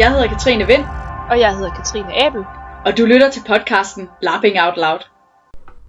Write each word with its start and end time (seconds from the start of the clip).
Jeg 0.00 0.10
hedder 0.10 0.26
Katrine 0.28 0.66
Vind, 0.66 0.84
Og 1.30 1.40
jeg 1.40 1.56
hedder 1.56 1.70
Katrine 1.70 2.26
Abel. 2.26 2.44
og 2.86 2.98
du 2.98 3.04
lytter 3.04 3.30
til 3.30 3.42
podcasten 3.46 4.08
Lapping 4.22 4.56
Out 4.60 4.76
Loud. 4.76 4.98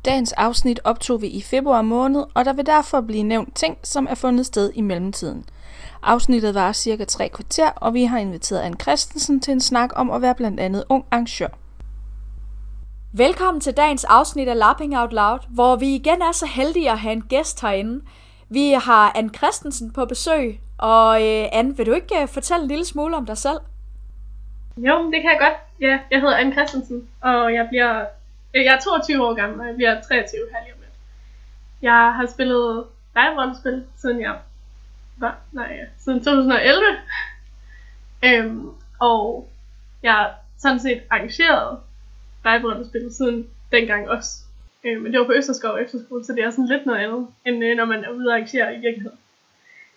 Dagens 0.05 0.31
afsnit 0.31 0.79
optog 0.83 1.21
vi 1.21 1.27
i 1.27 1.41
februar 1.41 1.81
måned, 1.81 2.23
og 2.33 2.45
der 2.45 2.53
vil 2.53 2.65
derfor 2.65 3.01
blive 3.01 3.23
nævnt 3.23 3.55
ting, 3.55 3.77
som 3.83 4.07
er 4.09 4.15
fundet 4.15 4.45
sted 4.45 4.71
i 4.75 4.81
mellemtiden. 4.81 5.45
Afsnittet 6.03 6.55
var 6.55 6.71
cirka 6.71 7.05
tre 7.05 7.29
kvarter, 7.29 7.69
og 7.69 7.93
vi 7.93 8.03
har 8.03 8.17
inviteret 8.19 8.59
Anne 8.59 8.77
Christensen 8.81 9.39
til 9.39 9.51
en 9.51 9.61
snak 9.61 9.89
om 9.95 10.11
at 10.11 10.21
være 10.21 10.35
blandt 10.35 10.59
andet 10.59 10.83
ung 10.89 11.05
arrangør. 11.11 11.47
Velkommen 13.13 13.61
til 13.61 13.77
dagens 13.77 14.03
afsnit 14.03 14.47
af 14.47 14.57
Lapping 14.57 14.97
Out 14.97 15.13
Loud, 15.13 15.39
hvor 15.49 15.75
vi 15.75 15.95
igen 15.95 16.21
er 16.21 16.31
så 16.31 16.45
heldige 16.45 16.91
at 16.91 16.99
have 16.99 17.13
en 17.13 17.21
gæst 17.29 17.61
herinde. 17.61 18.05
Vi 18.49 18.71
har 18.71 19.11
Anne 19.15 19.29
Christensen 19.37 19.91
på 19.91 20.05
besøg, 20.05 20.59
og 20.77 21.27
øh, 21.27 21.45
Anne, 21.51 21.77
vil 21.77 21.85
du 21.85 21.93
ikke 21.93 22.21
øh, 22.21 22.27
fortælle 22.27 22.61
en 22.63 22.67
lille 22.67 22.85
smule 22.85 23.17
om 23.17 23.25
dig 23.25 23.37
selv? 23.37 23.57
Jo, 24.77 25.11
det 25.11 25.21
kan 25.21 25.31
jeg 25.31 25.39
godt. 25.39 25.53
Ja, 25.81 25.99
jeg 26.11 26.21
hedder 26.21 26.37
Anne 26.37 26.51
Christensen, 26.51 27.09
og 27.21 27.53
jeg 27.53 27.67
bliver 27.69 28.05
øh, 28.53 28.65
jeg 28.65 28.75
er 28.75 28.79
22 28.79 29.27
år 29.27 29.33
gammel, 29.33 29.59
og 29.59 29.67
jeg 29.67 29.75
bliver 29.75 30.01
23 30.01 30.41
her 30.51 30.63
lige 30.63 30.73
om 30.73 30.79
lidt. 30.79 30.93
Jeg 31.81 32.13
har 32.15 32.25
spillet 32.33 32.85
live-rollespil, 33.15 33.83
siden 33.97 34.21
jeg 34.21 34.39
var, 35.17 35.37
nej, 35.51 35.77
ja, 35.79 35.85
siden 35.99 36.23
2011. 36.23 36.83
øhm, 38.23 38.69
og 38.99 39.49
jeg 40.03 40.13
har 40.13 40.35
sådan 40.57 40.79
set 40.79 41.01
arrangeret 41.09 41.79
live-rollespil 42.45 43.13
siden 43.13 43.49
dengang 43.71 44.09
også. 44.09 44.43
Øh, 44.83 45.01
men 45.01 45.11
det 45.11 45.19
var 45.19 45.25
på 45.25 45.33
Østerskov 45.33 45.77
Efterskole, 45.77 46.25
så 46.25 46.33
det 46.33 46.43
er 46.43 46.49
sådan 46.51 46.67
lidt 46.67 46.85
noget 46.85 46.99
andet, 46.99 47.27
end 47.45 47.63
øh, 47.63 47.77
når 47.77 47.85
man 47.85 48.03
er 48.03 48.09
ude 48.09 48.27
og 48.27 48.33
arrangere 48.33 48.75
i 48.75 48.79
virkeligheden. 48.79 49.19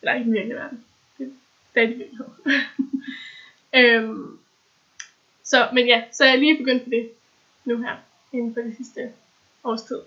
Eller 0.02 0.14
ikke 0.14 0.30
i 0.30 0.32
virkeligheden. 0.32 0.84
Det 1.18 1.24
er 1.24 1.28
Det 1.28 1.32
er 1.32 1.40
stadig 1.70 1.98
virkelighed. 1.98 2.26
øhm, 3.80 4.38
så, 5.44 5.68
men 5.72 5.86
ja, 5.86 6.02
så 6.12 6.24
er 6.24 6.28
jeg 6.28 6.38
lige 6.38 6.58
begyndt 6.58 6.84
på 6.84 6.90
det 6.90 7.10
nu 7.64 7.76
her, 7.76 7.96
inden 8.32 8.54
for 8.54 8.60
det 8.60 8.76
sidste 8.76 9.00
års 9.64 9.82
tid. 9.82 10.00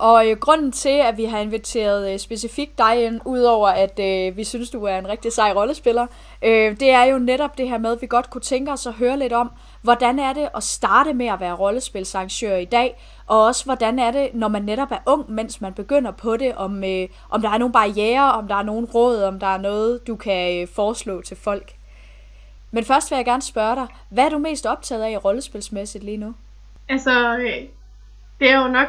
Og 0.00 0.30
øh, 0.30 0.36
grunden 0.36 0.72
til, 0.72 0.88
at 0.88 1.16
vi 1.16 1.24
har 1.24 1.38
inviteret 1.38 2.12
øh, 2.12 2.18
specifikt 2.18 2.78
dig 2.78 3.04
ind, 3.04 3.20
udover 3.24 3.68
at 3.68 4.00
øh, 4.00 4.36
vi 4.36 4.44
synes, 4.44 4.70
du 4.70 4.84
er 4.84 4.98
en 4.98 5.08
rigtig 5.08 5.32
sej 5.32 5.52
rollespiller, 5.56 6.06
øh, 6.44 6.80
det 6.80 6.90
er 6.90 7.04
jo 7.04 7.18
netop 7.18 7.58
det 7.58 7.68
her 7.68 7.78
med, 7.78 7.92
at 7.92 8.02
vi 8.02 8.06
godt 8.06 8.30
kunne 8.30 8.42
tænke 8.42 8.72
os 8.72 8.86
at 8.86 8.92
høre 8.92 9.18
lidt 9.18 9.32
om, 9.32 9.50
hvordan 9.82 10.18
er 10.18 10.32
det 10.32 10.48
at 10.56 10.62
starte 10.62 11.14
med 11.14 11.26
at 11.26 11.40
være 11.40 11.54
rollespilsarrangør 11.54 12.56
i 12.56 12.64
dag, 12.64 12.96
og 13.26 13.44
også 13.44 13.64
hvordan 13.64 13.98
er 13.98 14.10
det, 14.10 14.34
når 14.34 14.48
man 14.48 14.62
netop 14.62 14.90
er 14.90 14.98
ung, 15.06 15.32
mens 15.32 15.60
man 15.60 15.74
begynder 15.74 16.10
på 16.10 16.36
det, 16.36 16.54
om, 16.54 16.84
øh, 16.84 17.08
om 17.30 17.42
der 17.42 17.50
er 17.50 17.58
nogle 17.58 17.72
barriere, 17.72 18.32
om 18.32 18.48
der 18.48 18.54
er 18.54 18.62
nogle 18.62 18.86
råd, 18.94 19.22
om 19.22 19.40
der 19.40 19.46
er 19.46 19.58
noget, 19.58 20.06
du 20.06 20.16
kan 20.16 20.62
øh, 20.62 20.68
foreslå 20.68 21.22
til 21.22 21.36
folk. 21.36 21.72
Men 22.70 22.84
først 22.84 23.10
vil 23.10 23.16
jeg 23.16 23.24
gerne 23.24 23.42
spørge 23.42 23.76
dig, 23.76 23.86
hvad 24.08 24.24
er 24.24 24.28
du 24.28 24.38
mest 24.38 24.66
optaget 24.66 25.02
af 25.02 25.10
i 25.10 25.16
rollespilsmæssigt 25.16 26.04
lige 26.04 26.16
nu? 26.16 26.34
Altså, 26.88 27.36
øh, 27.38 27.68
det 28.40 28.50
er 28.50 28.62
jo 28.62 28.68
nok 28.68 28.88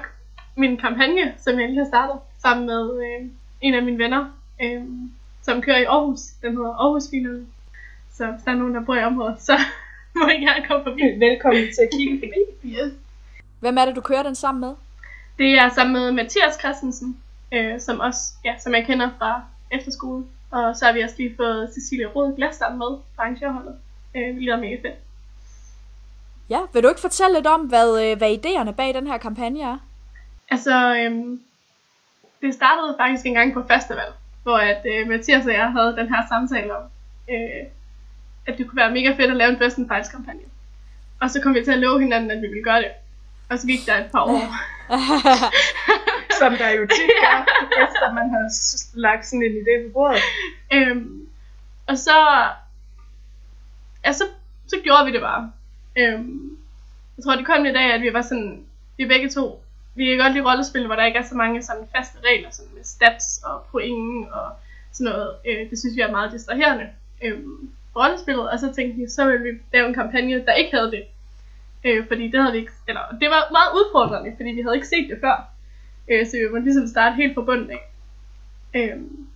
min 0.56 0.78
kampagne, 0.78 1.34
som 1.38 1.60
jeg 1.60 1.68
lige 1.68 1.80
har 1.80 1.88
startet, 1.88 2.16
sammen 2.42 2.66
med 2.66 3.04
øh, 3.04 3.30
en 3.62 3.74
af 3.74 3.84
mine 3.84 3.98
venner, 3.98 4.26
øh, 4.64 4.84
som 5.42 5.62
kører 5.62 5.78
i 5.78 5.84
Aarhus. 5.84 6.20
Den 6.42 6.52
hedder 6.52 6.74
Aarhus 6.74 7.09
Finerne. 7.09 7.46
Så 8.14 8.26
hvis 8.26 8.44
der 8.44 8.52
er 8.52 8.56
nogen, 8.56 8.76
der 8.76 8.86
bor 8.86 8.96
i 8.96 9.04
området, 9.04 9.42
så 9.42 9.58
må 10.16 10.28
I 10.28 10.42
gerne 10.42 10.68
komme 10.68 10.84
forbi. 10.84 11.02
Velkommen 11.20 11.64
til 11.64 11.82
at 11.82 11.90
kigge 11.98 12.20
forbi. 12.20 12.70
Yes. 12.76 12.94
Hvem 13.59 13.78
er 13.78 13.86
det, 13.86 13.96
du 13.96 14.02
kører 14.02 14.24
den 14.24 14.36
sammen 14.36 14.62
med? 14.62 14.74
Det 15.38 15.59
er 15.59 15.70
sammen 15.70 15.94
med 15.94 16.12
Mathias 16.12 16.59
Christensen, 16.59 17.18
øh, 17.54 17.80
som 17.80 18.00
også, 18.00 18.22
ja, 18.46 18.56
som 18.59 18.74
jeg 18.74 18.86
kender 18.86 19.09
fra 19.18 19.42
efterskole. 19.72 20.24
Og 20.52 20.76
så 20.76 20.86
har 20.86 20.94
vi 20.94 21.02
også 21.02 21.16
lige 21.18 21.36
fået 21.36 21.74
Cecilie 21.74 22.06
Rød 22.06 22.36
Glasdam 22.36 22.72
med 22.72 22.88
fra 23.16 23.24
arrangørholdet, 23.24 23.75
øh, 24.16 24.34
hvilket 24.34 24.53
er 24.53 24.58
mega 24.58 24.75
fedt. 24.75 24.96
Ja, 26.50 26.59
vil 26.74 26.84
du 26.84 26.90
ikke 26.90 27.02
fortælle 27.02 27.36
lidt 27.36 27.48
om, 27.48 27.62
hvad, 27.62 27.90
øh, 28.03 28.18
hvad 28.18 28.38
idéerne 28.38 28.72
bag 28.72 28.94
den 28.94 29.08
her 29.08 29.18
kampagne 29.18 29.62
er? 29.62 29.78
Altså, 30.50 30.96
øhm, 30.96 31.42
det 32.42 32.53
startede 32.53 32.96
faktisk 33.00 33.25
en 33.25 33.34
gang 33.34 33.53
på 33.53 33.64
festival, 33.74 34.12
hvor 34.44 34.58
at 34.58 34.86
øh, 34.86 35.08
Mathias 35.08 35.46
og 35.46 35.53
jeg 35.53 35.72
havde 35.72 35.96
den 35.96 36.09
her 36.09 36.22
samtale 36.30 36.78
om, 36.78 36.84
øh, 37.30 37.64
at 38.48 38.58
det 38.58 38.68
kunne 38.68 38.78
være 38.78 38.92
mega 38.92 39.09
fedt 39.09 39.31
at 39.31 39.38
lave 39.38 39.52
en 39.52 39.58
Best 39.58 39.75
Fights 39.75 40.09
kampagne. 40.09 40.42
Og 41.22 41.30
så 41.30 41.42
kom 41.42 41.54
vi 41.54 41.64
til 41.64 41.72
at 41.72 41.80
love 41.80 42.02
hinanden, 42.02 42.31
at 42.31 42.42
vi 42.42 42.48
ville 42.48 42.64
gøre 42.64 42.81
det. 42.81 42.92
Og 43.50 43.59
så 43.59 43.68
gik 43.68 43.86
der 43.86 43.98
et 43.98 44.12
par 44.12 44.24
år. 44.24 44.42
Som 46.41 46.53
der 46.57 46.69
jo 46.69 46.84
tit 46.96 47.12
gør, 47.24 47.38
efter 47.84 48.13
man 48.13 48.29
har 48.29 48.44
lagt 48.94 49.25
sådan 49.25 49.44
en 49.44 49.56
idé 49.62 49.74
på 49.84 49.90
bordet. 49.94 50.22
øhm, 50.74 51.28
og 51.88 51.97
så, 51.97 52.18
ja, 54.06 54.12
så, 54.12 54.24
så 54.68 54.75
gjorde 54.84 55.06
vi 55.06 55.12
det 55.12 55.22
bare. 55.22 55.51
Øhm, 55.97 56.57
jeg 57.18 57.24
tror, 57.24 57.35
det 57.35 57.46
kom 57.46 57.66
i 57.66 57.74
dag, 57.74 57.94
at 57.94 58.01
vi 58.01 58.13
var 58.13 58.22
sådan, 58.22 58.66
vi 58.97 59.06
begge 59.06 59.30
to, 59.30 59.63
vi 59.96 60.06
kan 60.06 60.18
godt 60.18 60.34
lide 60.34 60.46
rollespil, 60.50 60.85
hvor 60.85 60.96
der 60.96 61.06
ikke 61.06 61.19
er 61.19 61.24
så 61.24 61.35
mange 61.35 61.63
sådan 61.63 61.88
faste 61.96 62.18
regler, 62.25 62.50
sådan 62.51 62.72
med 62.75 62.84
stats 62.84 63.41
og 63.44 63.63
point 63.72 64.30
og 64.31 64.51
sådan 64.91 65.12
noget. 65.12 65.35
Øh, 65.47 65.69
det 65.69 65.80
synes 65.80 65.96
vi 65.96 66.01
er 66.01 66.12
meget 66.12 66.31
distraherende. 66.31 66.90
Øhm, 67.24 67.69
rollespillet, 67.96 68.50
og 68.50 68.59
så 68.59 68.74
tænkte 68.75 68.97
vi, 69.00 69.09
så 69.09 69.25
ville 69.25 69.44
vi 69.44 69.59
lave 69.74 69.88
en 69.88 69.94
kampagne, 69.94 70.46
der 70.46 70.53
ikke 70.53 70.78
havde 70.78 70.91
det. 70.91 71.03
Øh, 71.84 72.07
fordi 72.07 72.31
det 72.31 72.40
havde 72.41 72.53
vi 72.53 72.59
ikke, 72.59 72.72
eller 72.88 73.01
det 73.22 73.30
var 73.30 73.41
meget 73.51 73.72
udfordrende, 73.80 74.34
fordi 74.38 74.50
vi 74.50 74.62
havde 74.62 74.75
ikke 74.75 74.88
set 74.88 75.09
det 75.09 75.18
før. 75.22 75.51
Øh, 76.07 76.25
så 76.28 76.31
vi 76.38 76.47
måtte 76.51 76.66
ligesom 76.66 76.88
starte 76.88 77.16
helt 77.16 77.34
fra 77.35 77.41
bunden 77.41 77.72
af. 77.72 77.91
Øhm, 78.73 79.28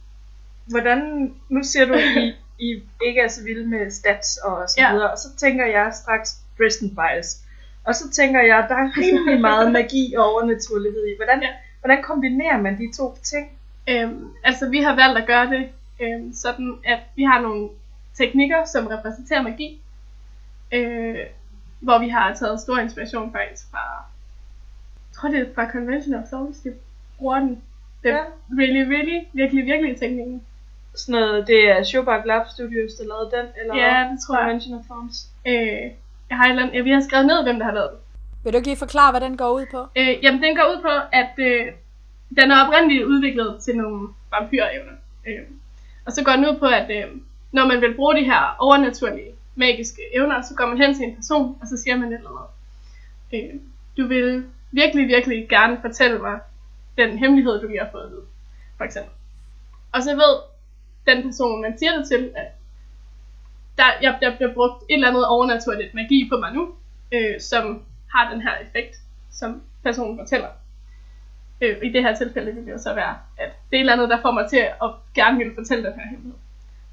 Hvordan, 0.65 1.33
nu 1.49 1.63
siger 1.63 1.85
du, 1.85 1.93
I, 1.93 2.33
I 2.59 2.83
ikke 3.05 3.21
er 3.21 3.27
så 3.27 3.43
vilde 3.43 3.67
med 3.67 3.91
stats 3.91 4.37
og 4.37 4.69
så 4.69 4.75
Ja. 4.81 4.91
videre, 4.93 5.11
og 5.11 5.17
så 5.17 5.27
tænker 5.37 5.65
jeg 5.65 5.91
straks 5.93 6.37
Dresden 6.59 6.89
Files. 6.97 7.41
Og 7.83 7.95
så 7.95 8.09
tænker 8.11 8.41
jeg, 8.41 8.65
der 8.69 8.75
er 8.75 8.89
rimelig 8.97 9.41
meget 9.41 9.71
magi 9.71 10.13
og 10.17 10.33
overnaturlighed 10.33 11.07
i. 11.07 11.15
Hvordan, 11.17 11.41
Ja. 11.41 11.49
hvordan 11.79 12.03
kombinerer 12.03 12.61
man 12.61 12.77
de 12.77 12.97
to 12.97 13.17
ting? 13.23 13.51
Øhm, 13.89 14.27
altså 14.43 14.69
vi 14.69 14.81
har 14.81 14.95
valgt 14.95 15.17
at 15.17 15.27
gøre 15.27 15.49
det 15.49 15.69
øhm, 15.99 16.33
sådan, 16.33 16.77
at 16.85 16.99
vi 17.15 17.23
har 17.23 17.41
nogle 17.41 17.69
teknikker, 18.17 18.65
som 18.65 18.87
repræsenterer 18.87 19.41
magi. 19.41 19.81
Øh, 20.71 21.15
hvor 21.79 21.99
vi 21.99 22.09
har 22.09 22.33
taget 22.33 22.59
stor 22.61 22.77
inspiration 22.77 23.31
faktisk 23.31 23.63
fra, 23.71 24.05
jeg 25.15 25.19
tror 25.21 25.29
det 25.29 25.39
er 25.39 25.53
fra 25.55 25.71
Convention 25.71 26.15
of 26.15 26.23
Souls, 26.29 26.57
de 26.59 26.73
bruger 27.17 27.39
den. 27.39 27.61
Det 28.03 28.11
er 28.11 28.15
Ja. 28.15 28.23
really, 28.61 28.83
really, 28.93 29.17
virkelig, 29.33 29.65
virkelig 29.65 29.97
teknikken. 29.99 30.41
Sådan 30.95 31.21
noget, 31.21 31.47
det 31.47 31.69
er 31.69 31.83
Showbar 31.83 32.23
Lab 32.25 32.47
Studios, 32.47 32.91
der 32.93 33.05
lavede 33.07 33.29
den, 33.37 33.45
eller 33.61 33.75
Ja, 33.75 34.09
det 34.11 34.19
tror 34.27 34.35
jeg. 34.37 34.43
Convention 34.45 34.79
of 34.79 34.85
Forms. 34.87 35.17
Øh, 35.47 35.81
jeg 36.29 36.37
har 36.37 36.45
et 36.45 36.49
eller 36.49 36.63
andet, 36.63 36.75
ja, 36.75 36.81
vi 36.81 36.91
har 36.91 37.01
skrevet 37.01 37.25
ned, 37.27 37.43
hvem 37.43 37.57
der 37.59 37.65
har 37.65 37.73
lavet 37.73 37.89
den. 37.91 37.99
Vil 38.43 38.53
du 38.53 38.57
ikke 38.57 38.67
lige 38.67 38.77
forklare, 38.85 39.11
hvad 39.11 39.21
den 39.21 39.37
går 39.37 39.51
ud 39.51 39.65
på? 39.71 39.81
Øh, 39.95 40.13
jamen, 40.23 40.43
den 40.43 40.55
går 40.55 40.63
ud 40.73 40.81
på, 40.81 40.93
at 41.21 41.33
øh, 41.37 41.65
den 42.39 42.51
er 42.51 42.57
oprindeligt 42.65 43.03
udviklet 43.03 43.57
til 43.65 43.77
nogle 43.77 44.07
vampyrevner. 44.31 44.95
Øh, 45.27 45.43
og 46.05 46.11
så 46.11 46.23
går 46.23 46.31
den 46.31 46.45
ud 46.49 46.59
på, 46.59 46.65
at 46.65 46.87
øh, 46.97 47.05
når 47.51 47.65
man 47.67 47.81
vil 47.81 47.93
bruge 47.95 48.15
de 48.15 48.23
her 48.23 48.55
overnaturlige 48.59 49.31
magiske 49.55 50.01
evner, 50.15 50.41
så 50.41 50.53
går 50.55 50.65
man 50.65 50.77
hen 50.81 50.95
til 50.95 51.03
en 51.05 51.15
person, 51.15 51.57
og 51.61 51.67
så 51.67 51.77
siger 51.83 51.95
man 51.97 52.07
et 52.13 52.17
eller 52.17 52.29
andet. 53.33 53.53
Øh, 53.55 53.59
du 53.97 54.07
vil 54.07 54.45
virkelig, 54.75 55.07
virkelig 55.07 55.49
gerne 55.49 55.77
fortælle 55.81 56.19
mig 56.19 56.39
den 56.97 57.17
hemmelighed, 57.17 57.61
du 57.61 57.67
lige 57.67 57.79
har 57.79 57.91
fået 57.91 58.03
at 58.03 58.09
vide, 58.09 58.25
for 58.77 58.83
eksempel. 58.83 59.13
Og 59.91 60.03
så 60.03 60.15
ved 60.15 60.33
den 61.07 61.23
person, 61.23 61.61
man 61.61 61.77
siger 61.77 61.97
det 61.97 62.07
til, 62.07 62.33
at 62.35 62.47
der, 63.77 63.85
jeg, 64.01 64.17
der 64.21 64.35
bliver 64.35 64.53
brugt 64.53 64.83
et 64.89 64.93
eller 64.93 65.07
andet 65.07 65.27
overnaturligt 65.27 65.93
magi 65.93 66.29
på 66.31 66.37
mig 66.37 66.53
nu, 66.53 66.75
øh, 67.11 67.41
som 67.41 67.83
har 68.13 68.31
den 68.31 68.41
her 68.41 68.57
effekt, 68.57 68.95
som 69.31 69.61
personen 69.83 70.19
fortæller. 70.19 70.49
Øh, 71.61 71.77
I 71.83 71.89
det 71.91 72.03
her 72.03 72.15
tilfælde 72.15 72.51
vil 72.55 72.65
det 72.65 72.71
jo 72.71 72.77
så 72.77 72.93
være, 72.93 73.17
at 73.37 73.51
det 73.69 73.77
er 73.77 73.77
et 73.77 73.79
eller 73.79 73.93
andet, 73.93 74.09
der 74.09 74.21
får 74.21 74.31
mig 74.31 74.49
til 74.49 74.57
at 74.57 74.89
gerne 75.13 75.37
vil 75.37 75.55
fortælle 75.55 75.85
den 75.85 75.99
her 75.99 76.07
hemmelighed. 76.07 76.39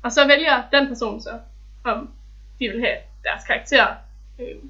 Og 0.02 0.12
så 0.12 0.26
vælger 0.26 0.62
den 0.72 0.88
person 0.88 1.20
så, 1.20 1.38
om 1.84 2.10
de 2.58 2.68
vil 2.68 2.80
have 2.80 2.96
deres 3.24 3.44
karakter 3.44 3.86
øh, 4.38 4.62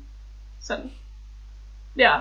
sådan, 0.61 0.91
ja, 1.97 2.21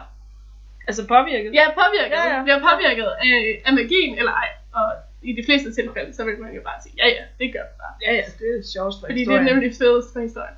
Altså 0.88 1.07
påvirket? 1.07 1.54
ja, 1.60 1.66
påvirket, 1.81 2.18
Ja, 2.18 2.36
ja, 2.36 2.44
bliver 2.44 2.60
påvirket 2.69 3.07
af, 3.25 3.62
af 3.66 3.74
magien 3.74 4.18
eller 4.19 4.31
ej. 4.31 4.50
Og 4.80 4.88
i 5.22 5.31
de 5.39 5.44
fleste 5.45 5.74
tilfælde, 5.74 6.13
så 6.13 6.24
vil 6.25 6.39
man 6.39 6.54
jo 6.56 6.62
bare 6.62 6.80
sige, 6.83 6.95
ja 6.98 7.07
ja, 7.07 7.24
det 7.39 7.48
gør 7.54 7.63
vi 7.69 7.75
bare. 7.83 7.94
Ja, 8.06 8.12
ja, 8.19 8.25
det 8.39 8.48
er 8.60 8.63
sjovt 8.75 8.94
for 9.00 9.06
Fordi 9.07 9.19
historien. 9.19 9.44
det 9.44 9.50
er 9.51 9.54
nemlig 9.54 9.72
fedest 9.81 10.13
for 10.13 10.19
historien. 10.28 10.56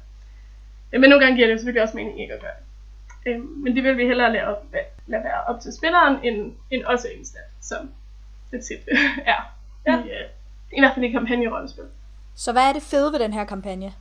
Ja, 0.92 0.98
men 0.98 1.10
nogle 1.10 1.24
gange 1.26 1.36
giver 1.38 1.48
det 1.48 1.58
selvfølgelig 1.60 1.84
også 1.84 1.98
mening 1.98 2.22
ikke 2.22 2.34
at 2.34 2.42
gøre 2.42 2.58
det. 2.60 2.66
Øhm, 3.32 3.42
men 3.64 3.76
det 3.76 3.84
vil 3.84 3.98
vi 3.98 4.06
hellere 4.06 4.34
lade, 4.34 4.46
op, 4.52 4.64
lade 5.08 5.24
være 5.24 5.42
op 5.50 5.60
til 5.62 5.72
spilleren, 5.74 6.16
end, 6.26 6.54
end 6.72 6.84
også 6.84 7.08
en 7.18 7.26
stat, 7.26 7.50
som 7.62 7.92
det 8.52 8.66
tit 8.66 8.80
er. 8.88 8.98
Ja. 9.88 9.98
I, 9.98 10.00
uh, 10.00 10.78
I 10.78 10.80
hvert 10.82 10.94
fald 10.96 11.06
i 11.06 11.12
kampagnerollespil. 11.12 11.84
Så 12.36 12.52
hvad 12.52 12.62
er 12.70 12.74
det 12.74 12.84
fede 12.84 13.12
ved 13.14 13.20
den 13.20 13.34
her 13.34 13.46
kampagne? 13.46 13.94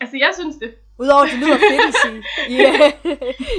Altså, 0.00 0.16
jeg 0.16 0.30
synes 0.40 0.56
det. 0.56 0.74
Udover 0.98 1.24
at 1.24 1.30
det 1.30 1.38
lyder 1.38 1.58
fedt 1.58 1.88
i, 1.88 1.92
sig, 2.02 2.14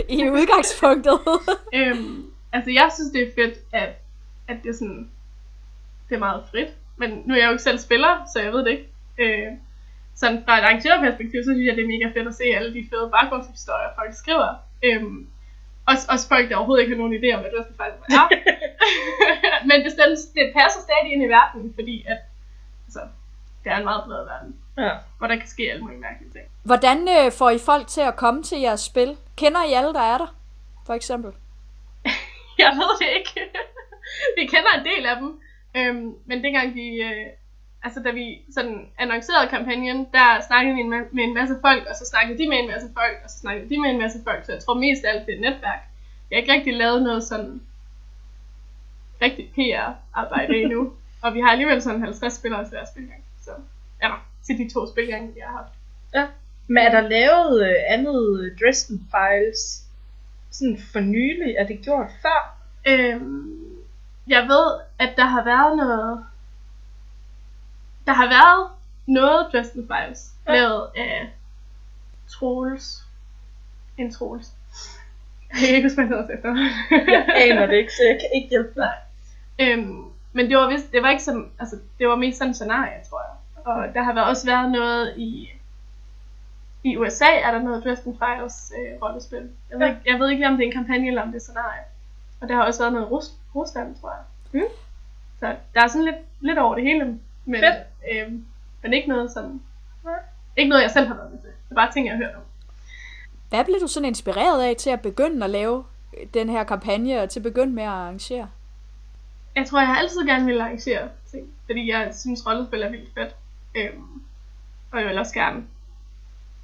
i, 0.09 0.21
i 0.21 0.29
udgangspunktet. 0.29 1.19
Øhm, 1.79 2.31
altså, 2.53 2.71
jeg 2.71 2.89
synes, 2.95 3.11
det 3.11 3.21
er 3.27 3.31
fedt, 3.35 3.57
at, 3.73 3.89
at 4.47 4.57
det 4.63 4.69
er 4.69 4.73
sådan, 4.73 5.09
det 6.09 6.15
er 6.15 6.19
meget 6.19 6.43
frit. 6.51 6.71
Men 6.97 7.09
nu 7.25 7.33
er 7.33 7.37
jeg 7.37 7.47
jo 7.47 7.51
ikke 7.51 7.63
selv 7.63 7.79
spiller, 7.79 8.13
så 8.33 8.39
jeg 8.41 8.51
ved 8.53 8.65
det 8.65 8.71
ikke. 8.71 8.87
Øh, 9.17 9.51
sådan 10.15 10.43
fra 10.45 10.57
et 10.57 10.63
arrangørperspektiv, 10.63 11.39
så 11.43 11.51
synes 11.53 11.67
jeg, 11.67 11.75
det 11.77 11.83
er 11.83 11.93
mega 11.95 12.07
fedt 12.15 12.27
at 12.27 12.35
se 12.35 12.43
alle 12.57 12.73
de 12.73 12.87
fede 12.89 13.07
baggrundshistorier, 13.15 13.89
folk 13.99 14.13
skriver. 14.13 14.49
Øhm, 14.83 15.27
også, 15.91 16.05
også 16.13 16.27
folk, 16.27 16.49
der 16.49 16.55
overhovedet 16.55 16.83
ikke 16.83 16.95
har 16.95 17.01
nogen 17.03 17.17
idé 17.19 17.29
om, 17.35 17.41
hvad 17.41 17.51
Dresden 17.55 17.75
Files 17.79 17.99
er. 18.19 18.25
Men 19.69 19.77
det, 19.83 19.91
det, 19.99 20.17
det 20.37 20.45
passer 20.59 20.81
stadig 20.87 21.07
ind 21.13 21.23
i 21.23 21.33
verdenen, 21.37 21.73
fordi 21.77 21.95
at, 22.07 22.19
altså, 22.85 23.01
det 23.63 23.69
er 23.71 23.77
en 23.77 23.89
meget 23.91 24.03
bred 24.05 24.23
verden, 24.31 24.51
Ja. 24.77 24.91
hvor 25.17 25.27
der 25.27 25.35
kan 25.35 25.47
ske 25.47 25.63
alle 25.71 25.81
mulige 25.81 25.99
mærkelige 25.99 26.31
ting. 26.31 26.45
Hvordan 26.63 27.07
øh, 27.17 27.31
får 27.31 27.49
I 27.49 27.59
folk 27.59 27.87
til 27.87 28.01
at 28.01 28.15
komme 28.15 28.43
til 28.43 28.59
jeres 28.59 28.81
spil? 28.81 29.17
Kender 29.35 29.63
I 29.63 29.73
alle, 29.73 29.93
der 29.93 30.01
er 30.01 30.17
der? 30.17 30.35
For 30.85 30.93
eksempel. 30.93 31.31
Jeg 32.63 32.71
ved 32.79 32.99
det 32.99 33.09
ikke. 33.17 33.51
vi 34.37 34.45
kender 34.45 34.71
en 34.79 34.85
del 34.85 35.05
af 35.05 35.15
dem. 35.15 35.39
Øhm, 35.77 36.15
men 36.25 36.43
dengang 36.43 36.75
vi, 36.75 36.87
øh, 37.01 37.25
altså 37.83 37.99
da 38.05 38.11
vi 38.11 38.41
sådan 38.53 38.89
annoncerede 38.97 39.49
kampagnen, 39.49 40.07
der 40.13 40.41
snakkede 40.47 40.75
vi 40.75 40.83
med 40.83 41.23
en 41.23 41.33
masse 41.33 41.55
folk, 41.61 41.85
og 41.89 41.95
så 41.95 42.05
snakkede 42.05 42.37
de 42.39 42.49
med 42.49 42.57
en 42.57 42.67
masse 42.67 42.87
folk, 42.93 43.17
og 43.23 43.29
så 43.29 43.39
snakkede 43.39 43.69
de 43.69 43.81
med 43.81 43.89
en 43.89 44.01
masse 44.01 44.19
folk. 44.23 44.45
Så 44.45 44.51
jeg 44.51 44.61
tror 44.63 44.73
mest 44.73 45.05
af 45.05 45.09
alt 45.13 45.25
det 45.25 45.31
er 45.33 45.37
et 45.37 45.41
netværk. 45.41 45.81
Jeg 46.29 46.35
har 46.35 46.41
ikke 46.41 46.53
rigtig 46.53 46.73
lavet 46.73 47.03
noget 47.03 47.23
sådan 47.23 47.61
rigtig 49.21 49.51
PR-arbejde 49.55 50.61
endnu. 50.61 50.93
og 51.23 51.33
vi 51.33 51.39
har 51.39 51.49
alligevel 51.49 51.81
sådan 51.81 52.01
50 52.01 52.33
spillere 52.33 52.63
til 52.63 52.69
hver 52.69 52.85
spilgang. 52.93 53.23
Så 53.41 53.51
ja, 54.01 54.11
til 54.45 54.57
de 54.57 54.73
to 54.73 54.87
spilgange, 54.91 55.33
vi 55.33 55.39
har 55.45 55.57
haft. 55.57 55.73
ja. 56.13 56.27
Men 56.67 56.77
er 56.77 56.91
der 56.91 57.01
lavet 57.09 57.69
øh, 57.69 57.75
andet 57.87 58.53
Dresden 58.61 59.09
Files 59.11 59.83
sådan 60.51 60.77
for 60.93 60.99
nylig? 60.99 61.55
Er 61.59 61.67
det 61.67 61.79
gjort 61.83 62.07
før? 62.21 62.57
Øhm, 62.87 63.77
jeg 64.27 64.43
ved, 64.47 64.79
at 64.99 65.13
der 65.17 65.25
har 65.25 65.43
været 65.43 65.77
noget... 65.77 66.25
Der 68.05 68.13
har 68.13 68.27
været 68.27 68.69
noget 69.07 69.47
Dresden 69.53 69.87
Files, 69.87 70.31
Ja. 70.47 70.53
ja. 70.53 70.59
lavet 70.59 70.87
af 70.95 71.29
Troels. 72.29 73.03
En 73.97 74.11
Troels. 74.13 74.47
Jeg 75.53 75.59
kan 75.59 75.75
ikke 75.75 75.87
huske, 75.89 75.95
hvad 75.95 76.05
han 76.05 76.17
hedder 76.17 76.35
efter. 76.35 76.49
Jeg 77.11 77.25
aner 77.35 77.65
det 77.65 77.75
ikke, 77.75 77.91
så 77.91 78.03
jeg 78.09 78.17
kan 78.21 78.29
ikke 78.35 78.49
hjælpe 78.49 78.73
dig. 78.75 78.93
øhm, 79.59 80.03
men 80.33 80.49
det 80.49 80.57
var, 80.57 80.69
vist, 80.69 80.91
det 80.91 81.01
var 81.03 81.09
ikke 81.09 81.23
som, 81.23 81.51
altså, 81.59 81.75
det 81.99 82.07
var 82.07 82.15
mest 82.15 82.37
sådan 82.37 82.53
scenarie, 82.53 83.03
tror 83.09 83.21
jeg. 83.21 83.34
Og 83.65 83.85
der 83.93 84.03
har 84.03 84.21
også 84.21 84.45
været 84.45 84.71
noget 84.71 85.13
i, 85.17 85.49
i 86.83 86.97
USA, 86.97 87.25
er 87.43 87.51
der 87.51 87.61
noget 87.61 87.83
Dresden 87.83 88.17
Files 88.19 88.71
øh, 88.77 89.01
rollespil. 89.01 89.49
Jeg 89.71 89.79
ved, 89.79 89.87
Ja. 89.87 89.93
ikke, 89.93 90.11
jeg 90.11 90.19
ved 90.19 90.29
ikke, 90.29 90.47
om 90.47 90.53
det 90.57 90.63
er 90.63 90.67
en 90.67 90.73
kampagne 90.73 91.07
eller 91.07 91.21
om 91.21 91.27
det 91.27 91.35
er 91.35 91.41
scenarie. 91.43 91.81
Og 92.41 92.47
der 92.49 92.55
har 92.55 92.63
også 92.63 92.79
været 92.83 92.93
noget 92.93 93.07
Rus- 93.11 93.33
Rusland, 93.55 93.95
tror 94.01 94.11
jeg. 94.11 94.61
Mm. 94.61 94.67
Så 95.39 95.55
der 95.73 95.81
er 95.83 95.87
sådan 95.87 96.05
lidt, 96.05 96.15
lidt 96.39 96.59
over 96.59 96.75
det 96.75 96.83
hele. 96.83 97.19
Men, 97.45 97.59
Fedt. 97.61 97.75
øhm, 98.11 98.45
men 98.83 98.93
ikke 98.93 99.07
noget 99.09 99.31
sådan... 99.31 99.61
Nej. 100.03 100.13
Ikke 100.57 100.69
noget, 100.69 100.81
jeg 100.83 100.91
selv 100.91 101.07
har 101.07 101.15
været 101.15 101.31
med 101.31 101.39
til. 101.39 101.49
Det 101.49 101.71
er 101.71 101.75
bare 101.75 101.91
ting, 101.91 102.05
jeg 102.07 102.13
har 102.17 102.23
hørt 102.25 102.35
om. 102.35 102.41
Hvad 103.49 103.65
blev 103.65 103.79
du 103.81 103.87
sådan 103.87 104.07
inspireret 104.07 104.61
af 104.63 104.75
til 104.75 104.89
at 104.89 105.01
begynde 105.01 105.43
at 105.43 105.49
lave 105.49 105.83
den 106.33 106.49
her 106.49 106.63
kampagne, 106.63 107.21
og 107.21 107.29
til 107.29 107.39
at 107.39 107.43
begynde 107.43 107.73
med 107.73 107.83
at 107.83 107.89
arrangere? 107.89 108.49
Jeg 109.55 109.65
tror, 109.67 109.79
jeg 109.79 109.87
har 109.87 109.95
altid 109.97 110.25
gerne 110.25 110.45
vil 110.45 110.61
arrangere 110.61 111.09
ting, 111.31 111.47
fordi 111.65 111.91
jeg 111.91 112.11
synes, 112.15 112.47
rollespil 112.47 112.81
er 112.81 112.89
vildt 112.89 113.13
fedt. 113.13 113.35
Øhm, 113.75 114.21
og 114.91 114.99
jeg 114.99 115.09
vil 115.09 115.17
også 115.17 115.33
gerne 115.33 115.63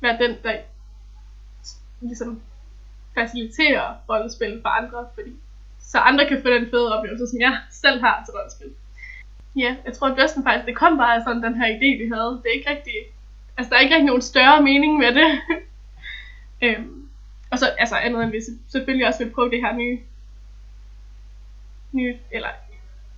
være 0.01 0.17
den, 0.17 0.35
der 0.43 0.55
ligesom 2.01 2.41
faciliterer 3.13 3.95
rollespil 4.09 4.61
for 4.61 4.69
andre, 4.69 5.07
fordi 5.13 5.35
så 5.79 5.97
andre 5.97 6.27
kan 6.27 6.41
få 6.41 6.49
den 6.49 6.69
fede 6.69 6.97
oplevelse, 6.97 7.27
som 7.27 7.39
jeg 7.41 7.59
selv 7.71 8.01
har 8.01 8.23
til 8.25 8.33
rollespil. 8.33 8.73
Ja, 9.55 9.75
jeg 9.85 9.93
tror, 9.93 10.07
at 10.07 10.17
Dresden 10.17 10.43
faktisk, 10.43 10.65
det 10.65 10.75
kom 10.75 10.97
bare 10.97 11.15
af 11.15 11.21
sådan 11.25 11.43
den 11.43 11.55
her 11.55 11.67
idé, 11.67 12.03
vi 12.03 12.09
havde. 12.13 12.41
Det 12.43 12.49
er 12.49 12.57
ikke 12.57 12.69
rigtig, 12.69 12.93
altså 13.57 13.69
der 13.69 13.75
er 13.75 13.79
ikke 13.81 13.95
rigtig 13.95 14.07
nogen 14.07 14.21
større 14.21 14.61
mening 14.63 14.97
med 14.97 15.15
det. 15.15 15.41
øhm, 16.63 17.09
og 17.51 17.59
så, 17.59 17.65
altså 17.65 17.95
andet 17.95 18.23
end 18.23 18.31
vi 18.31 18.41
selvfølgelig 18.71 19.07
også 19.07 19.23
vil 19.23 19.33
prøve 19.33 19.51
det 19.51 19.61
her 19.61 19.73
nye, 19.75 19.99
nye, 21.91 22.17
eller 22.31 22.49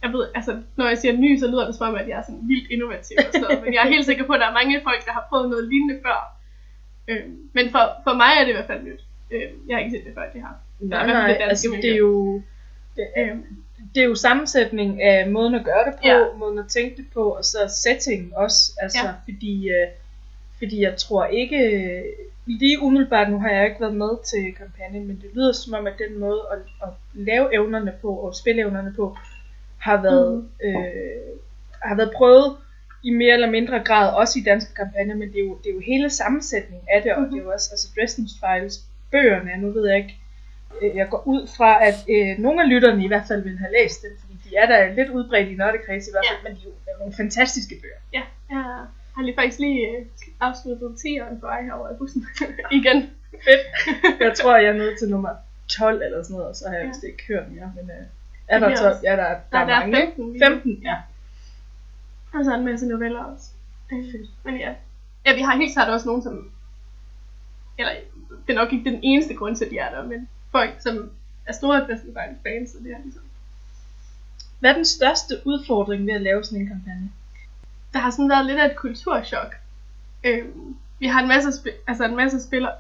jeg 0.03 0.13
ved, 0.13 0.27
altså, 0.35 0.61
når 0.75 0.87
jeg 0.87 0.97
siger 0.97 1.13
ny, 1.17 1.39
så 1.39 1.47
lyder 1.47 1.65
det 1.65 1.75
som 1.75 1.87
om, 1.89 1.95
at 1.95 2.07
jeg 2.07 2.17
er 2.17 2.23
sådan 2.23 2.41
vildt 2.51 2.71
innovativ 2.71 3.15
og 3.19 3.23
sådan 3.31 3.41
noget, 3.41 3.63
men 3.63 3.73
jeg 3.73 3.81
er 3.85 3.89
helt 3.89 4.05
sikker 4.05 4.25
på, 4.25 4.33
at 4.33 4.39
der 4.39 4.47
er 4.47 4.53
mange 4.53 4.81
folk, 4.83 5.05
der 5.05 5.11
har 5.11 5.25
prøvet 5.29 5.49
noget 5.49 5.67
lignende 5.71 5.99
før. 6.05 6.19
Øhm, 7.07 7.37
men 7.53 7.69
for, 7.71 7.83
for 8.03 8.13
mig 8.13 8.31
er 8.37 8.41
det 8.43 8.49
i 8.49 8.53
hvert 8.53 8.67
fald 8.67 8.83
nyt. 8.83 9.01
Øhm, 9.31 9.55
jeg 9.67 9.75
har 9.75 9.81
ikke 9.83 9.97
set 9.97 10.05
det 10.05 10.13
før, 10.13 10.25
det 10.33 10.41
her. 10.41 10.53
Nej, 10.79 11.07
nej, 11.07 11.27
det 11.27 11.37
altså 11.41 11.69
miljø. 11.69 11.81
det 11.81 11.93
er 11.93 11.97
jo... 11.97 12.41
Det, 12.95 13.07
Øhm, 13.17 13.43
det 13.95 14.01
er 14.03 14.05
jo 14.07 14.15
sammensætning 14.15 15.01
af 15.01 15.29
måden 15.31 15.55
at 15.55 15.65
gøre 15.65 15.85
det 15.85 15.93
på, 15.93 16.07
Ja. 16.07 16.23
måden 16.37 16.59
at 16.59 16.65
tænke 16.67 16.97
det 16.97 17.05
på, 17.13 17.29
og 17.29 17.45
så 17.45 17.57
setting 17.83 18.37
også, 18.37 18.71
altså 18.81 18.99
Ja. 19.05 19.11
fordi, 19.23 19.69
øh, 19.69 19.87
fordi 20.57 20.81
jeg 20.81 20.95
tror 20.97 21.25
ikke, 21.25 21.57
øh, 21.57 22.03
lige 22.45 22.81
umiddelbart, 22.81 23.31
nu 23.31 23.39
har 23.39 23.49
jeg 23.49 23.65
ikke 23.65 23.81
været 23.81 23.95
med 23.95 24.23
til 24.25 24.53
kampagnen, 24.57 25.07
men 25.07 25.15
det 25.15 25.29
lyder 25.33 25.51
som 25.51 25.73
om, 25.73 25.87
at 25.87 25.93
den 26.07 26.19
måde 26.19 26.41
at, 26.51 26.57
at 26.87 26.89
lave 27.13 27.53
evnerne 27.55 27.93
på, 28.01 28.09
og 28.15 28.35
spille 28.35 28.61
evnerne 28.61 28.93
på, 28.95 29.17
har 29.85 30.01
været, 30.01 30.33
mm. 30.63 30.67
øh, 30.67 31.37
har 31.89 31.95
været 31.95 32.11
prøvet 32.15 32.57
i 33.03 33.09
mere 33.21 33.33
eller 33.33 33.49
mindre 33.57 33.79
grad, 33.89 34.13
også 34.21 34.39
i 34.39 34.43
danske 34.43 34.73
kampagner, 34.73 35.15
men 35.15 35.27
det 35.31 35.39
er 35.41 35.45
jo, 35.49 35.57
det 35.63 35.69
er 35.69 35.73
jo 35.73 35.79
hele 35.79 36.09
sammensætningen 36.09 36.87
af 36.95 37.01
det, 37.03 37.11
og 37.15 37.23
det 37.31 37.37
er 37.39 37.43
jo 37.43 37.51
også, 37.51 37.67
altså 37.71 37.87
Dresden 37.95 38.27
Files, 38.41 38.75
bøgerne, 39.11 39.51
nu 39.61 39.71
ved 39.71 39.87
jeg 39.89 39.97
ikke, 39.97 40.15
øh, 40.81 40.95
jeg 40.95 41.07
går 41.09 41.23
ud 41.27 41.47
fra, 41.57 41.85
at 41.87 41.97
øh, 42.09 42.39
nogle 42.45 42.63
af 42.63 42.69
lytterne 42.69 43.03
i 43.03 43.07
hvert 43.07 43.27
fald 43.27 43.41
vil 43.43 43.57
have 43.57 43.71
læst 43.79 44.01
dem, 44.03 44.11
fordi 44.21 44.33
de 44.45 44.55
er 44.55 44.65
da 44.71 44.93
lidt 44.93 45.09
udbredt 45.09 45.49
i 45.49 45.55
nørdekreds 45.55 46.07
i 46.07 46.11
hvert 46.13 46.25
fald, 46.29 46.39
ja. 46.43 46.49
men 46.49 46.57
de 46.57 46.61
er 46.67 46.69
jo, 46.91 46.97
nogle 46.99 47.13
fantastiske 47.21 47.75
bøger. 47.81 47.99
ja, 48.13 48.23
jeg 48.49 48.63
har 49.15 49.23
lige 49.23 49.35
faktisk 49.35 49.59
lige 49.59 49.87
øh, 49.89 50.05
afsluttet 50.39 50.89
10'eren 51.05 51.39
på 51.39 51.45
vej 51.45 51.63
herover 51.63 51.89
i 51.93 51.97
bussen. 51.97 52.25
Igen. 52.79 53.09
Fedt. 53.45 53.63
Jeg 54.19 54.33
tror, 54.37 54.57
jeg 54.57 54.69
er 54.69 54.73
nede 54.73 54.95
til 54.99 55.09
nummer 55.09 55.29
12 55.67 56.01
eller 56.05 56.23
sådan 56.23 56.33
noget, 56.33 56.49
og 56.49 56.55
så 56.55 56.67
har 56.67 56.75
jeg 56.75 56.83
Ja. 56.83 56.87
vist 56.87 57.03
ikke 57.03 57.23
hørt 57.27 57.51
mere, 57.51 57.71
men 57.75 57.85
øh, 57.91 58.05
er 58.53 58.59
Det 58.59 58.61
der 58.61 58.67
bliver 58.67 58.77
12? 58.79 58.91
også- 58.93 59.01
Ja, 59.09 59.15
der, 59.15 59.23
er- 59.23 59.39
der, 59.39 59.41
Nej, 59.51 59.61
er 59.61 59.65
der 59.65 59.75
er 59.75 59.79
mange, 59.79 60.01
ikke? 60.01 60.13
15 60.15 60.33
lige 60.33 60.49
nu. 60.49 60.55
15, 60.55 60.83
ja. 60.83 60.95
Og 62.33 62.45
så 62.45 62.55
en 62.55 62.65
masse 62.65 62.87
noveller 62.87 63.23
også. 63.23 63.47
Øh, 63.91 64.13
Men 64.43 64.57
ja. 64.57 64.73
ja, 65.25 65.35
vi 65.35 65.41
har 65.41 65.55
helt 65.57 65.73
klart 65.73 65.89
også 65.89 66.05
nogen, 66.07 66.23
som... 66.23 66.51
Eller, 67.77 67.91
det 68.47 68.53
er 68.53 68.57
nok 68.61 68.73
ikke 68.73 68.89
den 68.89 68.99
eneste 69.03 69.33
grund 69.33 69.55
til, 69.55 69.65
at 69.65 69.71
de 69.71 69.77
er 69.77 69.89
der, 69.95 70.07
men 70.07 70.29
folk, 70.51 70.71
som 70.79 71.11
er 71.45 71.53
store 71.53 71.85
Files 71.87 72.01
fans, 72.43 72.69
så 72.69 72.77
det 72.83 72.91
er 72.91 72.97
ligesom... 73.03 73.21
Hvad 74.59 74.69
er 74.71 74.75
den 74.75 74.85
største 74.85 75.35
udfordring 75.45 76.05
ved 76.07 76.13
at 76.13 76.21
lave 76.21 76.43
sådan 76.43 76.61
en 76.61 76.67
kampagne? 76.67 77.11
Der 77.93 77.99
har 77.99 78.11
sådan 78.11 78.29
været 78.29 78.45
lidt 78.45 78.59
af 78.59 78.65
et 78.69 78.75
kulturschok. 78.75 79.55
Øhm, 80.23 80.75
vi 80.99 81.07
har 81.07 81.21
en 81.21 81.27
masse, 81.27 81.49
altså 81.87 82.05
en 82.05 82.15
masse 82.15 82.43
spillere, 82.43 82.73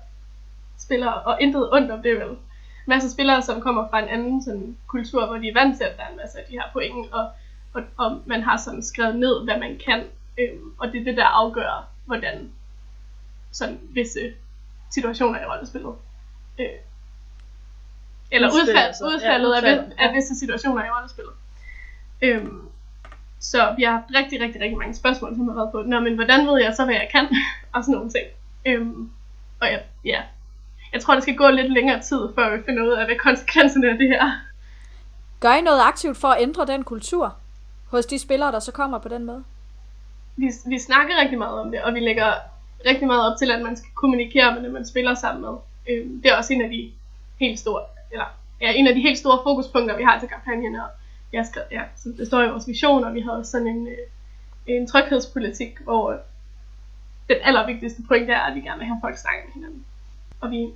spillere, 0.79 1.13
og 1.21 1.41
intet 1.41 1.69
ondt 1.73 1.91
om 1.91 2.01
det 2.01 2.19
vel. 2.19 2.37
Masse 2.85 3.11
spillere, 3.11 3.41
som 3.41 3.61
kommer 3.61 3.89
fra 3.89 3.99
en 3.99 4.07
anden 4.07 4.43
sådan, 4.43 4.77
kultur, 4.87 5.25
hvor 5.25 5.37
de 5.37 5.47
er 5.47 5.53
vant 5.53 5.77
til, 5.77 5.83
at 5.83 5.97
der 5.97 6.03
er 6.03 6.09
en 6.09 6.17
masse 6.17 6.39
af 6.39 6.45
de 6.49 6.51
her 6.51 6.63
point, 6.73 7.13
og, 7.13 7.31
og, 7.73 7.83
og 7.97 8.21
man 8.25 8.43
har 8.43 8.57
sådan 8.57 8.83
skrevet 8.83 9.15
ned, 9.15 9.43
hvad 9.43 9.59
man 9.59 9.79
kan, 9.85 10.03
øhm, 10.37 10.73
og 10.77 10.91
det 10.91 10.99
er 10.99 11.03
det, 11.03 11.17
der 11.17 11.25
afgør, 11.25 11.87
hvordan 12.05 12.51
sådan 13.51 13.79
visse 13.89 14.33
situationer 14.91 15.41
i 15.41 15.45
rollespillet. 15.45 15.95
Øh, 16.59 16.67
eller 18.31 18.47
udfald, 18.47 18.93
sig. 18.93 19.05
Ja, 19.05 19.15
udfaldet 19.15 19.53
af, 19.53 19.57
udfaldet, 19.57 19.85
vis- 19.85 19.95
af 19.97 20.13
visse 20.13 20.39
situationer 20.39 20.85
i 20.85 20.89
rollespillet. 20.89 21.33
Øhm, 22.21 22.69
så 23.39 23.73
vi 23.77 23.83
har 23.83 23.91
haft 23.91 24.05
rigtig, 24.15 24.41
rigtig, 24.41 24.61
rigtig 24.61 24.77
mange 24.77 24.95
spørgsmål, 24.95 25.35
som 25.35 25.47
har 25.47 25.55
været 25.55 25.71
på, 25.71 25.81
Nå, 25.81 25.99
men 25.99 26.15
hvordan 26.15 26.47
ved 26.47 26.61
jeg 26.61 26.73
så, 26.75 26.85
hvad 26.85 26.95
jeg 26.95 27.09
kan? 27.11 27.27
og 27.73 27.83
sådan 27.83 27.95
nogle 27.95 28.09
ting. 28.11 28.27
Øhm, 28.65 29.11
og 29.61 29.67
ja, 29.67 29.79
ja, 30.05 30.21
jeg 30.93 31.01
tror, 31.01 31.13
det 31.13 31.23
skal 31.23 31.35
gå 31.35 31.49
lidt 31.49 31.73
længere 31.73 32.01
tid, 32.01 32.21
før 32.35 32.57
vi 32.57 32.63
finder 32.63 32.83
ud 32.83 32.91
af, 32.91 33.05
hvad 33.05 33.15
konsekvenserne 33.15 33.89
af 33.89 33.97
det 33.97 34.07
her. 34.07 34.31
Gør 35.39 35.53
I 35.53 35.61
noget 35.61 35.81
aktivt 35.81 36.17
for 36.17 36.27
at 36.27 36.41
ændre 36.41 36.65
den 36.65 36.83
kultur 36.83 37.35
hos 37.91 38.05
de 38.05 38.19
spillere, 38.19 38.51
der 38.51 38.59
så 38.59 38.71
kommer 38.71 38.99
på 38.99 39.09
den 39.09 39.23
måde? 39.25 39.43
Vi, 40.35 40.51
vi 40.65 40.79
snakker 40.79 41.21
rigtig 41.21 41.37
meget 41.37 41.59
om 41.59 41.71
det, 41.71 41.81
og 41.81 41.93
vi 41.93 41.99
lægger 41.99 42.33
rigtig 42.85 43.07
meget 43.07 43.31
op 43.31 43.37
til, 43.37 43.51
at 43.51 43.61
man 43.61 43.75
skal 43.77 43.89
kommunikere 43.95 44.55
med 44.55 44.63
dem, 44.63 44.71
man 44.71 44.85
spiller 44.85 45.15
sammen 45.15 45.41
med. 45.41 45.53
Øhm, 45.89 46.21
det 46.21 46.31
er 46.31 46.35
også 46.37 46.53
en 46.53 46.61
af 46.61 46.69
de 46.69 46.91
helt 47.39 47.59
store, 47.59 47.81
eller 48.11 48.25
ja, 48.61 48.71
en 48.73 48.87
af 48.87 48.95
de 48.95 49.01
helt 49.01 49.17
store 49.17 49.39
fokuspunkter, 49.43 49.97
vi 49.97 50.03
har 50.03 50.19
til 50.19 50.29
kampagnen, 50.29 50.75
og 50.75 50.87
jeg 51.33 51.39
har 51.41 51.45
skrevet, 51.51 51.67
ja, 51.71 51.81
som 51.95 52.13
det 52.13 52.27
står 52.27 52.43
i 52.43 52.49
vores 52.49 52.67
vision, 52.67 53.03
og 53.03 53.13
vi 53.13 53.21
har 53.21 53.31
også 53.31 53.51
sådan 53.51 53.67
en, 53.67 53.87
øh, 53.87 53.97
en 54.67 54.87
tryghedspolitik, 54.87 55.79
hvor 55.79 56.17
den 57.29 57.37
allervigtigste 57.41 58.01
point 58.07 58.29
er, 58.29 58.39
at 58.39 58.55
vi 58.55 58.61
gerne 58.61 58.79
vil 58.79 58.87
have 58.87 58.99
folk 59.01 59.17
snakke 59.17 59.41
med 59.45 59.53
hinanden. 59.53 59.85
Og 60.41 60.51
vi 60.51 60.73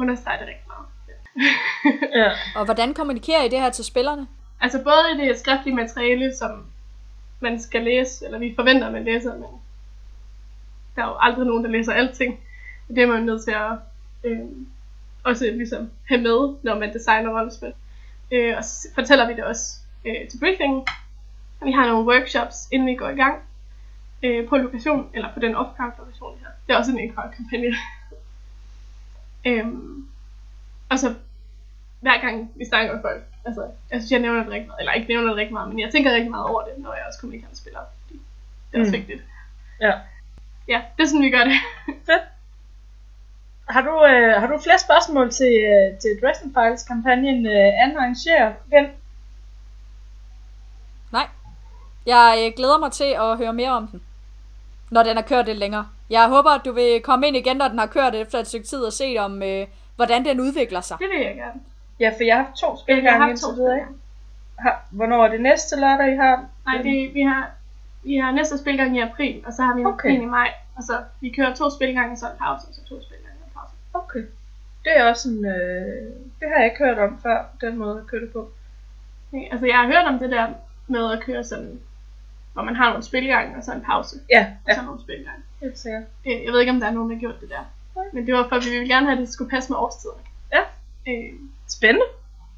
understreger 0.00 0.38
det 0.38 0.48
rigtig 0.48 0.66
meget. 0.66 0.86
Ja. 2.20 2.30
Og 2.56 2.64
hvordan 2.64 2.94
kommunikerer 2.94 3.42
I 3.42 3.48
det 3.48 3.60
her 3.60 3.70
til 3.70 3.84
spillerne? 3.84 4.26
Altså 4.60 4.82
både 4.84 5.24
i 5.24 5.28
det 5.28 5.38
skriftlige 5.38 5.74
materiale, 5.76 6.36
som 6.36 6.66
man 7.40 7.60
skal 7.60 7.82
læse, 7.82 8.24
eller 8.24 8.38
vi 8.38 8.52
forventer, 8.56 8.86
at 8.86 8.92
man 8.92 9.04
læser, 9.04 9.34
men 9.34 9.48
der 10.96 11.02
er 11.02 11.06
jo 11.06 11.16
aldrig 11.20 11.46
nogen, 11.46 11.64
der 11.64 11.70
læser 11.70 11.92
alting. 11.92 12.40
Og 12.88 12.94
det 12.94 13.02
er 13.02 13.06
man 13.06 13.22
nødt 13.22 13.44
til 13.44 13.50
at 13.50 13.72
øh, 14.24 14.38
også 15.24 15.44
ligesom 15.44 15.90
have 16.08 16.20
med, 16.20 16.56
når 16.62 16.78
man 16.78 16.94
designer 16.94 17.38
rollespil. 17.38 17.72
Øh, 18.32 18.56
og 18.56 18.64
så 18.64 18.88
fortæller 18.94 19.26
vi 19.26 19.34
det 19.34 19.44
også 19.44 19.76
øh, 20.06 20.28
til 20.28 20.38
briefingen. 20.38 20.86
Vi 21.64 21.72
har 21.72 21.86
nogle 21.86 22.06
workshops, 22.06 22.68
inden 22.72 22.88
vi 22.88 22.94
går 22.94 23.08
i 23.08 23.14
gang. 23.16 23.42
øh, 24.22 24.48
på 24.48 24.56
lokation, 24.56 25.10
eller 25.14 25.28
på 25.34 25.40
den 25.40 25.54
off-camp 25.54 25.98
lokation 25.98 26.38
her. 26.40 26.48
Det 26.66 26.72
er 26.74 26.78
også 26.78 26.90
en 26.92 26.98
indkørt 26.98 27.34
kampagne. 27.36 27.76
Øhm, 29.44 30.06
og 30.88 30.98
så 30.98 31.14
hver 32.00 32.20
gang 32.20 32.50
vi 32.56 32.64
snakker 32.64 32.92
med 32.94 33.02
folk, 33.02 33.22
altså 33.44 33.60
jeg 33.90 34.00
synes 34.00 34.10
jeg 34.12 34.20
nævner 34.20 34.42
det 34.42 34.52
rigtig 34.52 34.66
meget, 34.66 34.78
eller 34.80 34.92
ikke 34.92 35.08
nævner 35.08 35.28
det 35.28 35.36
rigtig 35.36 35.52
meget, 35.52 35.68
men 35.68 35.80
jeg 35.80 35.92
tænker 35.92 36.14
rigtig 36.14 36.30
meget 36.30 36.46
over 36.46 36.62
det, 36.64 36.72
når 36.78 36.94
jeg 36.94 37.04
også 37.08 37.20
kommunikerer 37.20 37.54
spiller. 37.54 37.80
Fordi 38.06 38.20
det 38.72 38.76
er 38.76 38.80
også 38.80 38.90
Mm. 38.92 38.98
vigtigt. 38.98 39.22
Ja. 39.80 39.92
Ja, 40.68 40.82
det 40.96 41.02
er 41.02 41.06
sådan 41.06 41.22
vi 41.22 41.30
gør 41.30 41.44
det. 41.44 41.58
Fedt. 42.06 42.22
Har 43.68 43.82
du, 43.82 44.04
øh, 44.06 44.40
har 44.40 44.46
du 44.46 44.58
flere 44.62 44.78
spørgsmål 44.78 45.30
til, 45.30 45.52
øh, 45.72 45.98
til 45.98 46.10
Dressing 46.22 46.54
Files 46.54 46.82
kampagnen 46.82 47.46
øh, 47.46 47.82
Anne 47.82 47.98
arrangerer? 47.98 48.52
Den? 48.70 48.86
Nej. 51.12 51.26
Jeg 52.06 52.42
øh, 52.46 52.52
glæder 52.56 52.78
mig 52.78 52.92
til 52.92 53.04
at 53.24 53.36
høre 53.36 53.52
mere 53.52 53.70
om 53.70 53.86
den, 53.88 54.02
når 54.90 55.02
den 55.02 55.16
har 55.16 55.22
kørt 55.22 55.46
lidt 55.46 55.58
længere. 55.58 55.88
Jeg 56.10 56.28
håber, 56.28 56.50
at 56.50 56.64
du 56.64 56.72
vil 56.72 57.00
komme 57.02 57.26
ind 57.26 57.36
igen, 57.36 57.56
når 57.56 57.68
den 57.68 57.78
har 57.78 57.86
kørt 57.86 58.14
efter 58.14 58.38
et 58.38 58.46
stykke 58.46 58.66
tid 58.66 58.78
og 58.78 58.92
se 58.92 59.16
om, 59.18 59.42
øh, 59.42 59.66
hvordan 59.96 60.24
den 60.24 60.40
udvikler 60.40 60.80
sig. 60.80 60.96
Det 60.98 61.08
vil 61.08 61.26
jeg 61.26 61.34
gerne. 61.36 61.60
Ja, 62.00 62.08
for 62.16 62.24
jeg 62.24 62.36
har 62.36 62.44
haft 62.44 62.56
to 62.56 62.66
Jeg 62.66 62.72
har 62.72 62.76
spilgange 62.76 63.18
haft 63.18 63.30
indtil 63.30 63.44
to 63.44 63.52
videre, 63.52 63.76
ikke? 63.76 63.88
Har, 64.58 64.82
hvornår 64.90 65.24
er 65.24 65.28
det 65.28 65.40
næste 65.40 65.76
lørdag, 65.80 66.12
I 66.12 66.16
har? 66.16 66.44
Nej, 66.66 66.82
det, 66.82 67.14
vi 67.14 67.22
har 67.22 67.50
vi 68.02 68.16
har 68.16 68.30
næste 68.32 68.58
spilgang 68.58 68.96
i 68.96 69.00
april, 69.00 69.42
og 69.46 69.52
så 69.52 69.62
har 69.62 69.74
vi 69.74 69.84
Okay. 69.84 69.94
okay. 69.94 70.10
en 70.10 70.22
i 70.22 70.26
maj. 70.26 70.50
Og 70.76 70.82
så 70.82 70.92
vi 71.20 71.30
kører 71.30 71.54
to 71.54 71.70
spilgange, 71.70 72.16
så 72.16 72.26
en 72.26 72.38
pause, 72.38 72.66
og 72.68 72.74
så 72.74 72.80
to 72.88 73.02
spilgange 73.02 73.38
og 73.40 73.46
en 73.46 73.52
pause. 73.54 73.74
Okay. 73.94 74.24
Det 74.84 74.92
er 74.96 75.04
også 75.10 75.28
en... 75.28 75.44
Øh, 75.44 76.10
det 76.40 76.48
har 76.48 76.56
jeg 76.56 76.64
ikke 76.64 76.84
hørt 76.84 76.98
om 76.98 77.18
før, 77.22 77.44
den 77.60 77.78
måde 77.78 77.98
at 77.98 78.06
køre 78.06 78.20
det 78.20 78.32
på. 78.32 78.50
Okay, 79.32 79.52
Altså 79.52 79.66
jeg 79.66 79.76
har 79.76 79.86
hørt 79.86 80.06
om 80.06 80.18
det 80.18 80.30
der 80.30 80.46
med 80.86 81.12
at 81.12 81.20
køre 81.20 81.44
sådan, 81.44 81.80
hvor 82.60 82.66
man 82.70 82.76
har 82.76 82.88
nogle 82.88 83.04
spilgange, 83.04 83.56
og 83.56 83.64
så 83.64 83.72
en 83.72 83.80
pause, 83.84 84.16
Ja, 84.30 84.46
og 84.64 84.68
ja, 84.70 84.74
så 84.74 84.82
nogle 84.82 85.00
spilgange. 85.00 85.42
helt 85.60 85.78
sikkert. 85.78 86.02
Øh, 86.26 86.44
Jeg 86.44 86.52
ved 86.52 86.60
ikke, 86.60 86.72
om 86.72 86.80
der 86.80 86.86
er 86.86 86.90
nogen, 86.92 87.10
der 87.10 87.16
har 87.16 87.20
gjort 87.20 87.40
det 87.40 87.48
der. 87.50 87.64
Nej. 87.96 88.04
Men 88.12 88.26
det 88.26 88.34
var 88.34 88.46
for, 88.48 88.56
at 88.56 88.64
vi 88.64 88.70
ville 88.70 88.88
gerne 88.94 89.06
have, 89.06 89.12
at 89.18 89.26
det 89.26 89.28
skulle 89.32 89.50
passe 89.50 89.70
med 89.72 89.78
årstiderne. 89.78 90.22
Ja. 90.52 90.62
Øh, 91.08 91.32
Spændende. 91.68 92.06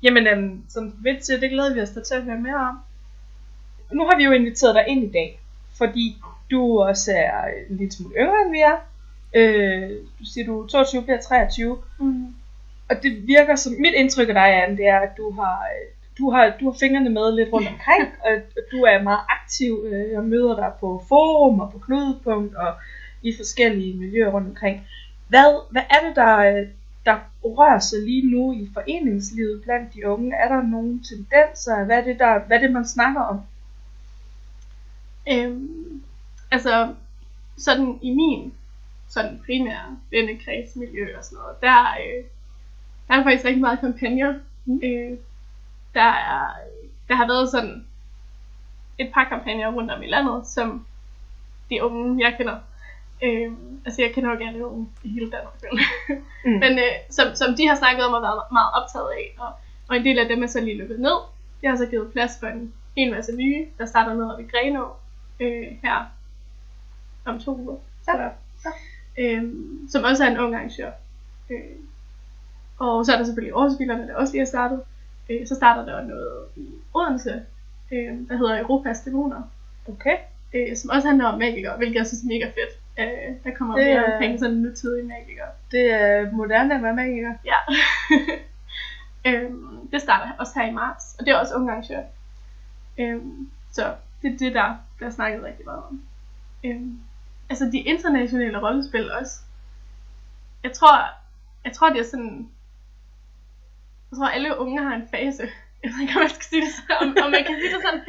Jamen, 0.03 0.27
øhm, 0.27 0.63
som 0.69 0.95
Vidt 1.05 1.27
siger, 1.27 1.41
det 1.41 1.51
glæder 1.51 1.75
vi 1.75 1.81
os 1.81 1.91
da 1.91 2.01
til 2.01 2.15
at 2.15 2.23
høre 2.23 2.39
mere 2.39 2.55
om. 2.57 2.79
Nu 3.93 4.07
har 4.07 4.17
vi 4.17 4.25
jo 4.25 4.31
inviteret 4.33 4.75
dig 4.75 4.85
ind 4.89 5.05
i 5.05 5.13
dag, 5.13 5.41
fordi 5.79 6.17
du 6.51 6.81
også 6.81 7.13
er 7.17 7.45
en 7.71 7.77
lille 7.77 7.93
smule 7.93 8.15
yngre 8.19 8.43
end 8.45 8.51
vi 8.53 8.61
er. 8.61 8.77
Øh, 9.35 9.91
du 10.19 10.25
siger, 10.25 10.47
du 10.47 10.63
er 10.63 10.67
22, 10.67 11.03
bliver 11.03 11.21
23. 11.21 11.79
mm. 11.99 12.35
Og 12.91 13.03
det 13.03 13.27
virker 13.27 13.57
som, 13.57 13.73
mit 13.79 13.95
indtryk 13.95 14.29
af 14.29 14.35
dig, 14.35 14.63
Anne, 14.63 14.77
det 14.77 14.87
er, 14.87 14.99
at 15.01 15.11
du 15.17 15.31
har, 15.33 15.67
du 16.19 16.31
har, 16.31 16.53
du 16.61 16.71
har 16.71 16.79
fingrene 16.81 17.11
med 17.11 17.37
lidt 17.37 17.53
rundt 17.53 17.69
omkring, 17.69 18.09
og 18.25 18.33
du 18.73 18.83
er 18.83 19.03
meget 19.03 19.21
aktiv. 19.29 19.85
Øh, 19.87 20.13
Jeg 20.13 20.23
møder 20.23 20.57
dig 20.57 20.73
på 20.81 21.05
forum 21.09 21.61
og 21.61 21.73
på 21.73 21.79
knudepunkt 21.79 22.55
og 22.55 22.75
i 23.23 23.33
forskellige 23.37 23.99
miljøer 23.99 24.31
rundt 24.31 24.49
omkring. 24.49 24.87
Hvad, 25.29 25.71
hvad 25.71 25.83
er 25.91 26.09
det, 26.09 26.17
der, 26.17 26.37
øh, 26.37 26.69
der 27.07 27.19
rører 27.45 27.79
sig 27.79 27.99
lige 28.03 28.31
nu 28.31 28.53
i 28.53 28.71
foreningslivet 28.75 29.63
blandt 29.63 29.95
de 29.95 30.09
unge? 30.09 30.35
Er 30.35 30.49
der 30.49 30.63
nogle 30.63 31.01
tendenser? 31.09 31.85
Hvad 31.85 31.99
er 31.99 32.05
det, 32.05 32.19
der, 32.19 32.39
hvad 32.47 32.57
er 32.57 32.61
det 32.61 32.73
man 32.73 32.87
snakker 32.87 33.21
om? 33.21 33.41
Øhm, 35.29 36.03
altså, 36.51 36.95
sådan 37.59 37.99
i 38.03 38.11
min 38.11 38.53
sådan 39.09 39.41
primære 39.47 39.99
vennekredsmiljø 40.11 41.17
og 41.19 41.25
sådan 41.25 41.39
noget, 41.39 41.61
der, 41.61 41.81
øh, 41.83 42.25
der 43.09 43.15
er 43.15 43.23
faktisk 43.23 43.45
rigtig 43.45 43.61
meget 43.61 43.81
kampagner. 43.81 44.35
Mm. 44.65 44.81
Øh, 44.85 45.19
der, 45.95 46.11
er, 46.33 46.47
der 47.09 47.15
har 47.15 47.27
været 47.27 47.51
sådan 47.51 47.87
et 48.99 49.11
par 49.15 49.25
kampagner 49.25 49.73
rundt 49.73 49.91
om 49.91 50.03
i 50.03 50.07
landet, 50.07 50.47
som 50.47 50.87
de 51.71 51.83
unge, 51.83 52.25
jeg 52.25 52.35
kender, 52.39 52.59
øh, 53.23 53.53
altså 53.85 54.03
jeg 54.03 54.13
kender 54.15 54.31
jo 54.31 54.39
gerne 54.39 54.67
unge 54.67 54.89
i 55.03 55.09
hele 55.09 55.31
Danmark, 55.31 55.55
Mm. 56.45 56.51
men 56.63 56.73
øh, 56.79 56.95
som, 57.11 57.35
som 57.35 57.57
de 57.57 57.67
har 57.69 57.75
snakket 57.75 58.05
om 58.07 58.15
og 58.15 58.23
været 58.23 58.43
meget 58.53 58.71
optaget 58.75 59.11
af, 59.19 59.35
og, 59.39 59.53
og 59.89 59.97
en 59.97 60.05
del 60.05 60.19
af 60.19 60.29
dem 60.29 60.43
er 60.43 60.47
så 60.47 60.61
lige 60.61 60.79
lukket 60.79 61.01
ned. 61.01 61.19
Det 61.61 61.69
har 61.69 61.77
så 61.77 61.87
givet 61.87 62.13
plads 62.13 62.33
for 62.41 62.47
en 62.47 62.73
hel 62.97 63.11
masse 63.11 63.37
nye, 63.37 63.67
der 63.79 63.87
starter 63.87 64.15
ned 64.15 64.37
ved 64.37 64.51
Grenå 64.51 64.87
øh, 65.41 65.67
her 65.83 66.05
om 67.25 67.41
to 67.41 67.57
uger. 67.57 67.77
Ja. 68.09 68.13
tror 68.13 68.21
jeg. 68.21 68.33
Øhm, 69.19 69.89
som 69.91 70.05
også 70.05 70.25
er 70.25 70.31
en 70.31 70.39
ung 70.39 70.55
arrangør. 70.55 70.91
Øh, 71.51 71.77
og 72.79 73.07
så 73.07 73.13
er 73.13 73.17
der 73.17 73.25
selvfølgelig 73.25 73.57
Aarhusbilerne, 73.57 74.09
der 74.09 74.15
også 74.17 74.33
lige 74.33 74.43
er 74.43 74.47
startet. 74.47 74.83
Øh, 75.31 75.47
så 75.47 75.55
starter 75.55 75.85
der 75.85 76.03
noget 76.07 76.45
i 76.57 76.67
Odense, 76.95 77.43
øh, 77.93 78.29
der 78.29 78.37
hedder 78.37 78.61
Europas 78.61 79.01
Dæmoner, 79.01 79.43
Okay. 79.89 80.17
øh, 80.55 80.77
som 80.77 80.91
også 80.91 81.09
handler 81.09 81.27
om 81.27 81.39
magikere, 81.39 81.77
hvilket 81.77 81.95
jeg 81.99 82.07
synes 82.07 82.23
er 82.23 82.27
mega 82.29 82.47
fedt. 82.47 82.79
Øh, 82.99 83.35
der 83.45 83.51
kommer 83.59 83.77
Det 83.77 83.87
mere 83.87 84.07
er- 84.07 84.13
omkring 84.15 84.39
sådan 84.41 84.57
nutidige 84.57 85.07
magikere. 85.09 85.49
Det 85.71 85.91
er 85.93 86.31
moderne 86.33 86.75
at 86.77 86.83
være 86.83 86.95
magiker. 86.95 87.35
Ja. 87.45 87.59
øhm, 89.31 89.89
det 89.93 90.03
starter 90.03 90.33
også 90.39 90.53
her 90.61 90.69
i 90.69 90.73
marts, 90.73 91.17
og 91.19 91.27
det 91.27 91.33
er 91.33 91.39
også 91.39 91.55
unge 91.55 91.71
arrangør. 91.73 92.03
Øhm, 92.99 93.51
så 93.73 93.95
det 94.23 94.35
er 94.35 94.39
det, 94.39 94.55
der 94.55 94.75
bliver 94.97 95.11
snakket 95.11 95.43
rigtig 95.45 95.65
meget 95.65 95.83
om. 95.91 96.03
Øhm, 96.65 96.99
altså 97.51 97.65
de 97.73 97.79
internationale 97.79 98.63
rollespil 98.63 99.13
også. 99.13 99.41
Jeg 100.65 100.73
tror, 100.73 100.99
jeg 101.65 101.73
tror 101.73 101.89
det 101.91 102.01
er 102.01 102.05
sådan, 102.11 102.49
jeg 104.13 104.19
tror 104.19 104.29
alle 104.29 104.59
unge 104.59 104.83
har 104.87 104.95
en 104.95 105.09
fase. 105.15 105.45
Jeg 105.83 105.91
ved 105.91 106.01
ikke, 106.01 106.15
om 106.17 106.23
jeg 106.23 106.31
skal 106.31 106.49
sige 106.53 106.63
det 106.67 106.73
sådan, 106.79 106.97
om, 107.03 107.09
om 107.25 107.31
man 107.37 107.45
kan 107.49 107.55
sige 107.61 107.73
det 107.75 107.83
sådan. 107.87 108.03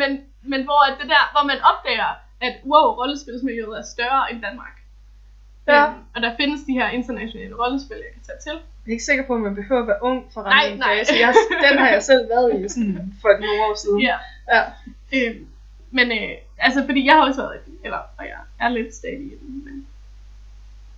Men, 0.00 0.10
men 0.52 0.60
hvor, 0.68 0.80
at 0.88 0.94
det 1.00 1.08
der, 1.14 1.22
hvor 1.34 1.44
man 1.50 1.58
opdager, 1.70 2.10
at 2.46 2.54
wow, 2.72 2.86
rollespilsmiljøet 3.00 3.78
er 3.78 3.86
større 3.94 4.22
end 4.30 4.42
Danmark. 4.42 4.76
Ja. 5.68 5.82
Øhm, 5.86 5.98
og 6.14 6.18
der 6.24 6.36
findes 6.40 6.60
de 6.68 6.72
her 6.72 6.88
internationale 6.98 7.54
rollespil, 7.62 7.96
jeg 8.06 8.12
kan 8.16 8.24
tage 8.28 8.40
til. 8.46 8.56
Jeg 8.82 8.90
er 8.90 8.96
ikke 8.96 9.08
sikker 9.10 9.24
på, 9.26 9.34
at 9.34 9.40
man 9.40 9.54
behøver 9.54 9.82
at 9.82 9.88
være 9.92 10.02
ung 10.02 10.18
for 10.32 10.40
at 10.40 10.46
Nej, 10.46 10.74
nej. 10.74 10.98
fase. 10.98 11.14
Jeg, 11.24 11.34
den 11.66 11.78
har 11.82 11.88
jeg 11.96 12.02
selv 12.10 12.28
været 12.34 12.48
i 12.64 12.68
sådan 12.74 13.14
for 13.22 13.28
nogle 13.44 13.60
år 13.66 13.74
siden. 13.82 14.00
Ja. 14.10 14.16
Ja. 14.54 14.62
Øh, 15.16 15.34
men 15.90 16.06
øh, 16.18 16.32
altså, 16.58 16.80
fordi 16.88 17.00
jeg 17.06 17.14
har 17.14 17.26
også 17.28 17.42
været 17.42 17.60
i 17.66 17.70
eller, 17.84 18.00
og 18.18 18.24
jeg 18.32 18.40
er 18.60 18.68
lidt 18.68 18.94
stadig 18.94 19.26
i 19.32 19.36
den, 19.40 19.64
men 19.64 19.86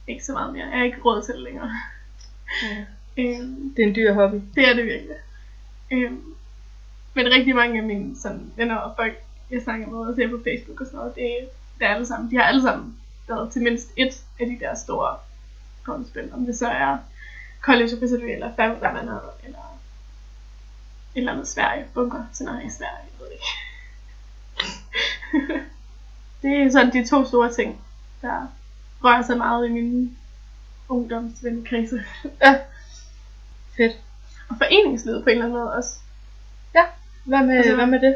ikke 0.09 0.25
så 0.25 0.33
meget 0.33 0.53
mere. 0.53 0.67
Jeg 0.67 0.79
har 0.79 0.85
ikke 0.85 1.03
råd 1.05 1.23
til 1.23 1.35
det 1.35 1.43
længere. 1.43 1.71
Øh, 3.17 3.25
Det 3.77 3.83
er 3.83 3.87
en 3.89 3.95
dyr 3.95 4.13
hobby. 4.13 4.37
det 4.55 4.69
er 4.69 4.75
det 4.75 4.85
virkelig. 4.85 5.17
Øh, 5.91 6.13
men 7.15 7.27
rigtig 7.27 7.55
mange 7.55 7.81
af 7.81 7.87
mine 7.87 8.17
sådan, 8.21 8.53
venner 8.57 8.77
og 8.77 8.97
folk, 8.97 9.15
jeg 9.51 9.63
snakker 9.63 9.87
med 9.87 9.99
og 9.99 10.15
ser 10.17 10.29
på 10.29 10.41
Facebook 10.45 10.81
og 10.81 10.87
sådan 10.87 10.99
noget, 10.99 11.15
det, 11.15 11.49
det 11.79 11.87
er 11.87 11.95
alle 11.95 12.07
sammen, 12.07 12.31
de 12.31 12.37
har 12.37 12.43
alle 12.43 12.63
sammen 12.63 12.97
været 13.29 13.53
til 13.53 13.63
mindst 13.63 13.93
et 13.97 14.25
af 14.41 14.47
de 14.47 14.59
der 14.61 14.75
store 14.75 15.17
rollespil. 15.89 16.31
Om 16.33 16.47
det 16.47 16.59
så 16.59 16.69
er 16.69 16.99
College 17.61 17.97
Wizardry, 18.01 18.31
eller 18.31 18.55
Family 18.57 18.81
Manor, 18.81 19.35
eller 19.45 19.59
et 21.15 21.19
eller 21.19 21.33
andet 21.33 21.49
Sverige, 21.49 21.85
bunker, 21.95 22.25
noget 22.41 22.65
i 22.65 22.71
Sverige, 22.71 22.97
jeg 23.05 23.21
ved 23.21 23.27
det 23.27 23.33
ikke. 23.33 23.53
det 26.43 26.63
er 26.63 26.71
sådan 26.71 26.93
de 26.93 27.09
to 27.09 27.25
store 27.25 27.53
ting, 27.53 27.81
der 28.23 28.47
rører 29.05 29.23
sig 29.23 29.39
meget 29.39 29.69
i 29.69 29.73
min 29.73 30.19
ungdomsvennekrise. 30.89 32.05
Ja. 33.79 33.85
Fedt. 33.85 33.97
Og 34.51 34.57
foreningslivet 34.59 35.25
på 35.25 35.31
en 35.31 35.33
eller 35.37 35.45
anden 35.45 35.59
måde 35.59 35.75
også. 35.75 35.91
Hvad 37.25 37.43
med, 37.47 37.57
Altså, 37.57 37.75
hvad 37.75 37.87
med 37.87 38.01
det? 38.01 38.15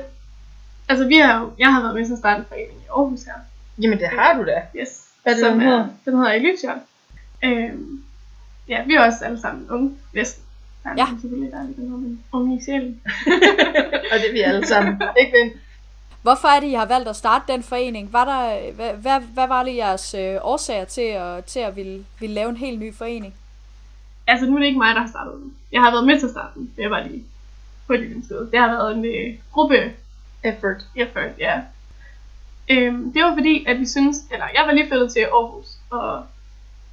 Altså 0.88 1.06
vi 1.06 1.16
har 1.16 1.40
jo, 1.40 1.52
jeg 1.58 1.74
har 1.74 1.82
været 1.82 1.94
med 1.94 2.06
til 2.06 2.12
at 2.12 2.18
starte 2.18 2.38
en 2.38 2.44
forening 2.48 2.78
i 2.80 2.86
Aarhus 2.90 3.22
her. 3.22 3.32
Jamen 3.82 3.98
det 3.98 4.08
har 4.08 4.34
du 4.34 4.44
da. 4.46 4.62
Yes. 4.80 5.04
Hvad 5.22 5.32
er 5.32 5.36
det, 5.36 5.44
som 5.44 5.52
den 5.52 5.60
hedder? 5.60 5.88
Den 6.04 6.16
hedder 6.16 6.32
Elysion. 6.32 6.80
Øhm, 7.44 8.02
ja, 8.68 8.84
vi 8.86 8.94
er 8.94 9.00
også 9.06 9.24
alle 9.24 9.40
sammen 9.40 9.70
unge, 9.70 9.96
næsten. 10.14 10.42
Der 10.84 10.90
er 10.90 10.94
Ja. 10.96 11.02
ja. 11.04 11.08
selvfølgelig, 11.20 11.52
der 11.52 11.58
er 11.58 11.66
lidt 11.66 11.78
noget 11.78 12.18
unge 12.32 12.56
i 12.56 12.64
sjælen. 12.64 13.00
Og 14.12 14.18
det 14.18 14.28
er 14.28 14.32
vi 14.32 14.40
alle 14.40 14.66
sammen. 14.66 15.02
ikke 15.20 15.32
ven? 15.38 15.50
Hvorfor 16.22 16.48
er 16.48 16.60
det, 16.60 16.66
I 16.66 16.72
har 16.72 16.86
valgt 16.86 17.08
at 17.08 17.16
starte 17.16 17.52
den 17.52 17.62
forening? 17.62 18.12
Var 18.12 18.24
der, 18.24 18.72
hvad, 18.72 18.92
hvad, 18.92 19.20
hvad 19.20 19.46
var 19.48 19.62
det 19.62 19.76
jeres 19.76 20.14
øh, 20.14 20.36
årsager 20.42 20.84
til 20.84 21.00
at, 21.02 21.44
til 21.44 21.60
at 21.60 21.76
ville, 21.76 22.04
ville 22.20 22.34
lave 22.34 22.48
en 22.50 22.56
helt 22.56 22.78
ny 22.80 22.94
forening? 22.94 23.34
Altså 24.26 24.46
nu 24.46 24.54
er 24.54 24.58
det 24.58 24.66
ikke 24.66 24.78
mig, 24.78 24.94
der 24.94 25.00
har 25.00 25.08
startet 25.08 25.34
den. 25.34 25.54
Jeg 25.72 25.82
har 25.82 25.90
været 25.90 26.06
med 26.06 26.18
til 26.18 26.26
at 26.26 26.32
starte 26.32 26.54
den. 26.58 26.72
Det 26.76 26.84
er 26.84 26.88
bare 26.88 27.08
lige 27.08 27.24
på 27.86 27.92
et 27.92 28.00
lille 28.00 28.24
sted. 28.24 28.50
Det 28.50 28.58
har 28.58 28.68
været 28.68 28.96
en 28.96 29.04
øh, 29.04 29.38
gruppe 29.52 29.94
Effort. 30.44 30.84
effort, 30.96 31.30
ja. 31.38 31.62
Øhm, 32.70 33.12
det 33.12 33.22
var 33.22 33.34
fordi, 33.34 33.64
at 33.68 33.78
vi 33.80 33.86
synes, 33.86 34.16
eller 34.32 34.46
jeg 34.54 34.62
var 34.66 34.72
lige 34.72 34.88
flyttet 34.88 35.12
til 35.12 35.20
Aarhus, 35.20 35.66
og 35.90 36.26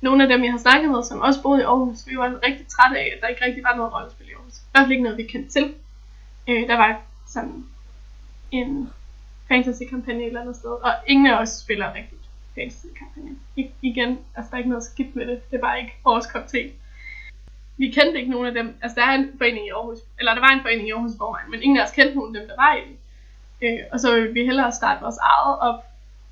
nogle 0.02 0.24
af 0.24 0.30
dem, 0.30 0.44
jeg 0.44 0.52
har 0.52 0.60
snakket 0.60 0.92
med, 0.92 1.04
som 1.04 1.22
også 1.22 1.42
boede 1.42 1.62
i 1.62 1.64
Aarhus, 1.64 2.08
vi 2.08 2.18
var 2.18 2.40
rigtig 2.48 2.68
trætte 2.68 3.00
af, 3.00 3.14
at 3.16 3.22
der 3.22 3.28
ikke 3.28 3.46
rigtig 3.46 3.64
var 3.64 3.76
noget 3.76 3.94
rollespil 3.94 4.28
i 4.28 4.32
Aarhus. 4.32 4.58
I 4.58 4.62
hvert 4.72 4.84
fald 4.84 4.92
ikke 4.92 5.04
noget, 5.04 5.18
vi 5.18 5.24
kendte 5.24 5.52
til. 5.52 5.74
Øh, 6.50 6.68
der 6.68 6.78
var 6.78 7.02
sådan 7.28 7.66
en 8.52 8.90
fantasy-kampagne 9.48 10.22
et 10.22 10.28
eller 10.28 10.42
andet 10.42 10.56
sted, 10.56 10.70
og 10.70 10.94
ingen 11.08 11.28
af 11.28 11.42
os 11.42 11.50
spiller 11.50 11.94
rigtigt 11.94 12.22
fantasy-kampagne. 12.56 13.36
I, 13.56 13.70
igen, 13.82 14.20
altså 14.36 14.50
der 14.50 14.56
er 14.56 14.58
ikke 14.58 14.70
noget 14.70 14.84
skidt 14.84 15.16
med 15.16 15.28
det, 15.28 15.52
det 15.52 15.58
er 15.58 15.62
bare 15.62 15.80
ikke 15.80 15.94
vores 16.04 16.28
kop 16.28 16.48
te. 16.48 16.72
Vi 17.78 17.90
kendte 17.90 18.20
ikke 18.20 18.32
nogen 18.32 18.48
af 18.48 18.54
dem, 18.54 18.76
altså 18.82 18.96
der 19.00 19.06
er 19.06 19.16
en 19.16 19.30
forening 19.38 19.68
i 19.68 19.70
Aarhus, 19.70 19.98
eller 20.20 20.34
der 20.34 20.42
var 20.42 20.50
en 20.50 20.62
forening 20.62 20.88
i 20.88 20.92
Aarhus 20.92 21.14
i 21.14 21.18
forvejen, 21.18 21.52
men 21.52 21.62
ingen 21.62 21.78
af 21.80 21.86
os 21.86 21.92
kendte 21.92 22.16
nogen 22.16 22.36
af 22.36 22.42
dem, 22.42 22.50
der 22.50 22.56
var 22.56 22.74
i 22.76 22.82
den. 22.88 22.98
Øh, 23.62 23.80
og 23.92 24.00
så 24.00 24.16
vil 24.16 24.34
vi 24.34 24.46
hellere 24.46 24.72
starte 24.72 25.02
vores 25.02 25.18
eget 25.18 25.60
op. 25.60 25.84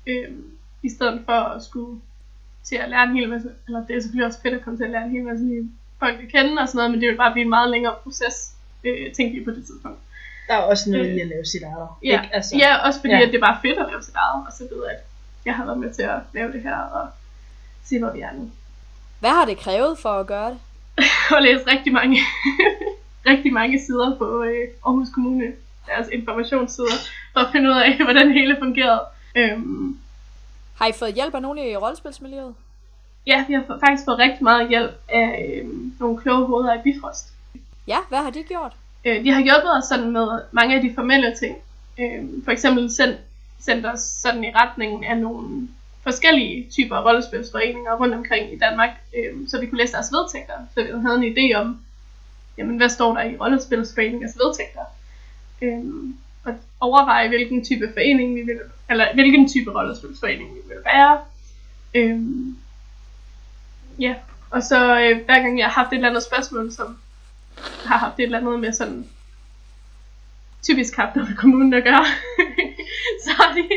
Øh, 0.06 0.28
i 0.82 0.90
stedet 0.90 1.22
for 1.24 1.32
at 1.32 1.62
skulle 1.62 2.00
til 2.64 2.76
at 2.76 2.90
lære 2.90 3.02
en 3.02 3.16
hel 3.16 3.28
masse, 3.28 3.50
eller 3.66 3.86
det 3.86 3.96
er 3.96 4.00
selvfølgelig 4.00 4.26
også 4.26 4.42
fedt 4.42 4.54
at 4.54 4.64
komme 4.64 4.78
til 4.78 4.84
at 4.84 4.90
lære 4.90 5.04
en 5.04 5.10
hel 5.10 5.24
masse 5.24 5.44
nye 5.44 5.68
folk 5.98 6.18
at 6.22 6.28
kende 6.28 6.62
og 6.62 6.68
sådan 6.68 6.76
noget, 6.78 6.90
men 6.90 7.00
det 7.00 7.08
vil 7.08 7.16
bare 7.16 7.32
blive 7.32 7.44
en 7.44 7.50
meget 7.58 7.70
længere 7.70 7.94
proces, 8.02 8.36
øh, 8.84 9.12
tænkte 9.16 9.38
vi 9.38 9.44
på 9.44 9.50
det 9.50 9.66
tidspunkt. 9.66 9.98
Der 10.48 10.54
er 10.54 10.58
også 10.58 10.90
noget 10.90 11.06
Øh, 11.08 11.16
i 11.16 11.20
at 11.20 11.26
lave 11.26 11.44
sit 11.44 11.62
eget. 11.62 11.88
Ja, 12.04 12.22
ikke? 12.22 12.34
Altså, 12.34 12.56
ja 12.56 12.76
også 12.86 13.00
fordi 13.00 13.12
ja. 13.12 13.20
at 13.20 13.28
det 13.28 13.34
er 13.34 13.46
bare 13.50 13.58
fedt 13.62 13.78
at 13.78 13.86
lave 13.90 14.02
sit 14.02 14.14
eget, 14.14 14.46
og 14.46 14.52
så 14.52 14.62
ved 14.72 14.84
at 14.84 14.98
jeg 15.44 15.54
har 15.54 15.64
været 15.64 15.78
med 15.78 15.92
til 15.92 16.02
at 16.02 16.18
lave 16.34 16.52
det 16.52 16.62
her, 16.62 16.76
og 16.76 17.08
se 17.84 17.98
hvor 17.98 18.10
vi 18.10 18.20
er 18.20 18.32
nu. 18.32 18.50
Hvad 19.20 19.30
har 19.30 19.44
det 19.44 19.58
krævet 19.58 19.98
for 19.98 20.08
at 20.08 20.26
gøre 20.26 20.50
det? 20.50 20.58
og 21.36 21.42
læse 21.42 21.66
rigtig 21.66 21.92
mange, 21.92 22.18
rigtig 23.30 23.52
mange 23.52 23.80
sider 23.86 24.18
på 24.18 24.42
øh, 24.42 24.68
Aarhus 24.86 25.08
Kommune, 25.14 25.52
deres 25.86 26.08
informationssider, 26.12 26.96
for 27.32 27.40
at 27.40 27.48
finde 27.52 27.70
ud 27.70 27.74
af, 27.74 27.96
hvordan 28.04 28.26
det 28.26 28.34
hele 28.34 28.56
fungerede. 28.62 29.00
Øhm, 29.36 29.98
Har 30.74 30.86
I 30.86 30.92
fået 30.92 31.14
hjælp 31.14 31.34
af 31.34 31.42
nogen 31.42 31.58
i 31.58 31.76
rollespilsmiljøet? 31.76 32.54
ja, 33.26 33.44
vi 33.48 33.54
har 33.54 33.64
faktisk 33.68 34.04
fået 34.04 34.18
rigtig 34.18 34.42
meget 34.42 34.68
hjælp 34.68 34.92
af 35.08 35.60
øh, 35.62 35.68
nogle 36.00 36.18
kloge 36.20 36.46
hoveder 36.46 36.74
i 36.74 36.82
Bifrost. 36.84 37.26
Ja, 37.86 37.98
hvad 38.08 38.18
har 38.18 38.30
de 38.30 38.42
gjort? 38.42 38.72
Øh, 39.04 39.24
de 39.24 39.30
har 39.30 39.40
hjulpet 39.42 39.76
os 39.78 39.84
sådan 39.84 40.10
med 40.10 40.28
mange 40.52 40.76
af 40.76 40.82
de 40.82 40.92
formelle 40.94 41.36
ting. 41.38 41.56
Øh, 42.00 42.44
for 42.44 42.50
eksempel 42.52 42.90
sendt, 42.94 43.16
sendt 43.60 43.86
os 43.86 44.00
sådan 44.00 44.44
i 44.44 44.52
retningen 44.54 45.04
af 45.04 45.18
nogle 45.18 45.68
forskellige 46.02 46.70
typer 46.70 46.96
af 46.96 47.04
rollespilsforeninger 47.04 47.96
rundt 47.96 48.14
omkring 48.14 48.52
i 48.52 48.58
Danmark, 48.58 48.90
øh, 49.16 49.48
så 49.48 49.60
vi 49.60 49.66
kunne 49.66 49.78
læse 49.78 49.92
deres 49.92 50.12
vedtægter, 50.12 50.54
så 50.74 50.82
vi 50.82 50.88
havde 51.02 51.26
en 51.26 51.32
idé 51.32 51.56
om, 51.56 51.80
jamen, 52.58 52.76
hvad 52.76 52.88
står 52.88 53.14
der 53.14 53.22
i 53.22 53.36
rollespilsforeningers 53.36 54.36
vedtægter. 54.36 54.84
Øh, 55.62 55.84
og 56.44 56.54
overveje, 56.80 57.28
hvilken 57.28 57.64
type 57.64 57.90
forening 57.94 58.34
vi 58.34 58.40
vil, 58.40 58.60
eller 58.90 59.14
hvilken 59.14 59.48
type 59.48 59.70
rollespilsforening 59.70 60.54
vi 60.54 60.60
vil 60.68 60.84
være. 60.84 61.20
Øh, 61.94 62.20
ja, 63.98 64.14
og 64.50 64.62
så 64.62 65.00
øh, 65.00 65.24
hver 65.24 65.42
gang 65.42 65.58
jeg 65.58 65.66
har 65.66 65.82
haft 65.82 65.92
et 65.92 65.96
eller 65.96 66.08
andet 66.08 66.22
spørgsmål, 66.22 66.72
som 66.72 66.98
har 67.84 67.96
haft 67.96 68.18
et 68.18 68.24
eller 68.24 68.38
andet 68.38 68.60
med 68.60 68.72
sådan 68.72 69.08
typisk 70.62 70.96
haft 70.96 71.16
noget 71.16 71.30
med 71.30 71.36
kommunen 71.36 71.74
at 71.74 71.84
gøre, 71.84 72.04
så 73.24 73.30
har 73.30 73.54
de, 73.54 73.68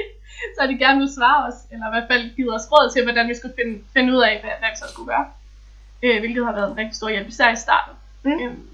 så 0.55 0.67
de 0.67 0.77
gerne 0.77 1.00
vil 1.00 1.15
svare 1.17 1.47
os, 1.47 1.57
eller 1.71 1.85
i 1.88 1.93
hvert 1.93 2.09
fald 2.12 2.35
givet 2.35 2.55
os 2.55 2.71
råd 2.71 2.91
til, 2.93 3.03
hvordan 3.03 3.27
vi 3.29 3.35
skulle 3.35 3.55
finde, 3.59 3.75
finde 3.93 4.13
ud 4.13 4.21
af, 4.29 4.33
hvad, 4.41 4.55
hvad 4.59 4.69
vi 4.74 4.77
så 4.77 4.88
skulle 4.93 5.12
gøre. 5.13 5.25
Øh, 6.03 6.19
hvilket 6.19 6.45
har 6.45 6.55
været 6.57 6.71
en 6.71 6.77
rigtig 6.77 6.95
stor 6.95 7.09
hjælp, 7.09 7.27
især 7.27 7.51
i 7.53 7.55
starten. 7.55 7.93
Mm. 8.24 8.39
Øhm, 8.41 8.69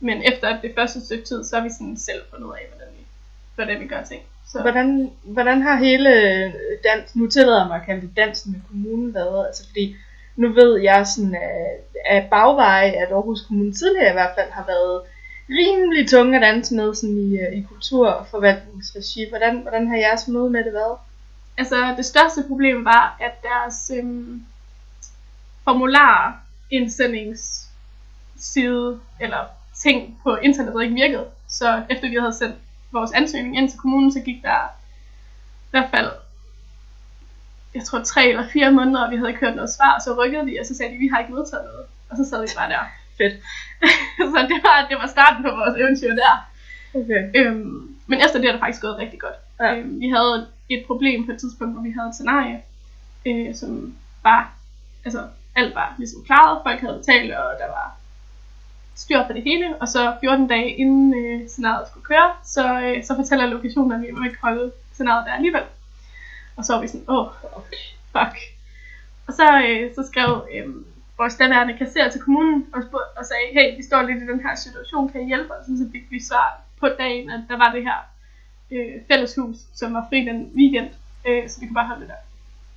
men 0.00 0.22
efter 0.32 0.60
det 0.60 0.72
første 0.74 1.04
stykke 1.06 1.24
tid, 1.24 1.44
så 1.44 1.56
har 1.56 1.62
vi 1.62 1.70
sådan 1.70 1.98
selv 1.98 2.22
fundet 2.30 2.46
ud 2.46 2.54
af, 2.60 2.66
hvordan 2.70 2.88
vi, 2.96 3.02
hvordan 3.54 3.80
vi 3.80 3.86
gør 3.86 4.02
ting. 4.02 4.22
Så, 4.52 4.60
Hvordan, 4.60 5.12
hvordan 5.22 5.62
har 5.62 5.76
hele 5.76 6.12
dans, 6.84 7.16
nu 7.16 7.26
tillader 7.26 7.58
jeg 7.58 7.68
mig 7.68 7.76
at 7.76 7.86
kalde 7.86 8.00
det 8.00 8.16
dansen 8.16 8.52
med 8.52 8.60
kommunen 8.68 9.14
været? 9.14 9.46
Altså 9.46 9.66
fordi, 9.66 9.96
nu 10.36 10.52
ved 10.52 10.80
jeg 10.80 11.06
sådan 11.06 11.34
af, 11.34 11.78
af 12.06 12.28
bagveje, 12.30 12.90
at 12.90 13.12
Aarhus 13.12 13.40
Kommune 13.46 13.72
tidligere 13.72 14.10
i 14.10 14.12
hvert 14.12 14.34
fald 14.38 14.50
har 14.50 14.64
været 14.66 15.02
rimelig 15.50 16.08
tunge 16.08 16.36
at 16.36 16.42
danse 16.42 16.74
med 16.74 16.94
sådan 16.94 17.16
i, 17.16 17.38
øh, 17.40 17.58
i 17.58 17.62
kultur- 17.62 18.10
og 18.10 18.26
forvaltningsregi. 18.26 19.28
Hvordan, 19.28 19.56
hvordan 19.56 19.88
har 19.88 19.96
jeres 19.96 20.28
møde 20.28 20.50
med 20.50 20.64
det 20.64 20.72
været? 20.72 20.98
Altså, 21.58 21.94
det 21.96 22.04
største 22.04 22.44
problem 22.48 22.84
var, 22.84 23.16
at 23.20 23.42
deres 23.42 23.90
øhm, 23.96 24.46
formular 25.64 26.40
indsendingsside, 26.70 29.00
eller 29.20 29.44
ting 29.82 30.20
på 30.22 30.36
internettet 30.36 30.82
ikke 30.82 30.94
virkede. 30.94 31.26
Så 31.48 31.82
efter 31.90 32.08
vi 32.08 32.16
havde 32.20 32.32
sendt 32.32 32.56
vores 32.92 33.12
ansøgning 33.12 33.58
ind 33.58 33.70
til 33.70 33.78
kommunen, 33.78 34.12
så 34.12 34.20
gik 34.20 34.42
der 34.42 34.68
i 35.68 35.70
hvert 35.70 35.90
fald, 35.90 36.10
jeg 37.74 37.84
tror 37.84 38.02
tre 38.02 38.28
eller 38.28 38.48
fire 38.52 38.72
måneder, 38.72 39.04
og 39.04 39.10
vi 39.10 39.16
havde 39.16 39.28
ikke 39.28 39.46
hørt 39.46 39.56
noget 39.56 39.70
svar, 39.70 39.94
og 39.94 40.02
så 40.02 40.22
rykkede 40.22 40.46
de, 40.46 40.56
og 40.60 40.66
så 40.66 40.76
sagde 40.76 40.92
de, 40.92 40.98
vi 40.98 41.08
har 41.12 41.18
ikke 41.18 41.32
modtaget 41.32 41.64
noget. 41.64 41.86
Og 42.10 42.16
så 42.16 42.24
sad 42.30 42.40
vi 42.40 42.48
bare 42.56 42.70
der. 42.70 42.84
Fedt. 43.18 43.34
så 44.32 44.38
det 44.52 44.58
var, 44.66 44.86
det 44.90 44.96
var 45.00 45.06
starten 45.06 45.44
på 45.44 45.50
vores 45.50 45.76
eventyr 45.80 46.14
der. 46.22 46.34
Okay. 46.94 47.22
Øhm, 47.34 47.96
men 48.06 48.20
efter 48.24 48.38
det 48.38 48.48
er 48.48 48.52
det 48.52 48.60
faktisk 48.60 48.82
gået 48.82 48.98
rigtig 48.98 49.20
godt. 49.20 49.34
Ja. 49.60 49.74
Øhm, 49.74 50.00
vi 50.00 50.08
havde 50.08 50.46
et 50.68 50.84
problem 50.86 51.26
på 51.26 51.32
et 51.32 51.40
tidspunkt, 51.40 51.74
hvor 51.74 51.82
vi 51.82 51.90
havde 51.90 52.08
et 52.08 52.14
scenarie, 52.14 52.62
øh, 53.26 53.54
som 53.54 53.96
var, 54.22 54.52
altså 55.04 55.26
alt 55.54 55.74
var 55.74 55.94
ligesom 55.98 56.24
klaret, 56.24 56.60
folk 56.62 56.80
havde 56.80 56.98
betalt, 56.98 57.32
og 57.32 57.54
der 57.60 57.66
var 57.66 57.96
styr 58.94 59.26
på 59.26 59.32
det 59.32 59.42
hele, 59.42 59.76
og 59.80 59.88
så 59.88 60.16
14 60.20 60.48
dage 60.48 60.70
inden 60.70 61.14
øh, 61.14 61.48
scenariet 61.48 61.88
skulle 61.88 62.04
køre, 62.04 62.32
så, 62.44 62.80
øh, 62.80 63.04
så 63.04 63.14
fortæller 63.14 63.46
lokationen, 63.46 63.92
at 63.92 64.00
vi 64.06 64.10
må 64.10 64.24
ikke 64.24 64.42
holde 64.42 64.72
scenariet 64.92 65.26
der 65.26 65.32
alligevel. 65.32 65.62
Og 66.56 66.64
så 66.64 66.72
var 66.72 66.80
vi 66.80 66.86
sådan, 66.86 67.04
åh, 67.08 67.26
oh, 67.56 67.62
fuck. 68.12 68.36
Og 69.26 69.32
så, 69.34 69.46
øh, 69.68 69.94
så 69.94 70.02
skrev 70.10 70.30
øh, 70.54 70.66
vores 71.18 71.34
daværende 71.34 71.78
kasserer 71.78 72.10
til 72.10 72.20
kommunen 72.20 72.66
og, 72.74 72.82
spurgte, 72.82 73.18
og 73.18 73.24
sagde, 73.24 73.46
hey, 73.52 73.76
vi 73.76 73.82
står 73.82 74.02
lidt 74.02 74.22
i 74.22 74.26
den 74.26 74.40
her 74.40 74.54
situation, 74.54 75.08
kan 75.08 75.22
I 75.22 75.26
hjælpe 75.26 75.54
os? 75.54 75.66
Så 75.66 75.88
fik 75.92 76.10
vi 76.10 76.20
svar 76.22 76.60
på 76.80 76.88
dagen, 76.98 77.30
at 77.30 77.40
der 77.48 77.56
var 77.56 77.72
det 77.72 77.82
her 77.82 77.98
øh, 78.70 78.92
fælleshus, 79.08 79.56
som 79.74 79.94
var 79.94 80.06
fri 80.08 80.18
den 80.24 80.50
weekend, 80.56 80.88
øh, 81.26 81.48
så 81.48 81.60
vi 81.60 81.66
kunne 81.66 81.74
bare 81.74 81.86
holde 81.86 82.00
det 82.00 82.08
der. 82.08 82.22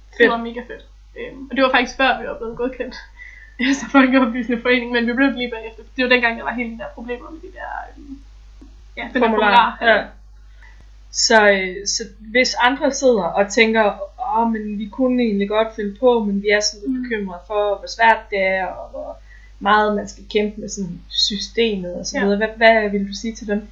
Fedt. 0.10 0.19
Det 0.19 0.30
var 0.30 0.38
mega 0.38 0.60
fedt. 0.62 0.84
Øh, 1.17 1.34
og 1.49 1.56
det 1.56 1.63
var 1.63 1.71
faktisk 1.71 1.97
før, 1.97 2.21
vi 2.21 2.27
var 2.27 2.38
blevet 2.38 2.58
godkendt 2.58 2.95
så 3.80 3.86
folkeoplysende 3.91 4.62
forening, 4.62 4.91
men 4.91 5.08
vi 5.08 5.13
blev 5.13 5.27
det 5.27 5.38
lige 5.38 5.51
bagefter. 5.51 5.84
Det 5.95 6.04
var 6.04 6.10
dengang, 6.10 6.38
der 6.38 6.43
var 6.43 6.54
hele 6.54 6.71
de 6.73 6.77
der 6.77 6.88
problemer 6.95 7.30
med 7.32 7.39
de 7.41 7.47
der, 7.58 7.69
øh, 7.97 8.04
ja, 8.97 9.10
den 9.13 9.21
Formular, 9.21 9.77
ja. 9.82 10.04
Så, 11.12 11.49
øh, 11.51 11.88
så 11.88 12.04
hvis 12.19 12.54
andre 12.54 12.91
sidder 12.93 13.23
og 13.23 13.51
tænker, 13.51 13.99
åh, 14.38 14.51
men 14.51 14.80
vi 14.80 14.88
kunne 14.91 15.23
egentlig 15.23 15.49
godt 15.49 15.67
finde 15.75 15.95
på, 15.99 16.23
men 16.23 16.41
vi 16.43 16.47
er 16.49 16.60
sådan 16.60 16.80
lidt 16.88 16.97
Mm. 16.97 17.04
bekymrede 17.04 17.41
for, 17.47 17.77
hvor 17.77 17.88
svært 17.88 18.19
det 18.30 18.39
er, 18.41 18.65
og 18.65 18.89
hvor 18.89 19.17
meget 19.60 19.95
man 19.95 20.08
skal 20.08 20.23
kæmpe 20.32 20.62
med 20.62 20.69
sådan 20.69 21.01
systemet 21.10 21.93
og 21.95 22.06
så 22.06 22.17
Ja. 22.17 22.23
videre. 22.23 22.38
Hvad, 22.38 22.47
hvad 22.58 22.89
vil 22.89 23.08
du 23.08 23.13
sige 23.13 23.36
til 23.36 23.47
dem? 23.47 23.67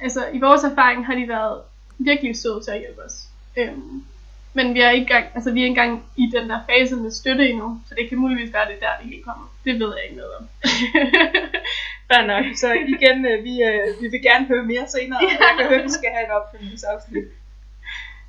Altså, 0.00 0.28
i 0.32 0.38
vores 0.38 0.64
erfaring 0.64 1.06
har 1.06 1.14
de 1.14 1.28
været 1.28 1.60
virkelig 1.98 2.36
søde 2.36 2.60
til 2.64 2.70
at 2.70 2.78
hjælpe 2.78 3.04
os. 3.04 3.28
Øhm, 3.56 4.04
men 4.54 4.74
vi 4.74 4.80
er 4.80 4.90
ikke 4.90 5.06
gang, 5.06 5.26
altså 5.34 5.50
vi 5.52 5.60
er 5.60 5.64
ikke 5.64 5.80
engang 5.80 6.04
i 6.16 6.26
den 6.36 6.50
der 6.50 6.60
fase 6.70 6.96
med 6.96 7.10
støtte 7.10 7.48
endnu, 7.48 7.80
så 7.88 7.94
det 7.94 8.08
kan 8.08 8.18
muligvis 8.18 8.52
være, 8.52 8.66
det 8.68 8.74
er 8.74 8.86
der, 8.86 9.02
det 9.02 9.10
hele 9.10 9.22
kommer. 9.22 9.46
Det 9.64 9.80
ved 9.80 9.94
jeg 9.96 10.04
ikke 10.04 10.16
noget 10.16 10.32
om. 10.38 10.44
Fair 12.08 12.26
nok. 12.26 12.44
Så 12.56 12.68
igen, 12.94 13.26
øh, 13.26 13.44
vi, 13.44 13.54
øh, 13.62 14.02
vi 14.02 14.08
vil 14.08 14.22
gerne 14.22 14.46
høre 14.46 14.64
mere 14.72 14.88
senere. 14.88 15.20
Ja. 15.22 15.28
Jeg 15.28 15.54
kan 15.58 15.66
høre, 15.68 15.78
at 15.78 15.84
vi 15.84 15.96
skal 16.00 16.10
have 16.14 16.26
et 16.26 16.32
opfølgningsafsnit. 16.38 17.24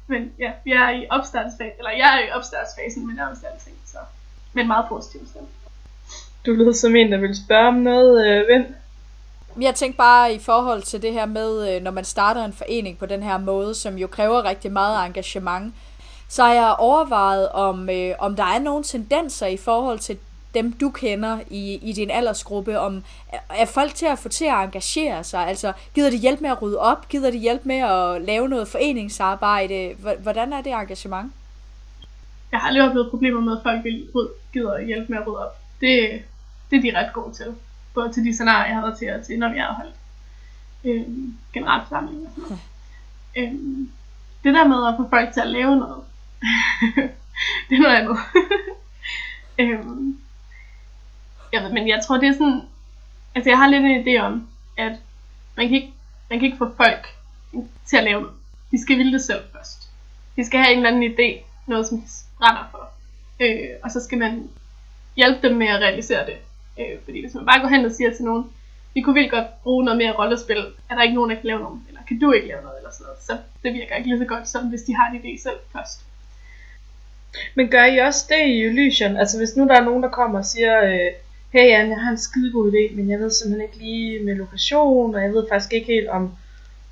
men 0.08 0.34
ja, 0.39 0.51
vi 0.63 0.71
er 0.71 0.89
i 0.89 1.08
opstartsfasen, 1.10 1.77
eller 1.79 1.91
jeg 1.91 2.10
er 2.17 2.27
i 2.27 2.32
opstartsfasen 2.32 3.08
med 3.08 3.15
nærmest 3.15 3.45
alting, 3.51 3.77
så. 3.86 3.97
Men 4.53 4.67
meget 4.67 4.86
positivt 4.89 5.29
stemt. 5.29 5.49
Du 6.45 6.51
lyder 6.53 6.73
som 6.73 6.95
en, 6.95 7.12
der 7.12 7.17
vil 7.17 7.36
spørge 7.45 7.67
om 7.67 7.75
noget, 7.75 8.27
øh, 8.27 8.65
ven. 9.60 9.63
Jeg 9.65 9.76
tænkte 9.76 9.98
bare 9.98 10.34
i 10.34 10.39
forhold 10.39 10.82
til 10.82 11.02
det 11.02 11.13
her 11.13 11.26
med, 11.26 11.76
øh, 11.76 11.82
når 11.84 11.91
man 11.91 12.04
starter 12.06 12.45
en 12.45 12.54
forening 12.54 12.98
på 12.98 13.06
den 13.06 13.24
her 13.24 13.38
måde, 13.38 13.76
som 13.76 13.98
jo 13.98 14.08
kræver 14.08 14.43
rigtig 14.45 14.72
meget 14.72 15.06
engagement, 15.06 15.74
så 16.30 16.43
har 16.43 16.54
jeg 16.54 16.76
overvejet, 16.80 17.50
om, 17.50 17.89
øh, 17.89 18.15
om 18.19 18.36
der 18.36 18.43
er 18.43 18.60
nogle 18.60 18.84
tendenser 18.84 19.48
i 19.48 19.58
forhold 19.58 20.00
til 20.00 20.17
dem, 20.54 20.72
du 20.74 20.89
kender 20.89 21.39
i, 21.50 21.74
i 21.89 21.93
din 21.93 22.12
aldersgruppe, 22.12 22.80
om 22.80 23.04
er- 23.50 23.65
folk 23.65 23.93
til 23.95 24.06
at 24.06 24.19
få 24.19 24.30
til 24.30 24.45
at 24.45 24.54
engagere 24.63 25.24
sig? 25.24 25.48
Altså, 25.48 25.74
gider 25.95 26.10
de 26.10 26.17
hjælp 26.17 26.41
med 26.41 26.50
at 26.50 26.62
rydde 26.62 26.80
op? 26.80 27.10
Gider 27.10 27.32
de 27.32 27.38
hjælp 27.38 27.65
med 27.65 27.76
at 27.76 28.22
lave 28.22 28.50
noget 28.50 28.67
foreningsarbejde? 28.67 29.95
H- 30.00 30.22
Hvordan 30.24 30.54
er 30.54 30.62
det 30.62 30.72
engagement? 30.74 31.32
Jeg 32.52 32.60
har 32.60 32.67
aldrig 32.67 32.84
oplevet 32.89 33.10
problemer 33.10 33.41
med, 33.41 33.54
at 33.58 33.63
folk 33.63 33.84
vil 33.84 34.08
gider 34.54 34.74
at 34.74 34.86
hjælpe 34.86 35.06
med 35.12 35.17
at 35.17 35.28
rydde 35.28 35.38
op. 35.45 35.58
Det, 35.82 36.22
det 36.72 36.78
er 36.78 36.82
de 36.91 36.98
ret 37.00 37.13
gode 37.13 37.34
til. 37.36 37.45
Både 37.93 38.13
til 38.13 38.25
de 38.25 38.34
scenarier, 38.34 38.65
jeg 38.65 38.75
har 38.75 38.82
været 38.82 38.97
til, 38.97 39.13
og 39.13 39.25
til, 39.25 39.39
når 39.39 39.49
vi 39.49 39.58
har 39.58 39.73
holdt 39.73 39.95
øhm, 40.84 41.38
generalforsamling 41.54 42.28
og 42.28 42.32
sådan 42.36 42.43
noget. 42.43 42.62
Øh, 43.38 43.54
det 44.43 44.54
der 44.54 44.67
med 44.67 44.88
at 44.88 44.93
få 44.97 45.10
folk 45.10 45.34
til 45.34 45.41
at 45.41 45.47
lave 45.47 45.75
noget, 45.75 46.04
det 47.69 47.75
er 47.75 47.82
noget 47.82 47.95
andet. 47.95 48.17
øh, 49.60 49.80
jeg 51.54 51.63
ved, 51.63 51.71
men 51.71 51.88
jeg 51.88 52.04
tror, 52.08 52.17
det 52.17 52.28
er 52.28 52.34
sådan... 52.34 52.62
Altså, 53.36 53.49
jeg 53.49 53.58
har 53.58 53.67
lidt 53.67 53.84
en 53.84 54.08
idé 54.08 54.21
om, 54.21 54.47
at 54.78 54.91
man 55.58 55.67
kan 55.67 55.75
ikke, 55.75 55.93
man 56.30 56.39
kan 56.39 56.45
ikke 56.45 56.58
få 56.58 56.73
folk 56.78 57.08
til 57.86 57.97
at 57.97 58.04
lave 58.04 58.21
noget. 58.21 58.36
De 58.71 58.82
skal 58.82 58.97
ville 58.97 59.13
det 59.13 59.21
selv 59.21 59.43
først. 59.54 59.89
De 60.36 60.45
skal 60.45 60.60
have 60.60 60.71
en 60.71 60.78
eller 60.78 60.89
anden 60.89 61.12
idé, 61.13 61.43
noget 61.67 61.88
som 61.88 62.02
de 62.02 62.08
brænder 62.38 62.67
for. 62.71 62.89
Øh, 63.39 63.69
og 63.84 63.91
så 63.91 64.04
skal 64.04 64.17
man 64.17 64.49
hjælpe 65.15 65.47
dem 65.47 65.58
med 65.58 65.67
at 65.67 65.82
realisere 65.82 66.25
det. 66.25 66.38
Øh, 66.80 67.00
fordi 67.04 67.22
hvis 67.22 67.34
man 67.34 67.46
bare 67.46 67.62
går 67.62 67.68
hen 67.68 67.86
og 67.86 67.92
siger 67.92 68.12
til 68.13 68.26
nogen, 68.26 68.44
vi 68.94 69.02
kunne 69.02 69.13
vildt 69.20 69.32
godt 69.32 69.63
bruge 69.63 69.86
noget 69.86 69.98
mere 69.98 70.12
rollespil, 70.12 70.63
er 70.89 70.96
der 70.96 71.02
ikke 71.04 71.15
nogen, 71.15 71.30
der 71.30 71.36
kan 71.36 71.46
lave 71.46 71.60
noget, 71.60 71.82
eller 71.88 72.02
kan 72.08 72.20
du 72.20 72.32
ikke 72.32 72.48
lave 72.48 72.62
noget, 72.62 72.78
eller 72.78 72.92
sådan 72.92 73.06
noget. 73.06 73.20
Så 73.28 73.38
det 73.63 73.74
virker 73.74 73.96
ikke 73.96 74.10
lige 74.10 74.20
så 74.20 74.26
godt, 74.26 74.48
som 74.48 74.70
hvis 74.70 74.82
de 74.82 74.96
har 74.96 75.12
en 75.12 75.20
idé 75.20 75.42
selv 75.44 75.60
først. 75.74 76.06
Men 77.56 77.70
gør 77.70 77.86
I 77.86 77.98
også 77.98 78.26
det 78.30 78.48
i 78.48 78.63
Elysion? 78.63 79.18
Altså 79.18 79.38
hvis 79.38 79.56
nu 79.56 79.68
der 79.68 79.76
er 79.76 79.86
nogen, 79.86 80.04
der 80.04 80.10
kommer 80.10 80.39
og 80.39 80.46
siger, 80.46 80.84
øh, 80.84 81.12
hey 81.54 81.68
Anne, 81.78 81.92
jeg 81.92 82.02
har 82.04 82.12
en 82.12 82.18
skidegod 82.18 82.72
idé, 82.72 82.96
men 82.96 83.10
jeg 83.10 83.20
ved 83.20 83.32
simpelthen 83.32 83.70
ikke 83.70 83.78
lige 83.78 84.24
med 84.24 84.36
lokation, 84.36 85.15
og 85.15 85.22
jeg 85.22 85.34
ved 85.34 85.46
faktisk 85.50 85.74
ikke 85.74 85.88
helt 85.88 86.08
om, 86.08 86.32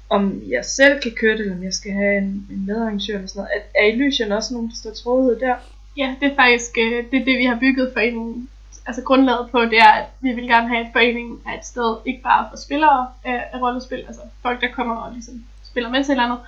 om 0.10 0.41
jeg 0.50 0.65
selv 0.65 1.02
kan 1.02 1.12
køre 1.12 1.34
det, 1.34 1.39
eller 1.39 1.56
om 1.56 1.63
jeg 1.63 1.73
skal 1.73 1.91
have 1.91 2.17
en, 2.17 2.47
en 2.52 2.65
medarrangør 2.65 3.15
eller 3.15 3.28
sådan 3.28 3.39
noget. 3.39 3.52
Er, 3.56 3.82
er 3.82 3.86
Illusion 3.93 4.32
også 4.32 4.54
nogen, 4.54 4.69
der 4.69 4.76
står 4.76 4.91
til 4.91 5.06
rådighed 5.06 5.39
der? 5.39 5.56
Ja, 5.97 6.15
det 6.19 6.32
er 6.32 6.36
faktisk 6.36 6.78
øh, 6.78 7.04
det, 7.12 7.21
er 7.21 7.26
det, 7.26 7.38
vi 7.38 7.45
har 7.45 7.60
bygget 7.60 7.93
foreningen. 7.93 8.50
Altså 8.88 9.02
grundlaget 9.02 9.50
på, 9.52 9.62
det 9.62 9.80
er, 9.80 9.91
at 9.91 10.06
vi 10.19 10.32
vil 10.32 10.47
gerne 10.47 10.67
have, 10.67 10.86
at 10.86 10.91
foreningen 10.91 11.39
er 11.45 11.58
et 11.58 11.65
sted, 11.65 11.97
ikke 12.06 12.21
bare 12.21 12.47
for 12.50 12.58
spillere 12.58 13.08
af, 13.23 13.43
af 13.54 13.62
rollespil, 13.62 14.04
altså 14.08 14.21
folk, 14.41 14.62
der 14.62 14.67
kommer 14.71 14.95
og 14.95 15.12
ligesom 15.12 15.45
spiller 15.63 15.89
med 15.89 16.04
til 16.04 16.12
et 16.12 16.15
eller 16.15 16.23
andet, 16.23 16.39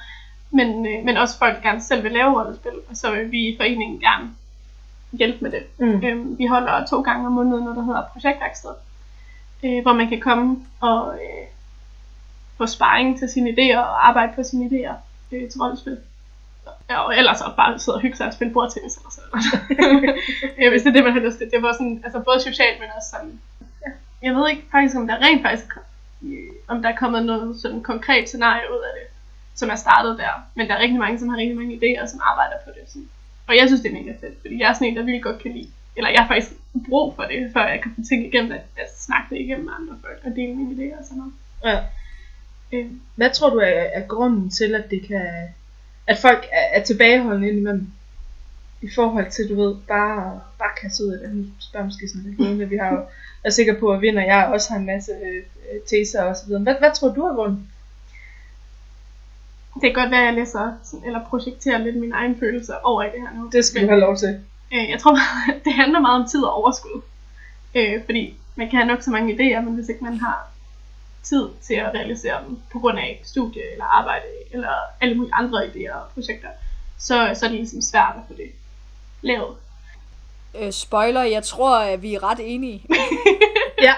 men, 0.52 0.86
øh, 0.86 1.06
men 1.06 1.18
også 1.18 1.38
folk, 1.38 1.56
der 1.56 1.62
gerne 1.62 1.82
selv 1.82 2.04
vil 2.04 2.12
lave 2.12 2.40
rollespil, 2.40 2.72
og 2.90 2.98
så 2.98 3.12
vil 3.12 3.32
vi 3.32 3.48
i 3.48 3.58
foreningen 3.58 4.00
gerne 4.00 4.30
hjælpe 5.12 5.38
med 5.42 5.52
det. 5.52 5.64
Mm. 5.78 6.06
Øhm, 6.06 6.38
vi 6.38 6.46
holder 6.46 6.86
to 6.86 7.02
gange 7.02 7.28
om 7.28 7.34
måneden 7.34 7.64
noget, 7.64 7.78
der 7.78 7.84
hedder 7.84 8.04
projektværksted, 8.14 8.72
øh, 9.64 9.82
hvor 9.82 9.94
man 9.94 10.10
kan 10.10 10.20
komme 10.20 10.66
og 10.80 11.14
øh, 11.14 11.48
få 12.58 12.66
sparring 12.66 13.20
til 13.20 13.30
sine 13.30 13.50
idéer 13.50 13.78
og 13.78 14.08
arbejde 14.08 14.34
på 14.36 14.44
sine 14.44 14.66
idéer 14.66 14.94
øh, 15.32 15.50
til 15.50 15.62
rollespil. 15.62 15.98
Ja, 16.90 16.98
og 17.00 17.18
ellers 17.18 17.42
også 17.42 17.56
bare 17.56 17.80
sidde 17.80 17.96
og 17.96 18.02
hygge 18.02 18.18
sig 18.18 18.28
og 18.28 18.34
spille 18.34 18.54
bordtennis 18.54 18.98
eller 18.98 19.10
sådan 19.10 19.30
noget. 19.32 20.16
ja, 20.62 20.70
hvis 20.70 20.82
det 20.82 20.90
er 20.90 20.94
det, 20.94 21.04
man 21.04 21.14
har 21.14 21.20
lyst 21.20 21.38
til. 21.38 21.52
Det 21.52 21.62
var 21.62 21.74
sådan, 21.74 22.02
altså 22.04 22.20
både 22.20 22.40
socialt, 22.40 22.80
men 22.80 22.90
også 22.98 23.10
sådan. 23.10 23.40
Ja. 23.86 23.92
Jeg 24.28 24.36
ved 24.36 24.50
ikke 24.50 24.64
faktisk, 24.72 24.96
om 24.96 25.08
der 25.08 25.18
rent 25.26 25.42
faktisk 25.42 25.70
om 26.68 26.82
der 26.82 26.90
er 26.90 26.96
kommet 26.96 27.26
noget 27.26 27.62
sådan 27.62 27.84
konkret 27.84 28.28
scenarie 28.28 28.72
ud 28.72 28.82
af 28.90 28.94
det, 29.00 29.08
som 29.60 29.70
er 29.70 29.76
startet 29.76 30.18
der. 30.18 30.34
Men 30.56 30.68
der 30.68 30.74
er 30.74 30.80
rigtig 30.80 31.00
mange, 31.00 31.20
som 31.20 31.30
har 31.30 31.38
rigtig 31.38 31.58
mange 31.58 31.76
idéer, 31.76 32.08
som 32.08 32.20
arbejder 32.24 32.56
på 32.66 32.72
det. 32.76 32.84
Sådan. 32.88 33.10
Og 33.48 33.58
jeg 33.58 33.68
synes, 33.68 33.82
det 33.82 33.90
er 33.90 34.00
mega 34.02 34.12
fedt, 34.12 34.42
fordi 34.42 34.60
jeg 34.60 34.70
er 34.70 34.74
sådan 34.74 34.88
en, 34.88 34.96
der 34.96 35.04
virkelig 35.04 35.24
godt 35.24 35.42
kan 35.42 35.52
lide. 35.52 35.70
Eller 35.96 36.10
jeg 36.10 36.20
har 36.20 36.28
faktisk 36.28 36.52
brug 36.90 37.16
for 37.16 37.24
det, 37.24 37.50
før 37.54 37.68
jeg 37.68 37.82
kan 37.82 37.92
få 37.96 38.02
ting 38.10 38.26
igennem, 38.26 38.52
at 38.52 38.62
jeg 38.78 38.88
snakker 38.98 39.30
det 39.30 39.40
igennem 39.40 39.66
med 39.66 39.74
andre 39.80 39.96
folk 40.02 40.20
og 40.26 40.32
dele 40.36 40.56
mine 40.56 40.72
idéer 40.76 41.00
og 41.00 41.06
sådan 41.06 41.18
noget. 41.18 41.34
Ja. 41.64 41.78
Øh, 42.72 42.86
Hvad 43.16 43.30
tror 43.30 43.50
du 43.50 43.58
er, 43.58 43.84
er 44.00 44.08
grunden 44.08 44.50
til, 44.50 44.76
at 44.76 44.92
det 44.92 45.08
kan, 45.08 45.26
at 46.10 46.18
folk 46.18 46.46
er, 46.52 46.80
er 46.80 46.84
tilbageholdende 46.84 47.50
indimellem? 47.50 47.88
I 48.82 48.88
forhold 48.96 49.32
til, 49.32 49.50
du 49.50 49.56
ved, 49.62 49.76
bare, 49.88 50.40
bare 50.60 50.70
kaste 50.82 51.04
ud 51.06 51.12
af 51.14 51.20
det. 51.28 51.36
Nu 51.38 51.44
spørger 51.60 51.86
måske 51.86 52.08
sådan 52.08 52.30
lidt 52.30 52.40
ledende. 52.40 52.70
Vi 52.70 52.78
har 52.78 52.92
jo, 52.92 53.02
er 53.44 53.50
sikker 53.50 53.80
på, 53.80 53.92
at 53.94 54.02
vinder 54.02 54.24
jeg 54.24 54.50
også 54.54 54.70
har 54.72 54.80
en 54.80 54.86
masse 54.86 55.12
øh, 55.12 55.44
teser 55.90 56.24
og 56.24 56.36
så 56.36 56.46
videre. 56.48 56.62
Hvad, 56.64 56.76
hvad 56.80 56.92
tror 56.96 57.10
du 57.14 57.22
er 57.22 57.36
grunden? 57.36 57.68
det 59.74 59.82
kan 59.82 59.94
godt 60.04 60.12
være, 60.12 60.20
at 60.22 60.26
jeg 60.26 60.34
læser 60.34 60.72
sådan- 60.84 61.06
eller 61.06 61.26
projekterer 61.26 61.78
lidt 61.78 61.96
mine 61.96 62.16
egne 62.16 62.36
følelser 62.40 62.74
over 62.84 63.04
i 63.04 63.06
det 63.06 63.22
her 63.22 63.34
nu. 63.40 63.50
Det 63.52 63.66
skal 63.66 63.82
du 63.82 63.86
Men- 63.86 63.90
have 63.90 64.00
lov 64.02 64.16
til. 64.18 64.40
Øh, 64.74 64.90
jeg 64.90 65.00
tror, 65.00 65.18
det 65.66 65.74
handler 65.74 66.00
meget 66.00 66.22
om 66.24 66.30
tid 66.30 66.44
og 66.44 66.54
overskud. 66.54 67.02
Øh, 67.76 67.94
fordi 68.06 68.38
man 68.56 68.70
kan 68.70 68.78
have 68.80 68.88
nok 68.88 69.02
så 69.02 69.12
mange 69.12 69.34
idéer, 69.36 69.62
men 69.62 69.74
hvis 69.76 69.90
ikke 69.90 70.04
man 70.04 70.18
har 70.18 70.52
tid 71.30 71.50
til 71.62 71.74
at 71.74 71.94
realisere 71.94 72.44
dem 72.48 72.60
på 72.72 72.80
grund 72.80 73.00
af 73.00 73.22
studie 73.24 73.72
eller 73.72 73.86
arbejde 73.86 74.26
eller 74.52 74.74
alle 75.02 75.16
mulige 75.16 75.34
andre 75.34 75.66
idéer 75.66 75.96
og 75.96 76.08
projekter, 76.14 76.50
så, 76.98 77.32
så 77.36 77.46
er 77.46 77.50
det 77.50 77.60
ligesom 77.60 77.82
svært 77.82 78.14
at 78.16 78.22
få 78.28 78.34
det 78.34 78.52
lavet. 79.22 79.56
Øh, 80.56 80.72
spoiler, 80.72 81.24
jeg 81.24 81.44
tror, 81.44 81.80
at 81.80 82.02
vi 82.02 82.16
er 82.16 82.24
ret 82.24 82.40
enige. 82.42 82.84
Ja. 83.82 83.94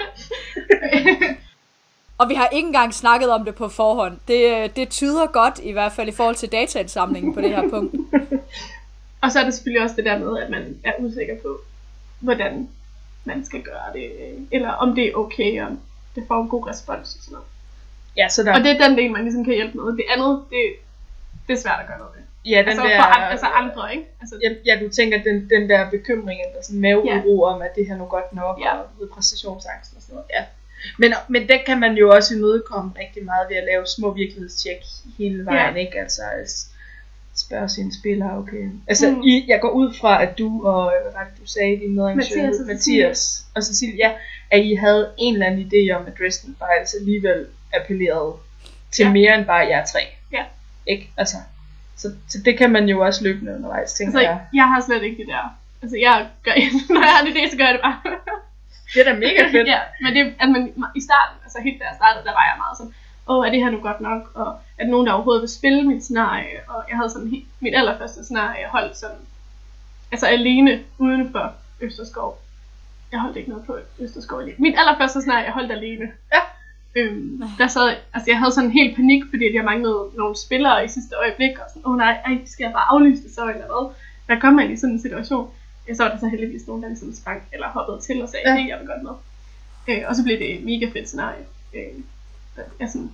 Og 2.17 2.29
vi 2.29 2.33
har 2.33 2.47
ikke 2.47 2.67
engang 2.67 2.93
snakket 2.93 3.29
om 3.29 3.45
det 3.45 3.55
på 3.55 3.69
forhånd. 3.69 4.17
Det, 4.27 4.63
øh, 4.63 4.69
det 4.75 4.89
tyder 4.89 5.27
godt, 5.27 5.59
i 5.63 5.71
hvert 5.71 5.91
fald 5.91 6.07
i 6.07 6.11
forhold 6.11 6.35
til 6.35 6.51
dataindsamlingen 6.51 7.33
på 7.33 7.41
det 7.41 7.49
her 7.49 7.69
punkt. 7.69 7.95
Og 9.21 9.31
så 9.31 9.39
er 9.39 9.43
det 9.43 9.53
selvfølgelig 9.53 9.83
også 9.83 9.95
det 9.95 10.05
der 10.05 10.19
med, 10.19 10.39
at 10.39 10.49
man 10.49 10.77
er 10.83 10.93
usikker 10.99 11.35
på, 11.41 11.57
hvordan 12.19 12.69
man 13.25 13.45
skal 13.45 13.61
gøre 13.61 13.93
det, 13.93 14.05
øh, 14.05 14.41
eller 14.51 14.69
om 14.69 14.95
det 14.95 15.07
er 15.07 15.15
okay, 15.15 15.61
og 15.61 15.77
det 16.15 16.23
får 16.27 16.41
en 16.43 16.49
god 16.49 16.67
respons 16.67 17.15
og 17.15 17.21
sådan 17.23 17.33
noget. 17.33 17.47
Ja, 18.17 18.29
så 18.29 18.43
der, 18.43 18.53
Og 18.53 18.59
det 18.59 18.71
er 18.71 18.87
den 18.87 18.97
del, 18.97 19.11
man 19.11 19.21
ligesom 19.23 19.43
kan 19.45 19.53
hjælpe 19.53 19.77
med. 19.77 19.85
Det 19.97 20.05
andet, 20.13 20.43
det, 20.49 20.61
det 21.47 21.53
er 21.53 21.61
svært 21.61 21.79
at 21.81 21.87
gøre 21.87 21.97
noget 21.97 22.13
med. 22.15 22.23
ja, 22.51 22.59
den 22.59 22.67
Altså 22.67 22.83
der, 22.83 22.97
for 22.97 23.03
altså 23.33 23.45
andre, 23.45 23.91
ikke? 23.95 24.05
Altså, 24.21 24.35
ja, 24.43 24.49
ja, 24.65 24.79
du 24.85 24.89
tænker, 24.89 25.23
den, 25.23 25.49
den 25.49 25.69
der 25.69 25.89
bekymring, 25.89 26.39
eller 26.41 26.61
sådan 26.63 26.81
maveuro 26.81 27.43
om, 27.43 27.61
at 27.61 27.71
det 27.75 27.87
her 27.87 27.97
nu 27.97 28.05
godt 28.05 28.33
nok, 28.35 28.59
Ja. 28.61 28.77
og 28.77 28.85
ved 28.99 29.07
præstationsangst 29.07 29.93
og 29.95 30.01
sådan 30.01 30.13
noget. 30.15 30.27
Ja. 30.37 30.43
Men, 30.97 31.13
men 31.27 31.41
den 31.49 31.59
kan 31.65 31.79
man 31.79 31.93
jo 31.93 32.11
også 32.15 32.35
imødekomme 32.35 32.91
rigtig 32.99 33.25
meget 33.25 33.49
ved 33.49 33.55
at 33.57 33.63
lave 33.71 33.85
små 33.87 34.13
virkelighedstjek 34.13 34.81
hele 35.17 35.45
vejen, 35.45 35.77
ikke? 35.77 35.99
Altså 35.99 36.21
spørge 37.35 37.69
sine 37.69 37.93
spillere, 37.99 38.37
okay. 38.37 38.69
Altså, 38.87 39.11
Mm. 39.11 39.21
I, 39.23 39.45
jeg 39.47 39.59
går 39.61 39.69
ud 39.69 39.93
fra, 40.01 40.23
at 40.23 40.37
du 40.37 40.65
og, 40.67 40.83
hvad 41.03 41.11
var 41.13 41.23
det, 41.23 41.41
du 41.41 41.47
sagde, 41.47 41.79
din 41.79 41.95
medarrangør, 41.95 42.15
Mathias 42.23 42.59
og 42.59 42.67
Mathias 42.67 43.45
og 43.55 43.63
Cecilie, 43.63 43.95
ja, 43.97 44.11
at 44.51 44.65
I 44.65 44.75
havde 44.75 45.11
en 45.17 45.33
eller 45.33 45.45
anden 45.45 45.71
idé 45.71 45.95
om, 45.95 46.07
at 46.07 46.13
Dresden 46.19 46.55
Files 46.59 46.93
alligevel 46.99 47.47
appellerede 47.73 48.33
til 48.91 49.05
Ja. 49.05 49.11
mere 49.11 49.35
end 49.37 49.45
bare 49.45 49.67
jer 49.67 49.85
tre. 49.85 49.99
Ja. 50.31 50.43
Ikke? 50.87 51.09
Altså, 51.17 51.37
så, 51.97 52.07
så 52.27 52.37
det 52.45 52.57
kan 52.57 52.71
man 52.71 52.89
jo 52.89 53.05
også 53.05 53.23
løbende 53.23 53.55
undervejs, 53.55 53.93
tænker 53.93 54.19
altså, 54.19 54.29
jeg. 54.31 54.39
jeg 54.53 54.63
har 54.63 54.81
slet 54.81 55.03
ikke 55.03 55.17
det 55.17 55.27
der. 55.27 55.57
Altså, 55.81 55.97
jeg 55.97 56.27
gør, 56.43 56.51
når 56.93 57.01
jeg 57.01 57.09
har 57.15 57.25
en 57.25 57.31
idé, 57.33 57.51
så 57.51 57.57
gør 57.57 57.65
jeg 57.65 57.73
det 57.73 57.81
bare. 57.81 57.99
Det 58.93 58.99
er 59.07 59.13
da 59.13 59.19
mega 59.19 59.43
fedt. 59.51 59.67
ja, 59.75 59.79
men 60.01 60.15
det, 60.15 60.33
at 60.39 60.49
man, 60.49 60.73
i 60.95 61.01
starten, 61.01 61.37
altså 61.43 61.59
helt 61.63 61.79
da 61.79 61.85
jeg 61.85 61.95
startede, 62.01 62.23
der 62.25 62.31
var 62.31 62.45
jeg 62.51 62.55
meget 62.57 62.77
sådan, 62.77 62.93
åh, 63.27 63.45
er 63.47 63.51
det 63.51 63.59
her 63.63 63.69
nu 63.69 63.79
godt 63.79 64.01
nok, 64.01 64.31
og 64.35 64.47
er 64.77 64.83
der 64.83 64.91
nogen, 64.91 65.07
der 65.07 65.13
overhovedet 65.13 65.41
vil 65.41 65.49
spille 65.49 65.83
mit 65.83 66.03
scenarie, 66.03 66.55
og 66.67 66.83
jeg 66.89 66.97
havde 66.97 67.09
sådan 67.09 67.31
mit 67.59 67.75
allerførste 67.75 68.23
scenarie 68.23 68.67
holdt 68.67 68.97
sådan, 68.97 69.21
altså 70.11 70.25
alene 70.25 70.83
uden 70.97 71.31
for 71.31 71.53
Østerskov. 71.81 72.41
Jeg 73.11 73.19
holdt 73.19 73.37
ikke 73.37 73.49
noget 73.49 73.65
på 73.65 73.77
Østerskov 73.99 74.39
alene. 74.39 74.55
Mit 74.59 74.75
allerførste 74.77 75.21
scenarie, 75.21 75.43
jeg 75.45 75.53
holdt 75.53 75.71
alene. 75.71 76.11
Ja. 76.33 76.39
Øhm, 76.95 77.41
der 77.57 77.67
sad, 77.67 77.95
altså 78.13 78.31
jeg 78.31 78.39
havde 78.39 78.51
sådan 78.51 78.69
en 78.69 78.73
helt 78.79 78.95
panik, 78.95 79.23
fordi 79.29 79.47
at 79.47 79.53
jeg 79.53 79.63
manglede 79.63 80.09
nogle 80.17 80.35
spillere 80.45 80.85
i 80.85 80.87
sidste 80.87 81.15
øjeblik, 81.15 81.51
og 81.59 81.65
sådan, 81.69 81.81
åh 81.85 81.97
nej, 81.97 82.17
ej, 82.25 82.37
skal 82.45 82.63
jeg 82.63 82.73
bare 82.73 82.87
aflyse 82.93 83.23
det 83.23 83.35
så, 83.35 83.41
eller 83.49 83.65
hvad? 83.65 83.93
Der 84.27 84.39
kom 84.41 84.53
man 84.53 84.71
i 84.71 84.75
sådan 84.77 84.93
en 84.95 85.01
situation. 85.01 85.49
Ja, 85.87 85.93
så 85.93 86.03
var 86.03 86.11
der 86.11 86.19
så 86.19 86.27
heldigvis 86.27 86.67
nogen, 86.67 86.81
der 86.83 86.89
ligesom 86.89 87.13
sprang 87.13 87.43
eller 87.53 87.67
hoppede 87.67 87.99
til 88.01 88.21
og 88.23 88.29
sagde, 88.29 88.43
Ja. 88.49 88.53
ja. 88.55 88.61
hey, 88.61 88.69
jeg 88.69 88.79
vil 88.79 88.87
godt 88.87 89.03
med. 89.03 89.15
Øh, 89.89 90.03
og 90.09 90.15
så 90.15 90.23
blev 90.23 90.39
det 90.39 90.53
et 90.55 90.63
mega 90.65 90.85
fedt 90.93 91.07
scenarie. 91.07 91.45
Øh, 91.73 91.93
jeg 92.79 92.89
sådan, 92.89 93.11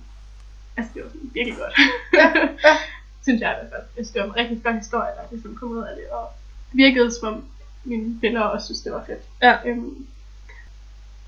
altså 0.76 0.90
det 0.94 1.02
var 1.02 1.08
sådan 1.08 1.30
virkelig 1.34 1.58
godt. 1.58 1.74
Ja, 2.20 2.26
ja. 2.68 2.74
Synes 3.26 3.40
jeg 3.40 3.50
i 3.50 3.56
hvert 3.58 3.70
fald. 3.72 3.84
Jeg 3.96 4.04
synes, 4.04 4.10
det 4.10 4.20
var 4.22 4.28
en 4.28 4.36
rigtig 4.36 4.58
flot 4.62 4.74
historie, 4.74 5.12
der 5.16 5.22
ligesom 5.30 5.56
kom 5.56 5.68
ud 5.70 5.82
af 5.90 5.94
det. 5.96 6.06
Og 6.18 6.24
virkede 6.72 7.10
som 7.14 7.28
om 7.34 7.44
mine 7.84 8.18
venner 8.22 8.40
også 8.40 8.64
synes, 8.66 8.80
det 8.80 8.92
var 8.92 9.04
fedt. 9.06 9.22
Ja. 9.42 9.56
Øhm, 9.64 10.06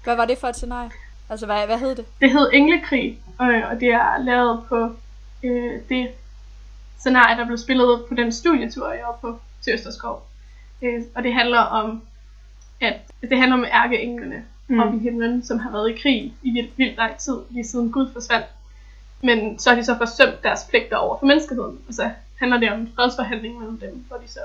Hvad 0.05 0.17
var 0.17 0.25
det 0.25 0.39
for 0.39 0.49
et 0.49 0.57
scenarie? 0.57 0.91
Altså, 1.31 1.47
hvad, 1.47 1.67
hvad 1.67 1.79
hed 1.79 1.95
det? 1.97 2.07
det 2.21 2.31
hed 2.31 2.51
Englekrig, 2.53 3.19
og, 3.39 3.47
og 3.71 3.81
det 3.81 3.89
er 3.89 4.19
lavet 4.19 4.65
på 4.69 4.95
øh, 5.43 5.81
det 5.89 6.11
scenarie, 6.99 7.39
der 7.39 7.47
blev 7.47 7.59
spillet 7.59 8.05
på 8.09 8.15
den 8.15 8.33
studietur, 8.33 8.93
jeg 8.93 9.05
var 9.07 9.19
på 9.21 9.41
til 9.63 9.73
Østerskov. 9.75 10.27
Øh, 10.83 11.03
og 11.15 11.23
det 11.23 11.35
handler 11.35 11.59
om, 11.59 12.03
at 12.81 12.95
det 13.23 13.39
handler 13.39 13.57
om 13.57 13.65
ærkeenglene 13.65 14.45
Mm. 14.69 14.77
mm. 14.77 14.81
op 14.83 14.95
i 14.95 14.99
himlen, 14.99 15.45
som 15.45 15.59
har 15.59 15.71
været 15.71 15.91
i 15.91 15.97
krig 16.03 16.35
i 16.43 16.51
vildt, 16.51 16.79
vildt 16.79 16.97
lang 16.97 17.17
tid, 17.17 17.37
lige 17.51 17.65
siden 17.67 17.93
Gud 17.93 18.13
forsvandt. 18.13 18.47
Men 19.23 19.59
så 19.59 19.71
har 19.71 19.77
de 19.77 19.85
så 19.85 19.97
forsømt 19.99 20.43
deres 20.43 20.61
pligter 20.69 20.97
over 20.97 21.19
for 21.19 21.27
menneskeheden, 21.27 21.79
og 21.89 21.95
så 21.95 22.11
handler 22.39 22.59
det 22.59 22.73
om 22.73 22.81
en 22.81 22.93
fredsforhandling 22.97 23.59
mellem 23.59 23.79
dem, 23.79 24.05
hvor 24.09 24.17
de 24.17 24.29
så 24.29 24.41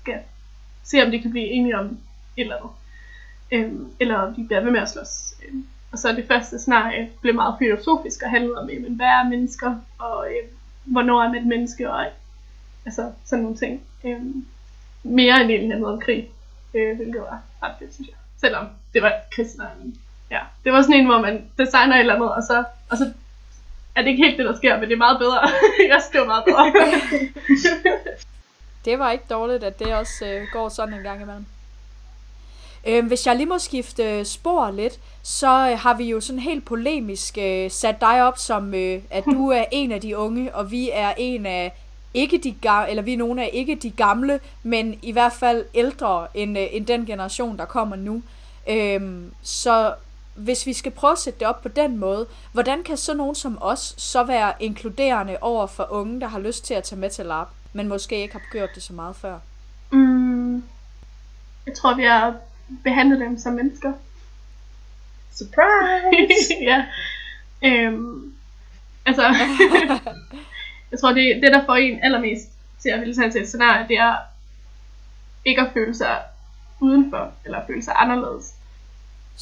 skal 0.00 0.18
se, 0.84 1.02
om 1.04 1.10
de 1.10 1.20
kan 1.20 1.30
blive 1.30 1.46
enige 1.46 1.78
om 1.78 1.86
et 1.86 2.42
eller 2.42 2.56
andet. 2.56 2.70
Øhm, 3.52 3.92
eller 4.00 4.16
om 4.16 4.34
de 4.34 4.44
bliver 4.44 4.60
ved 4.60 4.70
med 4.70 4.80
at 4.80 4.90
slås. 4.90 5.34
Øhm, 5.46 5.66
og 5.92 5.98
så 5.98 6.12
det 6.12 6.28
første 6.28 6.58
scenarie 6.58 7.10
blev 7.20 7.34
meget 7.34 7.54
filosofisk 7.58 8.22
og 8.22 8.30
handlede 8.30 8.58
om, 8.58 8.70
jamen, 8.70 8.94
hvad 8.94 9.06
er 9.06 9.28
mennesker, 9.28 9.76
og 9.98 10.26
øhm, 10.26 10.56
hvornår 10.84 11.22
er 11.22 11.28
man 11.28 11.42
et 11.42 11.46
menneske, 11.46 11.90
og 11.90 12.06
altså 12.86 13.12
sådan 13.24 13.42
nogle 13.42 13.58
ting. 13.58 13.82
Øhm, 14.04 14.46
mere 15.02 15.40
end 15.40 15.50
egentlig 15.50 15.72
handlede 15.72 15.92
om 15.92 16.00
krig, 16.00 16.28
øh, 16.74 16.96
hvilket 16.96 17.20
var 17.20 17.42
ret 17.62 17.74
fedt, 17.78 17.94
synes 17.94 18.08
jeg. 18.08 18.16
Selvom 18.40 18.66
det 18.94 19.02
var 19.02 19.12
kristne. 19.30 19.64
Ja, 20.30 20.40
det 20.64 20.72
var 20.72 20.82
sådan 20.82 20.96
en, 20.96 21.06
hvor 21.06 21.20
man 21.20 21.50
designer 21.58 21.94
et 21.94 22.00
eller 22.00 22.14
andet, 22.14 22.32
og 22.32 22.42
så, 22.42 22.64
og 22.90 22.96
så 22.96 23.12
er 23.94 24.02
det 24.02 24.10
ikke 24.10 24.24
helt 24.24 24.38
det, 24.38 24.46
der 24.46 24.56
sker, 24.56 24.80
men 24.80 24.88
det 24.88 24.92
er 24.92 24.98
meget 24.98 25.18
bedre. 25.18 25.40
jeg 25.92 26.02
skriver 26.08 26.26
meget 26.26 26.44
bedre. 26.44 26.72
Det 28.84 28.98
var 28.98 29.10
ikke 29.10 29.24
dårligt, 29.30 29.64
at 29.64 29.78
det 29.78 29.94
også 29.94 30.24
øh, 30.24 30.46
går 30.52 30.68
sådan 30.68 30.94
en 30.94 31.02
gang 31.02 31.22
imellem. 31.22 31.46
Øhm, 32.86 33.06
hvis 33.06 33.26
jeg 33.26 33.36
lige 33.36 33.46
må 33.46 33.58
skifte 33.58 34.04
øh, 34.04 34.24
spor 34.24 34.70
lidt, 34.70 34.98
så 35.22 35.70
øh, 35.70 35.78
har 35.78 35.94
vi 35.94 36.04
jo 36.04 36.20
sådan 36.20 36.40
helt 36.40 36.64
polemisk 36.64 37.38
øh, 37.38 37.70
sat 37.70 38.00
dig 38.00 38.22
op 38.24 38.38
som, 38.38 38.74
øh, 38.74 39.02
at 39.10 39.24
du 39.24 39.50
er 39.60 39.64
en 39.72 39.92
af 39.92 40.00
de 40.00 40.16
unge, 40.16 40.54
og 40.54 40.70
vi 40.70 40.90
er 40.92 41.14
en 41.16 41.46
af 41.46 41.72
ikke 42.14 42.38
de 42.38 42.52
gamle, 42.52 42.90
eller 42.90 43.02
vi 43.02 43.12
er 43.12 43.18
nogle 43.18 43.42
af 43.42 43.50
ikke 43.52 43.74
de 43.74 43.90
gamle, 43.90 44.40
men 44.62 44.98
i 45.02 45.12
hvert 45.12 45.32
fald 45.32 45.64
ældre 45.74 46.26
end, 46.34 46.58
øh, 46.58 46.66
end 46.70 46.86
den 46.86 47.06
generation, 47.06 47.58
der 47.58 47.64
kommer 47.64 47.96
nu. 47.96 48.22
Øhm, 48.68 49.32
så 49.42 49.94
hvis 50.34 50.66
vi 50.66 50.72
skal 50.72 50.92
prøve 50.92 51.12
at 51.12 51.18
sætte 51.18 51.40
det 51.40 51.48
op 51.48 51.62
på 51.62 51.68
den 51.68 51.98
måde, 51.98 52.26
hvordan 52.52 52.82
kan 52.82 52.96
så 52.96 53.14
nogen 53.14 53.34
som 53.34 53.58
os 53.60 53.94
så 53.96 54.22
være 54.22 54.52
inkluderende 54.60 55.36
over 55.40 55.66
for 55.66 55.86
unge, 55.90 56.20
der 56.20 56.26
har 56.26 56.38
lyst 56.38 56.64
til 56.64 56.74
at 56.74 56.84
tage 56.84 56.98
med 56.98 57.10
til 57.10 57.26
LARP, 57.26 57.48
men 57.72 57.88
måske 57.88 58.22
ikke 58.22 58.34
har 58.34 58.42
gjort 58.52 58.74
det 58.74 58.82
så 58.82 58.92
meget 58.92 59.16
før? 59.16 59.38
mm, 59.90 60.64
jeg 61.66 61.74
tror, 61.76 61.94
vi 61.94 62.04
har 62.04 62.36
behandlet 62.84 63.20
dem 63.20 63.38
som 63.38 63.52
mennesker. 63.52 63.92
Surprise! 65.32 66.54
ja. 66.70 66.84
Øhm, 67.64 68.30
Altså, 69.06 69.22
jeg 70.90 70.98
tror, 71.00 71.12
det, 71.12 71.42
det 71.42 71.52
der 71.52 71.66
får 71.66 71.74
en 71.74 71.98
allermest 72.02 72.48
til 72.82 72.88
at 72.88 73.00
ville 73.00 73.14
tage 73.14 73.30
til 73.30 73.40
et 73.42 73.48
scenarie, 73.48 73.88
det 73.88 73.98
er 73.98 74.16
ikke 75.44 75.60
at 75.60 75.72
føle 75.72 75.94
sig 75.94 76.18
udenfor, 76.80 77.32
eller 77.44 77.66
føle 77.66 77.82
sig 77.82 77.94
anderledes. 77.96 78.54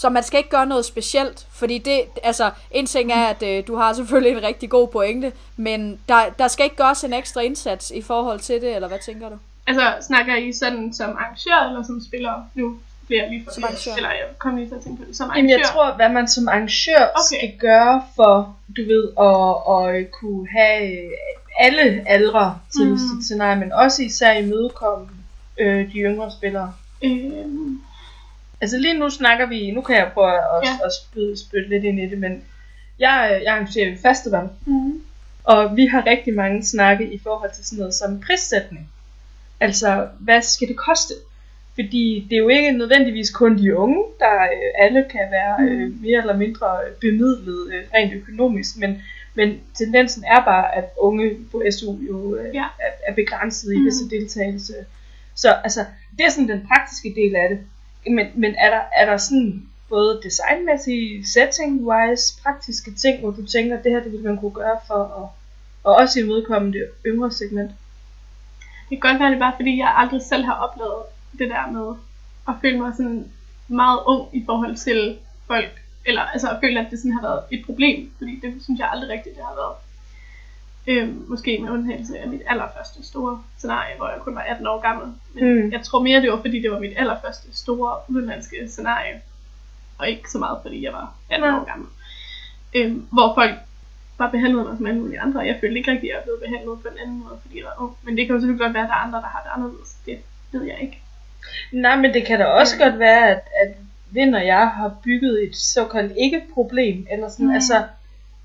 Så 0.00 0.08
man 0.08 0.22
skal 0.22 0.38
ikke 0.38 0.50
gøre 0.50 0.66
noget 0.66 0.84
specielt, 0.84 1.46
fordi 1.52 1.78
det, 1.78 2.00
altså, 2.22 2.50
en 2.70 2.87
ting 2.87 3.12
er, 3.12 3.24
at 3.26 3.42
øh, 3.42 3.66
du 3.66 3.76
har 3.76 3.92
selvfølgelig 3.92 4.32
en 4.38 4.42
rigtig 4.42 4.70
god 4.70 4.88
pointe, 4.88 5.32
men 5.56 6.00
der, 6.08 6.20
der 6.38 6.48
skal 6.48 6.64
ikke 6.64 6.76
gøres 6.76 7.04
en 7.04 7.12
ekstra 7.12 7.40
indsats 7.40 7.90
i 7.90 8.02
forhold 8.02 8.40
til 8.40 8.61
det, 8.61 8.74
eller 8.74 8.88
hvad 8.88 8.98
tænker 9.04 9.28
du? 9.28 9.34
Altså, 9.66 9.82
snakker 10.06 10.37
I 10.37 10.52
sådan 10.52 10.94
som 10.94 11.11
arrangør, 11.11 11.68
eller 11.68 11.82
som 11.82 12.00
spiller? 12.08 12.32
Nu 12.54 12.78
bliver 13.06 13.28
lige 13.30 13.44
for 13.44 13.52
Som 13.54 13.64
arrangør. 13.64 13.94
Eller 13.96 14.08
jeg 14.11 14.24
kom 14.38 14.56
lige 14.56 14.68
til 14.68 14.74
at 14.74 14.80
tænke 14.82 15.02
på 15.02 15.08
det. 15.08 15.16
Som 15.16 15.24
Jamen, 15.37 15.50
arrangør. 15.50 15.56
jeg 15.58 15.66
tror, 15.74 15.92
hvad 15.96 16.08
man 16.08 16.28
som 16.28 16.48
arrangør 16.48 17.02
okay. 17.14 17.37
Skal 17.38 17.52
gøre 17.58 18.02
for, 18.16 18.56
du 18.76 18.82
ved, 18.92 19.04
at, 19.28 19.50
at 19.78 20.11
kunne 20.11 20.48
have 20.58 20.92
øh, 20.92 21.11
alle 21.61 22.04
aldre 22.06 22.58
til 22.76 22.84
Mm. 22.87 22.90
mm. 22.92 22.98
sit 22.98 23.24
scenarie, 23.24 23.61
men 23.61 23.72
også 23.72 24.02
især 24.02 24.32
imødekomme 24.32 25.08
øh, 25.58 25.92
de 25.92 25.98
yngre 25.98 26.30
spillere. 26.30 26.72
Øhm, 27.04 27.80
Altså 28.61 28.79
lige 28.79 28.99
nu 28.99 29.11
snakker 29.11 29.47
vi, 29.47 29.71
nu 29.71 29.81
kan 29.81 29.97
jeg 29.97 30.11
prøve 30.14 30.33
at, 30.35 30.64
Ja. 30.64 30.73
at 30.85 30.92
spytte, 31.03 31.37
spytte 31.37 31.68
lidt 31.68 31.85
ind 31.85 32.01
i 32.01 32.07
det, 32.07 32.18
men 32.18 32.44
jeg, 32.99 33.33
øh, 33.37 33.42
jeg 33.44 33.53
arrangerer 33.55 33.90
jo 33.90 33.97
festival, 34.03 34.49
mm. 34.66 35.01
og 35.44 35.77
vi 35.77 35.87
har 35.87 36.07
rigtig 36.07 36.35
mange 36.35 36.64
snakke 36.64 37.12
i 37.12 37.18
forhold 37.18 37.51
til 37.55 37.64
sådan 37.64 37.79
noget 37.79 37.94
som 37.94 38.21
prissætning. 38.21 38.88
Altså, 39.61 40.09
hvad 40.21 40.42
skal 40.42 40.68
det 40.68 40.77
koste? 40.77 41.14
Fordi 41.75 42.27
det 42.31 42.37
er 42.37 42.40
jo 42.40 42.49
ikke 42.49 42.73
nødvendigvis 42.73 43.31
kun 43.31 43.59
de 43.59 43.77
unge, 43.77 44.05
der 44.18 44.42
øh, 44.42 44.85
alle 44.85 45.05
kan 45.11 45.27
være 45.31 45.57
øh, 45.61 46.03
mere 46.03 46.18
eller 46.21 46.37
mindre 46.37 46.66
bemidlet 47.01 47.73
øh, 47.73 47.85
rent 47.94 48.12
økonomisk, 48.14 48.77
men, 48.77 49.03
men 49.35 49.61
tendensen 49.75 50.25
er 50.25 50.44
bare, 50.44 50.77
at 50.77 50.85
unge 50.99 51.31
på 51.53 51.62
SU 51.71 51.97
jo 52.09 52.37
øh, 52.37 52.55
Ja. 52.55 52.64
er, 52.81 52.90
er 53.09 53.14
begrænset 53.14 53.73
i 53.73 53.79
mm. 53.79 53.90
til 53.90 54.21
deltagelse. 54.21 54.75
Så 55.35 55.53
altså, 55.64 55.85
det 56.18 56.27
er 56.27 56.31
sådan 56.31 56.49
den 56.49 56.66
praktiske 56.68 57.12
del 57.16 57.37
af 57.37 57.49
det. 57.49 57.59
Men, 58.06 58.26
men 58.34 58.54
er, 58.54 58.70
der, 58.70 58.80
er 58.96 59.06
der 59.06 59.16
sådan 59.16 59.68
både 59.88 60.20
designmæssige, 60.22 61.24
setting-wise, 61.24 62.42
praktiske 62.42 62.94
ting, 62.94 63.20
hvor 63.20 63.30
du 63.30 63.46
tænker, 63.46 63.78
at 63.78 63.84
det 63.84 63.92
her 63.92 64.02
det 64.02 64.12
ville 64.12 64.26
man 64.26 64.38
kunne 64.38 64.54
gøre 64.54 64.78
for 64.87 65.04
at 65.04 65.28
og 65.84 65.94
også 65.94 66.20
imødekomme 66.20 66.72
det 66.72 66.90
yngre 67.06 67.30
segment? 67.30 67.70
Det 68.90 69.00
kan 69.00 69.11
godt 69.11 69.20
være, 69.20 69.28
det 69.28 69.34
er 69.34 69.40
bare 69.40 69.56
fordi, 69.56 69.78
jeg 69.78 69.94
aldrig 69.96 70.22
selv 70.22 70.44
har 70.44 70.54
oplevet 70.54 71.02
det 71.38 71.50
der 71.50 71.70
med 71.70 71.96
at 72.48 72.54
føle 72.61 72.78
mig 72.78 72.92
sådan 72.96 73.32
meget 73.68 74.00
ung 74.06 74.28
i 74.32 74.42
forhold 74.46 74.76
til 74.76 75.18
folk. 75.46 75.82
Eller 76.06 76.22
altså 76.22 76.50
at 76.50 76.58
føle, 76.61 76.80
at 76.80 76.90
det 76.90 76.98
sådan 76.98 77.12
har 77.12 77.22
været 77.22 77.42
et 77.50 77.66
problem. 77.66 78.12
Fordi 78.18 78.40
det 78.42 78.62
synes 78.62 78.80
jeg 78.80 78.90
aldrig 78.92 79.11
rigtigt, 79.11 79.37
det 79.37 79.44
har 79.44 79.54
været. 79.54 79.76
Øhm, 80.90 81.24
måske 81.29 81.59
med 81.62 81.70
undtagelse 81.70 82.18
af 82.18 82.29
mit 82.29 82.42
allerførste 82.46 83.07
store 83.07 83.42
scenarie, 83.59 83.96
hvor 83.96 84.09
jeg 84.09 84.18
kun 84.20 84.35
var 84.35 84.40
18 84.40 84.66
år 84.66 84.81
gammel. 84.81 85.09
Men 85.35 85.64
Mm. 85.64 85.72
jeg 85.72 85.83
tror 85.83 86.03
mere, 86.03 86.20
det 86.22 86.31
var 86.31 86.40
fordi, 86.40 86.62
det 86.62 86.70
var 86.70 86.79
mit 86.81 86.92
allerførste 86.96 87.57
store 87.57 87.96
udenlandske 88.09 88.57
scenarie. 88.68 89.20
Og 89.98 90.09
ikke 90.09 90.31
så 90.31 90.38
meget, 90.38 90.59
fordi 90.62 90.85
jeg 90.85 90.92
var 90.92 91.12
18 91.31 91.48
Nej. 91.51 91.59
år 91.61 91.64
gammel. 91.64 91.88
Øhm, 92.74 93.07
hvor 93.12 93.35
folk 93.35 93.55
bare 94.18 94.31
behandlede 94.31 94.64
mig 94.64 94.77
som 94.77 94.87
alle 94.87 95.01
mulige 95.01 95.20
andre. 95.20 95.40
Jeg 95.40 95.57
følte 95.61 95.77
ikke 95.79 95.90
rigtig, 95.90 96.11
at 96.11 96.14
jeg 96.16 96.22
blev 96.24 96.40
behandlet 96.51 96.79
på 96.83 96.88
en 96.88 96.98
anden 97.03 97.18
måde, 97.18 97.38
fordi 97.42 97.59
jeg 97.59 97.64
var 97.64 97.85
ung. 97.85 97.96
Men 98.03 98.16
det 98.16 98.27
kan 98.27 98.35
jo 98.35 98.40
selvfølgelig 98.40 98.64
godt 98.64 98.74
være, 98.74 98.83
at 98.83 98.88
der 98.88 98.94
er 98.94 98.98
andre, 99.07 99.18
der 99.18 99.27
har 99.27 99.42
det 99.44 99.51
anderledes. 99.57 99.90
Det 100.07 100.18
ved 100.53 100.62
jeg 100.62 100.79
ikke. 100.83 101.03
Nej, 101.72 101.96
men 101.96 102.14
det 102.14 102.27
kan 102.27 102.38
da 102.38 102.44
også 102.44 102.77
Ja. 102.81 102.85
godt 102.85 102.98
være, 102.98 103.29
at, 103.31 103.40
at 103.62 103.74
Vind 104.11 104.35
og 104.35 104.46
jeg 104.46 104.68
har 104.68 104.94
bygget 105.05 105.42
et 105.48 105.57
såkaldt 105.57 106.12
ikke-problem. 106.20 107.07
Eller 107.12 107.29
sådan, 107.29 107.44
Mm. 107.46 107.51
mm. 107.51 107.55
altså, 107.55 107.85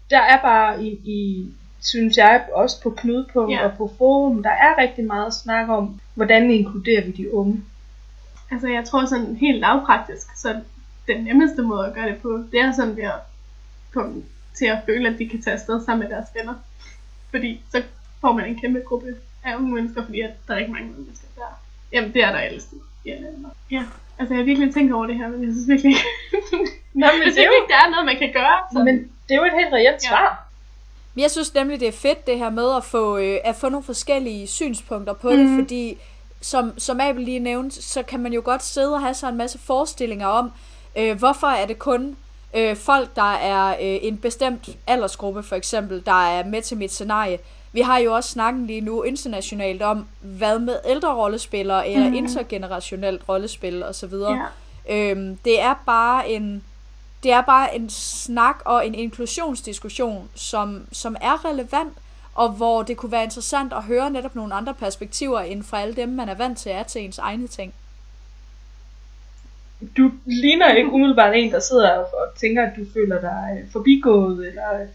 der 0.10 0.20
er 0.22 0.42
bare 0.42 0.84
i, 0.84 0.90
i, 1.06 1.48
synes 1.84 2.18
jeg, 2.18 2.44
også 2.54 2.82
på 2.84 2.90
Knudepunkt 2.90 3.52
Ja. 3.52 3.66
og 3.66 3.78
på 3.78 3.92
Forum, 3.98 4.44
der 4.44 4.50
er 4.50 4.78
rigtig 4.78 5.06
meget 5.06 5.34
snak 5.34 5.70
om, 5.70 6.00
hvordan 6.14 6.52
inkluderer 6.52 7.06
vi 7.06 7.12
de 7.12 7.34
unge. 7.34 7.64
Altså 8.52 8.68
jeg 8.68 8.86
tror 8.86 9.06
sådan 9.06 9.36
helt 9.36 9.60
lavpraktisk, 9.60 10.38
så 10.38 10.62
den 11.08 11.24
nemmeste 11.24 11.62
måde 11.62 11.88
at 11.88 11.94
gøre 11.94 12.08
det 12.10 12.18
på, 12.22 12.44
det 12.52 12.60
er 12.60 12.72
sådan 12.72 12.96
ved 12.98 13.04
at 13.04 13.20
komme 13.94 14.24
til 14.58 14.66
at 14.66 14.78
føle, 14.86 15.10
at 15.10 15.20
de 15.20 15.30
kan 15.30 15.42
tage 15.42 15.54
afsted 15.54 15.86
sammen 15.86 16.08
med 16.08 16.16
deres 16.16 16.28
venner. 16.36 16.54
Fordi 17.32 17.62
så 17.72 17.84
får 18.22 18.32
man 18.32 18.46
en 18.46 18.60
kæmpe 18.60 18.80
gruppe 18.80 19.16
af 19.44 19.56
unge 19.56 19.74
mennesker, 19.74 20.06
fordi 20.06 20.22
at 20.22 20.32
der 20.48 20.54
er 20.54 20.58
ikke 20.58 20.72
mange 20.72 20.88
unge 20.90 21.02
mennesker 21.04 21.28
der. 21.36 21.60
Jamen 21.92 22.14
det 22.14 22.24
er 22.24 22.32
der 22.32 22.38
altid. 22.38 22.78
Ja, 23.06 23.16
ja. 23.72 23.84
Altså 24.20 24.34
jeg 24.34 24.40
har 24.40 24.46
virkelig 24.46 24.74
tænkt 24.74 24.94
over 24.94 25.06
det 25.08 25.16
her, 25.16 25.28
men 25.30 25.44
jeg 25.44 25.52
synes 25.54 25.68
virkelig 25.70 25.90
ikke, 25.92 26.04
Nå, 26.94 27.08
men 27.20 27.28
det 27.34 27.40
er 27.40 27.46
jo, 27.46 27.52
ikke, 27.60 27.72
der 27.74 27.80
er 27.86 27.90
noget, 27.92 28.06
man 28.06 28.18
kan 28.18 28.32
gøre. 28.34 28.58
Sådan. 28.72 28.86
men 28.86 28.96
det 29.30 29.32
er 29.32 29.36
jo 29.36 29.44
et 29.46 29.54
helt 29.60 29.74
reelt 29.74 30.04
Ja. 30.04 30.10
svar. 30.10 30.43
Jeg 31.18 31.32
synes 31.32 31.54
nemlig, 31.54 31.80
det 31.80 31.88
er 31.88 31.92
fedt 31.92 32.28
det 32.28 32.38
her 32.38 32.50
med 32.50 32.76
at 32.76 32.84
få, 32.84 33.18
øh, 33.18 33.38
at 33.44 33.56
få 33.56 33.70
nogle 33.70 33.84
forskellige 33.84 34.48
synspunkter 34.48 35.14
på 35.14 35.30
mm. 35.30 35.38
det, 35.38 35.60
fordi 35.60 35.98
som, 36.42 36.74
som 36.78 37.00
Abel 37.00 37.24
lige 37.24 37.40
nævnte, 37.40 37.82
så 37.82 38.04
kan 38.04 38.20
man 38.20 38.34
jo 38.34 38.42
godt 38.46 38.64
sidde 38.64 38.94
og 38.94 39.02
have 39.02 39.14
sig 39.14 39.30
en 39.30 39.38
masse 39.38 39.60
forestillinger 39.60 40.28
om, 40.28 40.52
øh, 40.96 41.18
hvorfor 41.18 41.48
er 41.48 41.66
det 41.66 41.80
kun 41.80 42.16
øh, 42.54 42.76
folk, 42.76 43.16
der 43.16 43.32
er 43.34 43.70
øh, 43.70 44.00
en 44.02 44.18
bestemt 44.18 44.70
aldersgruppe 44.88 45.44
for 45.44 45.56
eksempel, 45.56 46.06
der 46.06 46.28
er 46.28 46.46
med 46.46 46.62
til 46.62 46.78
mit 46.78 46.92
scenarie. 46.92 47.40
Vi 47.72 47.82
har 47.82 47.98
jo 47.98 48.14
også 48.14 48.30
snakken 48.30 48.68
lige 48.68 48.82
nu 48.82 49.04
internationalt 49.04 49.82
om, 49.82 50.08
hvad 50.22 50.60
med 50.60 50.76
ældre 50.86 51.16
rollespillere 51.16 51.90
eller 51.90 52.10
mm. 52.10 52.16
intergenerationelt 52.16 53.22
rollespil 53.30 53.84
osv. 53.84 54.14
Ja. 54.14 54.46
Øhm, 54.90 55.38
det 55.46 55.62
er 55.62 55.74
bare 55.86 56.30
en 56.30 56.64
det 57.24 57.32
er 57.32 57.42
bare 57.42 57.76
en 57.76 57.90
snak 57.90 58.56
og 58.66 58.88
en 58.88 58.96
inklusionsdiskussion, 58.96 60.30
som, 60.36 60.88
som 60.92 61.16
er 61.22 61.46
relevant, 61.46 61.94
og 62.36 62.50
hvor 62.52 62.84
det 62.84 62.98
kunne 62.98 63.12
være 63.12 63.24
interessant 63.24 63.74
at 63.74 63.84
høre 63.84 64.10
netop 64.10 64.36
nogle 64.36 64.54
andre 64.54 64.74
perspektiver, 64.74 65.40
end 65.40 65.64
fra 65.64 65.82
alle 65.82 65.96
dem, 65.96 66.10
man 66.10 66.30
er 66.30 66.36
vant 66.36 66.58
til 66.58 66.72
er 66.72 66.84
til 66.84 67.02
ens 67.02 67.18
egne 67.18 67.48
ting. 67.48 67.74
Du 69.98 70.12
ligner 70.26 70.74
ikke 70.74 70.92
umiddelbart 70.92 71.36
en, 71.36 71.52
der 71.52 71.60
sidder 71.60 71.90
og, 71.92 72.04
og 72.04 72.40
tænker, 72.40 72.64
at 72.64 72.72
du 72.78 72.86
føler 72.94 73.22
dig 73.22 73.58
øh, 73.64 73.72
forbigået, 73.72 74.48
eller. 74.48 74.88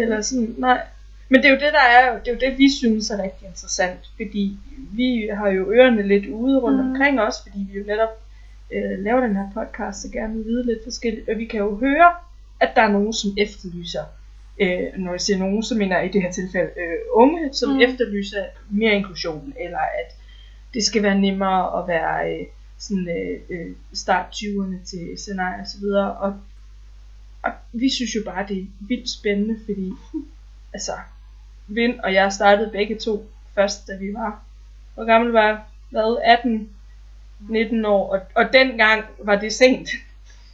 Eller 0.00 0.20
sådan, 0.20 0.54
nej. 0.58 0.80
Men 1.28 1.42
det 1.42 1.46
er 1.48 1.50
jo 1.50 1.60
det, 1.60 1.72
der 1.72 1.80
er, 1.80 2.18
det 2.18 2.28
er 2.28 2.32
jo 2.32 2.50
det, 2.50 2.58
vi 2.58 2.70
synes 2.70 3.10
er 3.10 3.22
rigtig 3.22 3.46
interessant, 3.48 3.98
fordi 4.16 4.56
vi 4.92 5.30
har 5.34 5.48
jo 5.48 5.70
ørerne 5.72 6.02
lidt 6.02 6.26
ude 6.26 6.58
rundt 6.58 6.84
Mm. 6.84 6.90
omkring 6.90 7.20
os, 7.20 7.34
fordi 7.42 7.66
vi 7.72 7.78
jo 7.78 7.84
netop 7.86 8.08
øh, 8.72 8.98
laver 9.04 9.20
den 9.20 9.36
her 9.36 9.48
podcast 9.54 10.04
og 10.04 10.10
gerne 10.12 10.34
vil 10.34 10.44
vide 10.44 10.66
lidt 10.66 10.84
forskelligt, 10.84 11.28
og 11.28 11.38
vi 11.38 11.44
kan 11.44 11.60
jo 11.60 11.76
høre, 11.76 12.10
at 12.60 12.70
der 12.76 12.82
er 12.82 12.92
nogen, 12.92 13.12
som 13.12 13.30
efterlyser, 13.38 14.04
øh, 14.60 14.86
når 14.96 15.10
jeg 15.12 15.20
siger 15.20 15.38
nogen, 15.38 15.62
så 15.62 15.74
mener 15.74 15.96
jeg 15.96 16.06
i 16.06 16.12
det 16.12 16.22
her 16.22 16.32
tilfælde 16.32 16.70
øh, 16.76 16.98
unge, 17.12 17.54
som 17.54 17.70
Mm. 17.72 17.80
efterlyser 17.80 18.44
mere 18.70 18.92
inklusion, 18.94 19.52
eller 19.60 19.78
at 19.78 20.14
det 20.74 20.84
skal 20.84 21.02
være 21.02 21.18
nemmere 21.20 21.82
at 21.82 21.88
være 21.88 22.32
øh, 22.40 22.46
sådan 22.78 23.08
øh, 23.08 23.40
øh, 23.50 23.72
start 23.94 24.26
20'erne 24.34 24.84
til 24.84 25.08
scenarier 25.18 25.60
og 25.60 25.66
så 25.66 25.78
videre, 25.80 26.12
og 26.12 26.34
og 27.42 27.50
vi 27.72 27.90
synes 27.90 28.14
jo 28.16 28.20
bare, 28.24 28.46
det 28.48 28.58
er 28.58 28.66
vildt 28.80 29.10
spændende, 29.10 29.56
fordi 29.66 29.92
altså, 30.74 30.92
Vind 31.66 32.00
og 32.00 32.14
jeg 32.14 32.32
startede 32.32 32.70
begge 32.70 32.96
to 32.98 33.26
først, 33.54 33.86
da 33.88 33.96
vi 33.96 34.14
var, 34.14 34.42
hvor 34.94 35.04
gammel 35.04 35.32
var? 35.32 35.68
Hvad, 35.90 36.16
18, 36.24 36.70
19 37.40 37.84
år, 37.84 38.12
og, 38.12 38.20
og 38.34 38.52
dengang 38.52 39.04
var 39.24 39.36
det 39.36 39.52
sent. 39.52 39.88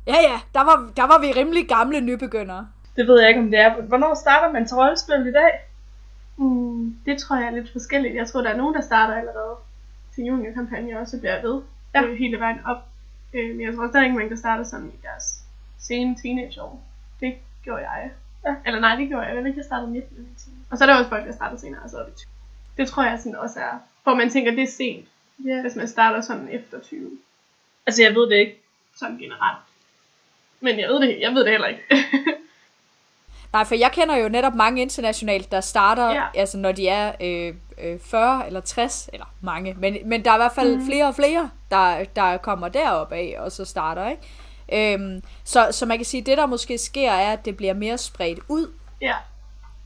Ja, 0.06 0.14
ja, 0.22 0.40
der 0.54 0.60
var, 0.64 0.92
der 0.96 1.02
var 1.02 1.18
vi 1.20 1.32
rimelig 1.32 1.68
gamle 1.68 2.00
nybegyndere. 2.00 2.68
Det 2.96 3.06
ved 3.06 3.20
jeg 3.20 3.28
ikke, 3.28 3.40
om 3.40 3.50
det 3.50 3.60
er. 3.60 3.80
Hvornår 3.82 4.14
starter 4.14 4.52
man 4.52 4.66
til 4.68 4.76
rollespil 4.76 5.26
i 5.26 5.32
dag? 5.32 5.50
Mm, 6.36 6.96
det 7.06 7.18
tror 7.18 7.36
jeg 7.36 7.46
er 7.46 7.50
lidt 7.50 7.72
forskelligt. 7.72 8.14
Jeg 8.14 8.28
tror, 8.28 8.40
der 8.42 8.50
er 8.50 8.56
nogen, 8.56 8.74
der 8.74 8.80
starter 8.80 9.14
allerede 9.14 9.54
til 10.14 10.24
juniorkampagne, 10.24 10.98
og 11.00 11.08
så 11.08 11.18
bliver 11.20 11.42
ved 11.42 11.62
Ja. 11.94 12.02
øh, 12.02 12.16
hele 12.18 12.38
vejen 12.40 12.58
op. 12.66 12.76
Øh, 13.34 13.50
men 13.56 13.60
jeg 13.66 13.74
tror 13.74 13.98
er 13.98 14.02
ikke 14.04 14.16
mange, 14.16 14.30
der 14.30 14.36
starter 14.36 14.64
sådan 14.64 14.86
i 14.88 14.98
deres 15.02 15.42
sene 15.78 16.16
teenageår. 16.22 16.82
Det 17.20 17.34
gjorde 17.64 17.80
jeg. 17.90 18.10
Ja. 18.46 18.54
Eller 18.66 18.80
nej, 18.80 18.96
det 18.96 19.08
gjorde 19.08 19.22
jeg. 19.26 19.34
Jeg 19.34 19.42
ved 19.42 19.46
ikke, 19.50 19.58
jeg 19.58 19.64
startede 19.64 19.90
midt 19.90 20.04
i. 20.10 20.20
Og 20.70 20.78
så 20.78 20.84
er 20.84 20.88
der 20.88 20.96
også 20.98 21.08
folk, 21.08 21.26
der 21.26 21.32
starter 21.32 21.56
senere, 21.56 21.80
op 22.00 22.08
i 22.08 22.12
20. 22.16 22.28
Det 22.76 22.88
tror 22.88 23.04
jeg 23.04 23.18
sådan 23.18 23.36
også 23.36 23.60
er, 23.60 23.78
hvor 24.02 24.14
man 24.14 24.30
tænker, 24.30 24.50
det 24.50 24.62
er 24.62 24.66
sent, 24.76 25.08
Ja. 25.46 25.60
hvis 25.60 25.74
man 25.76 25.88
starter 25.88 26.20
sådan 26.20 26.48
efter 26.48 26.80
20, 26.80 27.10
Altså, 27.86 28.02
jeg 28.02 28.14
ved 28.14 28.30
det 28.30 28.36
ikke. 28.36 28.62
sådan 28.96 29.18
generelt. 29.18 29.58
Men 30.60 30.78
jeg 30.80 30.88
ved 30.88 31.00
det, 31.00 31.20
jeg 31.20 31.34
ved 31.34 31.40
det 31.44 31.50
heller 31.50 31.68
ikke. 31.68 31.82
Nej, 33.52 33.64
for 33.64 33.74
jeg 33.74 33.92
kender 33.92 34.16
jo 34.16 34.28
netop 34.28 34.54
mange 34.54 34.82
internationalt, 34.82 35.52
der 35.52 35.60
starter, 35.60 36.10
Ja. 36.10 36.24
altså 36.34 36.58
når 36.58 36.72
de 36.72 36.88
er 36.88 37.12
øh, 37.20 37.54
øh, 37.82 38.00
40 38.00 38.46
eller 38.46 38.60
60, 38.60 39.10
eller 39.12 39.26
mange, 39.40 39.74
men, 39.78 39.96
men 40.08 40.24
der 40.24 40.30
er 40.30 40.34
i 40.34 40.38
hvert 40.38 40.54
fald 40.54 40.76
mm. 40.76 40.86
flere 40.86 41.06
og 41.06 41.14
flere, 41.14 41.50
der, 41.70 42.04
der 42.04 42.36
kommer 42.36 42.68
derop 42.68 43.12
af, 43.12 43.36
og 43.38 43.52
så 43.52 43.64
starter, 43.64 44.10
ikke? 44.10 44.94
Øhm, 44.94 45.22
så, 45.44 45.68
så 45.70 45.86
man 45.86 45.98
kan 45.98 46.04
sige, 46.04 46.20
at 46.20 46.26
det 46.26 46.38
der 46.38 46.46
måske 46.46 46.78
sker, 46.78 47.10
er, 47.10 47.32
at 47.32 47.44
det 47.44 47.56
bliver 47.56 47.74
mere 47.74 47.98
spredt 47.98 48.38
ud, 48.48 48.72
ja 49.00 49.14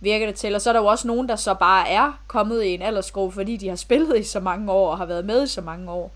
virker 0.00 0.26
det 0.26 0.34
til. 0.34 0.54
Og 0.54 0.60
så 0.60 0.70
er 0.70 0.72
der 0.72 0.80
jo 0.80 0.86
også 0.86 1.06
nogen, 1.08 1.28
der 1.28 1.36
så 1.36 1.54
bare 1.54 1.88
er 1.88 2.12
kommet 2.26 2.62
i 2.62 2.68
en 2.68 2.82
aldersgruppe, 2.82 3.34
fordi 3.34 3.56
de 3.56 3.68
har 3.68 3.76
spillet 3.76 4.18
i 4.18 4.22
så 4.22 4.40
mange 4.40 4.72
år, 4.72 4.90
og 4.90 4.98
har 4.98 5.06
været 5.06 5.24
med 5.24 5.44
i 5.44 5.46
så 5.46 5.60
mange 5.60 5.90
år. 5.90 6.12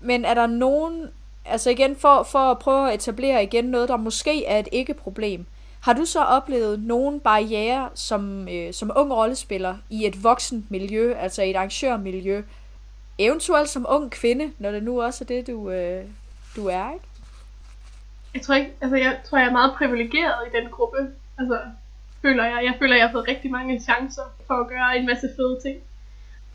Men 0.00 0.24
er 0.24 0.34
der 0.34 0.46
nogen, 0.46 1.10
altså 1.44 1.70
igen 1.70 1.96
for, 1.96 2.22
for 2.22 2.38
at 2.38 2.58
prøve 2.58 2.88
at 2.88 2.94
etablere 2.94 3.42
igen 3.42 3.64
noget, 3.64 3.88
der 3.88 3.96
måske 3.96 4.44
er 4.44 4.58
et 4.58 4.68
ikke-problem, 4.72 5.46
Har 5.80 5.92
du 5.92 6.04
så 6.04 6.20
oplevet 6.20 6.80
nogen 6.82 7.20
barriere 7.20 7.88
som, 7.94 8.48
øh, 8.48 8.72
som 8.72 8.90
ung 8.96 9.12
rollespiller 9.12 9.76
i 9.90 10.06
et 10.06 10.24
voksent 10.24 10.70
miljø, 10.70 11.14
altså 11.14 11.42
et 11.42 11.56
arrangørmiljø, 11.56 12.42
eventuelt 13.18 13.68
som 13.68 13.86
ung 13.88 14.10
kvinde, 14.10 14.52
når 14.58 14.70
det 14.70 14.82
nu 14.82 15.02
også 15.02 15.24
er 15.24 15.26
det, 15.26 15.46
du, 15.46 15.70
øh, 15.70 16.04
du 16.56 16.66
er, 16.66 16.92
ikke? 16.92 17.04
Jeg 18.34 18.42
tror 18.42 18.54
ikke, 18.54 18.72
altså 18.80 18.96
jeg 18.96 19.20
tror, 19.24 19.38
jeg 19.38 19.46
er 19.46 19.52
meget 19.52 19.72
privilegeret 19.78 20.34
i 20.46 20.56
den 20.60 20.70
gruppe. 20.70 20.96
Altså, 21.38 21.60
føler 22.22 22.44
jeg. 22.44 22.64
Jeg 22.64 22.74
føler, 22.78 22.96
jeg 22.96 23.06
har 23.06 23.12
fået 23.12 23.28
rigtig 23.28 23.50
mange 23.50 23.80
chancer 23.80 24.22
for 24.46 24.54
at 24.54 24.68
gøre 24.68 24.98
en 24.98 25.06
masse 25.06 25.28
fede 25.36 25.58
ting. 25.64 25.78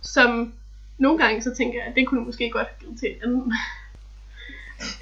Som 0.02 0.54
nogle 0.98 1.18
gange 1.24 1.42
så 1.42 1.56
tænker 1.56 1.80
jeg, 1.80 1.88
at 1.88 1.96
det 1.96 2.08
kunne 2.08 2.20
du 2.20 2.26
måske 2.26 2.50
godt 2.50 2.68
have 2.68 2.80
givet 2.80 3.00
til 3.00 3.10
en 3.10 3.22
anden. 3.24 3.54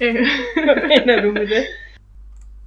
Øh, 0.00 0.14
Hvad 0.64 0.88
mener 0.88 1.22
du 1.22 1.30
med 1.32 1.46
det? 1.46 1.66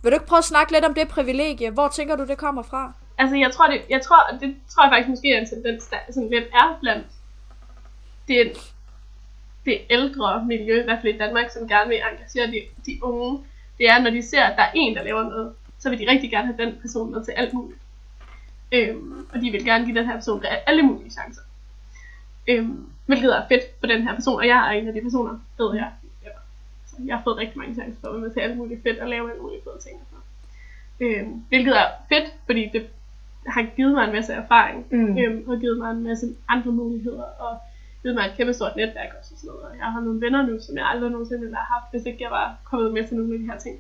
Vil 0.04 0.12
du 0.12 0.16
ikke 0.16 0.26
prøve 0.26 0.38
at 0.38 0.44
snakke 0.44 0.72
lidt 0.72 0.86
om 0.86 0.94
det 0.94 1.08
privilegie? 1.08 1.70
Hvor 1.72 1.88
tænker 1.88 2.16
du, 2.16 2.26
det 2.26 2.38
kommer 2.38 2.64
fra? 2.64 2.94
altså 3.18 3.36
jeg 3.36 3.52
tror, 3.52 3.68
det, 3.68 3.82
jeg 3.90 4.02
tror, 4.02 4.38
det 4.42 4.56
tror 4.70 4.84
jeg 4.84 4.92
faktisk 4.92 5.10
måske 5.10 5.34
er 5.34 5.40
en 5.40 5.50
tendens, 5.50 5.88
der 5.88 5.98
sådan 6.10 6.30
lidt 6.30 6.48
er 6.54 6.78
blandt 6.82 7.08
det, 8.28 8.58
det 9.66 9.78
ældre 9.90 10.46
miljø, 10.46 10.82
i 10.82 10.84
hvert 10.84 11.00
fald 11.02 11.16
i 11.16 11.18
Danmark, 11.18 11.50
som 11.52 11.68
gerne 11.68 11.90
vil 11.90 12.02
engagere 12.12 12.48
de, 12.48 12.62
de 12.86 13.04
unge. 13.04 13.44
Det 13.78 13.90
er, 13.90 14.00
når 14.00 14.10
de 14.10 14.22
ser, 14.22 14.44
at 14.44 14.58
der 14.58 14.64
er 14.64 14.72
en, 14.76 14.96
der 14.96 15.04
laver 15.04 15.24
noget, 15.24 15.54
så 15.80 15.90
vil 15.90 16.00
de 16.00 16.12
rigtig 16.12 16.32
gerne 16.32 16.48
have 16.48 16.66
den 16.66 16.78
person 16.82 17.12
med 17.12 17.26
til 17.26 17.32
alt 17.32 17.54
muligt. 17.54 17.80
Øhm, 18.74 19.26
og 19.34 19.42
de 19.42 19.52
vil 19.52 19.66
gerne 19.66 19.86
give 19.86 19.98
den 20.00 20.06
her 20.06 20.14
person 20.16 20.44
alle 20.68 20.84
mulige 20.84 21.10
chancer. 21.12 21.42
Øhm, 22.48 22.90
hvilket 23.06 23.36
er 23.36 23.42
fedt 23.48 23.64
for 23.80 23.88
den 23.88 24.04
her 24.08 24.16
person, 24.16 24.36
og 24.36 24.48
jeg 24.48 24.68
er 24.68 24.72
en 24.72 24.88
af 24.88 24.94
de 24.94 25.02
personer, 25.02 25.40
ved 25.58 25.76
jeg. 25.76 25.92
Ja. 26.24 26.30
Så 26.88 26.96
jeg 27.06 27.16
har 27.16 27.24
fået 27.24 27.38
rigtig 27.38 27.58
mange 27.58 27.74
chancer 27.76 28.02
for 28.02 28.08
at 28.08 28.14
være 28.14 28.22
med 28.22 28.32
til 28.32 28.40
alt 28.40 28.58
muligt 28.58 28.84
fedt 28.84 29.00
og 29.00 29.10
lave 29.10 29.30
alle 29.32 29.42
mulige 29.42 29.62
fede 29.64 29.80
ting. 29.88 30.02
og 30.02 30.08
sådan. 30.10 30.24
Øhm, 31.00 31.44
hvilket 31.50 31.78
er 31.82 31.86
fedt, 32.10 32.34
fordi 32.46 32.70
det 32.74 32.88
har 33.48 33.64
givet 33.76 33.94
mig 33.94 34.04
en 34.06 34.14
masse 34.14 34.34
erfaring, 34.34 34.86
Mm. 34.92 35.18
øhm, 35.18 35.50
og 35.50 35.60
givet 35.60 35.78
mig 35.78 35.92
en 35.92 36.04
masse 36.04 36.26
andre 36.48 36.72
muligheder, 36.72 37.24
og 37.24 37.58
givet 38.02 38.16
mig 38.16 38.26
et 38.26 38.34
kæmpe 38.38 38.54
stort 38.54 38.76
netværk 38.76 39.10
også 39.20 39.32
og 39.34 39.40
sådan 39.40 39.48
noget. 39.48 39.64
Og 39.64 39.78
jeg 39.78 39.86
har 39.86 40.00
nogle 40.02 40.22
venner 40.22 40.42
nu, 40.48 40.60
som 40.62 40.78
jeg 40.78 40.86
aldrig 40.90 41.12
nogensinde 41.12 41.42
ville 41.42 41.56
have 41.56 41.66
haft, 41.80 41.92
hvis 41.92 42.06
ikke 42.06 42.24
jeg 42.24 42.32
var 42.32 42.56
kommet 42.64 42.94
med 42.94 43.08
til 43.08 43.18
nogle 43.18 43.34
af 43.34 43.40
de 43.40 43.46
her 43.46 43.60
ting. 43.60 43.80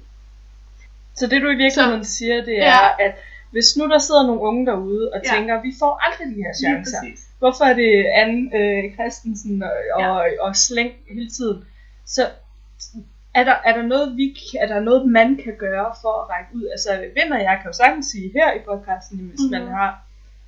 Så 1.16 1.28
det 1.28 1.42
du 1.42 1.50
i 1.50 1.56
virkeligheden 1.56 2.06
siger, 2.06 2.46
det 2.46 2.58
er, 2.60 2.66
Ja. 3.00 3.06
at 3.06 3.16
hvis 3.54 3.78
nu 3.78 3.84
der 3.94 4.00
sidder 4.00 4.24
nogle 4.28 4.42
unge 4.42 4.66
derude 4.66 5.06
og 5.14 5.20
Ja. 5.26 5.30
tænker, 5.36 5.62
vi 5.62 5.72
får 5.80 5.92
aldrig 6.06 6.28
de 6.36 6.42
her 6.46 6.54
chancer. 6.64 6.98
Hvorfor 7.40 7.64
er 7.72 7.76
det 7.84 7.92
Anne 8.22 8.40
øh, 8.60 8.94
Christensen 8.96 9.64
og, 9.64 9.72
og, 10.10 10.26
og 10.40 10.56
slæng 10.56 10.92
hele 11.16 11.30
tiden? 11.38 11.58
Så 12.06 12.24
er 13.34 13.44
der, 13.44 13.56
er 13.66 13.74
der 13.78 13.82
noget, 13.94 14.18
vi, 14.18 14.36
er 14.60 14.68
der 14.68 14.80
noget, 14.80 15.12
man 15.12 15.30
kan 15.44 15.54
gøre 15.58 15.90
for 16.02 16.14
at 16.22 16.30
række 16.30 16.50
ud? 16.56 16.66
Altså, 16.72 16.90
Vind 17.18 17.34
og 17.34 17.40
jeg 17.50 17.56
kan 17.62 17.70
jo 17.72 17.74
sagtens 17.74 18.06
sige 18.06 18.32
her 18.34 18.54
i 18.54 18.60
podcasten, 18.70 19.18
hvis 19.18 19.40
mm-hmm. 19.40 19.52
man 19.52 19.62
Mhm. 19.62 19.72
har 19.74 19.92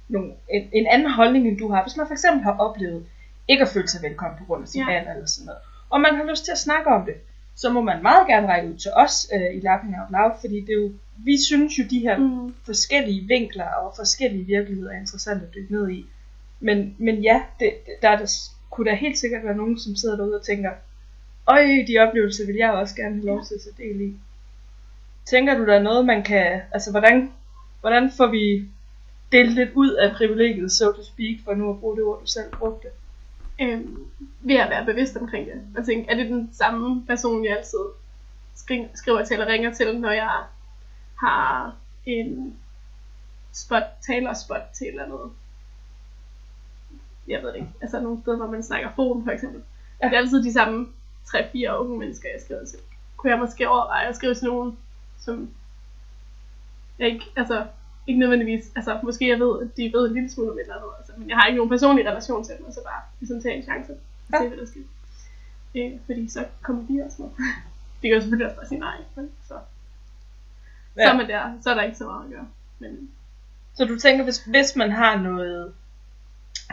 nogle, 0.10 0.32
en, 0.50 0.64
en 0.74 0.88
anden 0.88 1.12
holdning, 1.12 1.48
end 1.48 1.58
du 1.58 1.68
har. 1.74 1.84
Hvis 1.84 1.98
man 1.98 2.08
for 2.08 2.14
eksempel 2.14 2.44
har 2.44 2.56
oplevet 2.58 3.06
ikke 3.48 3.62
at 3.62 3.68
føle 3.76 3.88
sig 3.88 4.02
velkommen 4.04 4.38
på 4.40 4.46
grund 4.48 4.62
af 4.64 4.68
sin 4.68 4.82
Ja. 4.82 4.94
alder 4.96 5.12
eller 5.14 5.26
sådan 5.28 5.46
noget, 5.46 5.62
og 5.90 6.02
man 6.02 6.16
har 6.16 6.24
lyst 6.32 6.46
til 6.46 6.52
at 6.52 6.58
snakke 6.68 6.88
om 6.90 7.06
det, 7.06 7.16
så 7.56 7.70
må 7.70 7.82
man 7.82 8.02
meget 8.02 8.28
gerne 8.28 8.48
række 8.48 8.70
ud 8.70 8.78
til 8.78 8.92
os 8.96 9.28
øh, 9.34 9.56
i 9.58 9.60
Laughing 9.60 9.96
Out 10.00 10.12
Loud, 10.12 10.32
fordi 10.42 10.60
det 10.62 10.70
er 10.70 10.82
jo, 10.82 10.92
vi 11.18 11.38
synes 11.48 11.80
jo, 11.80 11.84
de 11.90 12.00
her 12.00 12.18
Mm. 12.18 12.54
forskellige 12.66 13.28
vinkler 13.28 13.66
og 13.70 13.94
forskellige 13.96 14.46
virkeligheder 14.46 14.92
er 14.92 15.00
interessant 15.00 15.44
at 15.44 15.54
dykke 15.56 15.74
ned 15.74 15.90
i. 15.90 16.06
Men, 16.60 16.96
men 16.98 17.16
ja, 17.24 17.42
det, 17.60 17.74
der, 18.02 18.10
er 18.10 18.18
der 18.18 18.32
kunne 18.70 18.90
der 18.90 18.96
helt 18.96 19.18
sikkert 19.18 19.44
være 19.44 19.56
nogen, 19.56 19.80
som 19.80 19.96
sidder 19.96 20.16
derude 20.16 20.36
og 20.36 20.46
tænker, 20.46 20.72
øj, 21.48 21.66
de 21.88 21.98
oplevelser 22.00 22.46
vil 22.46 22.56
jeg 22.56 22.72
også 22.72 22.96
gerne 22.96 23.16
have 23.16 23.26
lov 23.26 23.46
til 23.46 23.56
at 23.56 23.62
tage 23.62 23.90
del 23.90 24.02
i. 24.02 24.14
Tænker 25.26 25.58
du, 25.58 25.66
der 25.66 25.74
er 25.74 25.82
noget, 25.84 26.06
man 26.06 26.24
kan, 26.24 26.62
altså 26.72 26.92
hvordan, 26.92 27.32
hvordan 27.82 28.12
får 28.18 28.28
vi 28.28 28.66
delt 29.32 29.54
lidt 29.54 29.70
ud 29.74 29.94
af 29.94 30.16
privilegiet, 30.16 30.72
so 30.72 30.92
to 30.92 31.04
speak, 31.04 31.36
for 31.46 31.54
nu 31.54 31.70
at 31.70 31.80
bruge 31.80 31.96
det 31.96 32.04
ord, 32.04 32.22
du 32.22 32.28
selv 32.28 32.52
brugte? 32.60 32.88
Øhm, 33.62 34.08
ved 34.40 34.56
at 34.56 34.70
være 34.70 34.86
bevidst 34.86 35.18
omkring 35.18 35.48
det. 35.48 35.62
Og 35.78 35.86
tænke, 35.86 36.12
er 36.12 36.16
det 36.16 36.30
den 36.30 36.50
samme 36.54 37.06
person, 37.06 37.46
jeg 37.46 37.58
altid 37.58 37.80
skri- 38.56 38.96
skriver 38.96 39.26
til 39.26 39.34
eller 39.34 39.48
ringer 39.54 39.74
til, 39.74 40.00
når 40.00 40.12
jeg 40.12 40.44
har 41.20 41.76
en 42.06 42.58
spot, 43.54 43.84
talerspot 44.08 44.62
til 44.74 44.88
eller 44.88 45.08
noget. 45.08 45.32
Jeg 47.28 47.42
ved 47.42 47.50
det 47.50 47.56
ikke. 47.56 47.70
Altså 47.82 48.00
nogle 48.00 48.22
steder, 48.22 48.38
hvor 48.38 48.52
man 48.52 48.64
snakker 48.64 48.90
forum 48.96 49.24
for 49.24 49.32
eksempel. 49.32 49.64
Ja. 50.02 50.06
Det 50.08 50.14
er 50.14 50.18
altid 50.18 50.44
de 50.44 50.54
samme 50.54 50.88
3-4 51.28 51.72
unge 51.72 52.00
mennesker, 52.00 52.30
jeg 52.34 52.42
skriver 52.42 52.66
til. 52.66 52.80
Kunne 53.18 53.32
jeg 53.32 53.40
måske 53.40 53.70
overveje 53.70 54.08
at 54.08 54.16
skrive 54.16 54.36
til 54.36 54.48
nogen, 54.48 54.78
som 55.20 55.50
jeg 57.00 57.08
ikke, 57.08 57.26
altså, 57.36 57.66
ikke 58.08 58.20
nødvendigvis, 58.20 58.66
altså 58.76 59.00
måske 59.04 59.28
jeg 59.30 59.40
ved, 59.40 59.62
at 59.62 59.78
de 59.78 59.92
ved 59.94 60.08
en 60.08 60.14
lille 60.14 60.30
smule 60.32 60.52
om 60.52 60.58
et 60.58 60.62
eller 60.62 60.76
andet, 60.76 60.90
altså, 61.00 61.14
men 61.18 61.30
jeg 61.30 61.38
har 61.38 61.46
ikke 61.48 61.58
nogen 61.58 61.70
personlig 61.70 62.06
relation 62.10 62.44
til 62.46 62.58
dem, 62.58 62.66
og 62.66 62.74
så 62.74 62.80
bare 62.84 63.02
ligesom 63.20 63.42
tage 63.42 63.56
en 63.58 63.64
chance 63.64 63.92
og 63.94 63.98
se, 64.42 64.48
hvad 64.48 64.58
der 64.58 64.66
sker. 64.66 64.82
Øh, 65.76 65.92
fordi 66.06 66.30
så 66.30 66.46
kommer 66.62 66.84
de 66.88 67.04
også 67.06 67.22
med. 67.22 67.30
de 68.02 68.08
kan 68.08 68.12
jo 68.16 68.22
selvfølgelig 68.22 68.46
også 68.48 68.58
bare 68.58 68.68
sige 68.68 68.80
nej, 68.80 68.98
men 69.16 69.30
så, 69.48 69.54
ja. 70.98 71.04
så 71.04 71.10
er 71.10 71.18
man 71.18 71.28
der, 71.30 71.54
så 71.64 71.70
er 71.70 71.74
der 71.74 71.84
ikke 71.84 71.98
så 71.98 72.06
meget 72.06 72.26
at 72.26 72.32
gøre. 72.32 72.48
Men 72.80 73.10
Så 73.78 73.86
du 73.86 74.00
tænker, 74.00 74.24
hvis, 74.24 74.44
hvis 74.46 74.76
man 74.76 74.92
har 74.92 75.18
noget 75.22 75.74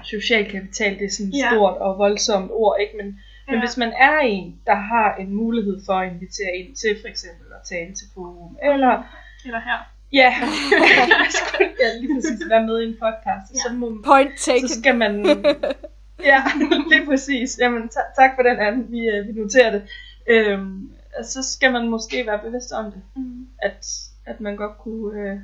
social 0.04 0.50
kapital, 0.50 0.98
det 0.98 1.04
er 1.04 1.10
sådan 1.10 1.32
et 1.32 1.38
Ja. 1.38 1.50
stort 1.50 1.76
og 1.76 1.98
voldsomt 1.98 2.50
ord, 2.50 2.76
ikke? 2.80 2.96
Men, 2.96 3.06
men 3.46 3.54
Ja. 3.54 3.60
hvis 3.60 3.76
man 3.76 3.92
er 3.92 4.18
en, 4.18 4.60
der 4.66 4.74
har 4.74 5.14
en 5.14 5.34
mulighed 5.34 5.80
for 5.86 5.92
at 5.92 6.12
invitere 6.12 6.52
ind 6.56 6.76
til 6.76 6.98
for 7.00 7.08
eksempel 7.08 7.46
at 7.52 7.62
tale 7.68 7.94
til 7.94 8.06
forum, 8.14 8.56
eller 8.62 9.02
eller 9.44 9.60
her. 9.60 9.78
Ja, 10.12 10.34
ja 11.82 11.98
lige 12.00 12.14
præcis 12.14 12.48
være 12.48 12.66
med 12.66 12.80
i 12.82 12.86
en 12.86 12.92
podcast, 13.02 13.52
ja. 13.54 13.58
så, 13.68 13.72
må, 13.74 14.02
Point 14.04 14.30
taken. 14.38 14.68
så 14.68 14.74
skal 14.80 14.96
man, 14.98 15.26
ja, 16.30 16.42
lige 16.90 17.06
præcis, 17.06 17.58
jamen 17.60 17.82
ta- 17.88 18.22
tak 18.22 18.30
for 18.36 18.42
den 18.42 18.58
anden, 18.60 18.92
vi, 18.92 18.98
øh, 19.00 19.26
vi 19.28 19.32
noterer 19.40 19.70
det, 19.70 19.82
øhm, 20.28 20.90
så 21.24 21.42
skal 21.42 21.72
man 21.72 21.88
måske 21.88 22.26
være 22.26 22.38
bevidst 22.38 22.72
om 22.72 22.84
det, 22.84 23.02
Mm. 23.16 23.46
at, 23.62 23.86
at 24.26 24.40
man 24.40 24.56
godt 24.56 24.78
kunne, 24.78 25.20
øh, 25.20 25.36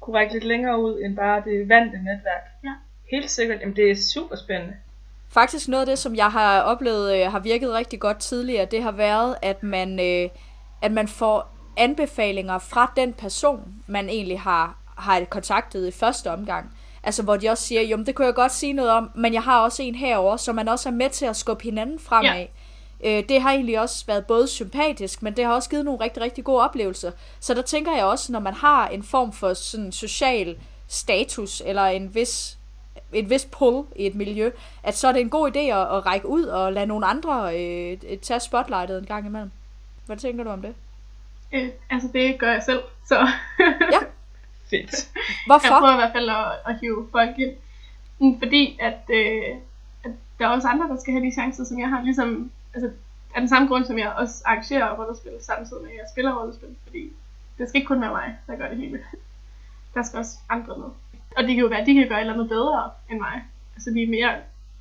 kunne 0.00 0.16
række 0.18 0.32
lidt 0.32 0.44
længere 0.44 0.80
ud, 0.82 1.00
end 1.04 1.16
bare 1.16 1.42
det 1.44 1.68
vante 1.68 1.96
netværk. 1.98 2.44
Ja. 2.64 2.72
Helt 3.10 3.30
sikkert, 3.30 3.60
jamen 3.60 3.76
det 3.76 3.90
er 3.90 3.96
super 4.14 4.36
spændende. 4.36 4.74
Faktisk 5.32 5.68
noget 5.68 5.80
af 5.82 5.86
det, 5.86 5.98
som 5.98 6.14
jeg 6.14 6.30
har 6.30 6.60
oplevet 6.60 7.16
øh, 7.20 7.32
har 7.32 7.38
virket 7.38 7.72
rigtig 7.72 8.00
godt 8.00 8.18
tidligere, 8.18 8.64
det 8.64 8.82
har 8.82 8.92
været, 8.92 9.36
at 9.42 9.62
man, 9.62 10.00
øh, 10.00 10.28
at 10.82 10.92
man 10.92 11.08
får 11.08 11.54
anbefalinger 11.80 12.58
fra 12.58 12.92
den 12.96 13.12
person, 13.12 13.60
man 13.86 14.08
egentlig 14.08 14.40
har, 14.40 14.76
har 14.96 15.24
kontaktet 15.24 15.88
i 15.88 15.90
første 15.90 16.30
omgang. 16.30 16.70
Altså 17.02 17.22
hvor 17.22 17.36
de 17.36 17.48
også 17.48 17.64
siger, 17.64 17.82
jo, 17.82 17.96
det 17.96 18.14
kunne 18.14 18.26
jeg 18.26 18.34
godt 18.34 18.52
sige 18.52 18.72
noget 18.72 18.90
om, 18.90 19.10
men 19.14 19.34
jeg 19.34 19.42
har 19.42 19.60
også 19.60 19.82
en 19.82 19.94
herover, 19.94 20.36
så 20.36 20.52
man 20.52 20.68
også 20.68 20.88
er 20.88 20.92
med 20.92 21.10
til 21.10 21.26
at 21.26 21.36
skubbe 21.36 21.62
hinanden 21.62 21.98
fremad. 21.98 22.46
Ja. 23.02 23.18
Øh, 23.18 23.28
det 23.28 23.42
har 23.42 23.52
egentlig 23.52 23.80
også 23.80 24.06
været 24.06 24.26
både 24.26 24.48
sympatisk, 24.48 25.22
men 25.22 25.36
det 25.36 25.44
har 25.44 25.52
også 25.52 25.70
givet 25.70 25.84
nogle 25.84 26.00
rigtig, 26.00 26.22
rigtig 26.22 26.44
gode 26.44 26.60
oplevelser. 26.60 27.12
Så 27.40 27.54
der 27.54 27.62
tænker 27.62 27.96
jeg 27.96 28.04
også, 28.04 28.32
når 28.32 28.40
man 28.40 28.54
har 28.54 28.88
en 28.88 29.02
form 29.02 29.32
for 29.32 29.54
sådan 29.54 29.92
social 29.92 30.56
status, 30.88 31.62
eller 31.66 31.84
en 31.84 32.14
vis 32.14 32.56
et 33.12 33.30
vist 33.30 33.50
pull 33.50 33.86
i 33.96 34.06
et 34.06 34.14
miljø, 34.14 34.50
at 34.82 34.96
så 34.96 35.08
er 35.08 35.12
det 35.12 35.20
en 35.20 35.30
god 35.30 35.50
idé 35.50 35.58
at, 35.58 35.96
at 35.96 36.06
række 36.06 36.28
ud 36.28 36.44
og 36.44 36.72
lade 36.72 36.86
nogle 36.86 37.06
andre 37.06 37.60
øh, 37.60 37.98
tage 38.22 38.40
spotlightet 38.40 38.98
en 38.98 39.06
gang 39.06 39.26
imellem. 39.26 39.50
Hvad 40.06 40.16
tænker 40.16 40.44
du 40.44 40.50
om 40.50 40.62
det? 40.62 40.74
Øh, 41.52 41.68
altså 41.90 42.08
det 42.12 42.38
gør 42.38 42.52
jeg 42.52 42.62
selv, 42.62 42.80
så 43.06 43.28
Ja. 43.92 43.98
Fedt. 44.70 45.10
Hvorfor? 45.46 45.66
jeg 45.66 45.76
prøver 45.80 45.92
i 45.92 45.96
hvert 45.96 46.12
fald 46.12 46.28
at, 46.28 46.46
at 46.66 46.80
hive 46.80 47.08
folk 47.12 47.38
ind. 47.38 47.54
Mm, 48.20 48.38
Fordi 48.38 48.78
at, 48.80 49.00
øh, 49.12 49.42
at 50.04 50.10
der 50.38 50.44
er 50.44 50.48
også 50.48 50.68
andre, 50.68 50.88
der 50.88 51.00
skal 51.00 51.12
have 51.12 51.26
de 51.26 51.32
chancer, 51.32 51.64
som 51.64 51.78
jeg 51.80 51.88
har. 51.88 52.02
Ligesom, 52.02 52.50
altså, 52.74 52.90
af 53.34 53.40
den 53.40 53.48
samme 53.48 53.68
grund, 53.68 53.84
som 53.84 53.98
jeg 53.98 54.12
også 54.12 54.42
arrangerer 54.46 54.96
rollespil 54.98 55.32
samtidig 55.40 55.82
med, 55.82 55.90
at 55.90 55.96
jeg 55.96 56.06
spiller 56.12 56.38
rollespil. 56.38 56.76
Fordi 56.84 57.12
det 57.58 57.68
skal 57.68 57.78
ikke 57.78 57.88
kun 57.88 58.00
være 58.00 58.10
mig, 58.10 58.36
der 58.46 58.56
gør 58.56 58.68
det 58.68 58.76
hele. 58.78 59.00
Der 59.94 60.02
skal 60.02 60.18
også 60.18 60.38
andre 60.48 60.76
med. 60.76 60.90
Og 61.36 61.42
det 61.44 61.54
kan 61.54 61.62
jo 61.64 61.66
være, 61.66 61.80
at 61.80 61.86
de 61.86 61.94
kan 61.94 62.08
gøre 62.08 62.18
et 62.18 62.20
eller 62.20 62.34
andet 62.34 62.48
bedre 62.48 62.90
end 63.10 63.18
mig. 63.18 63.42
Altså 63.74 63.90
de 63.90 64.02
er 64.02 64.08
mere, 64.08 64.34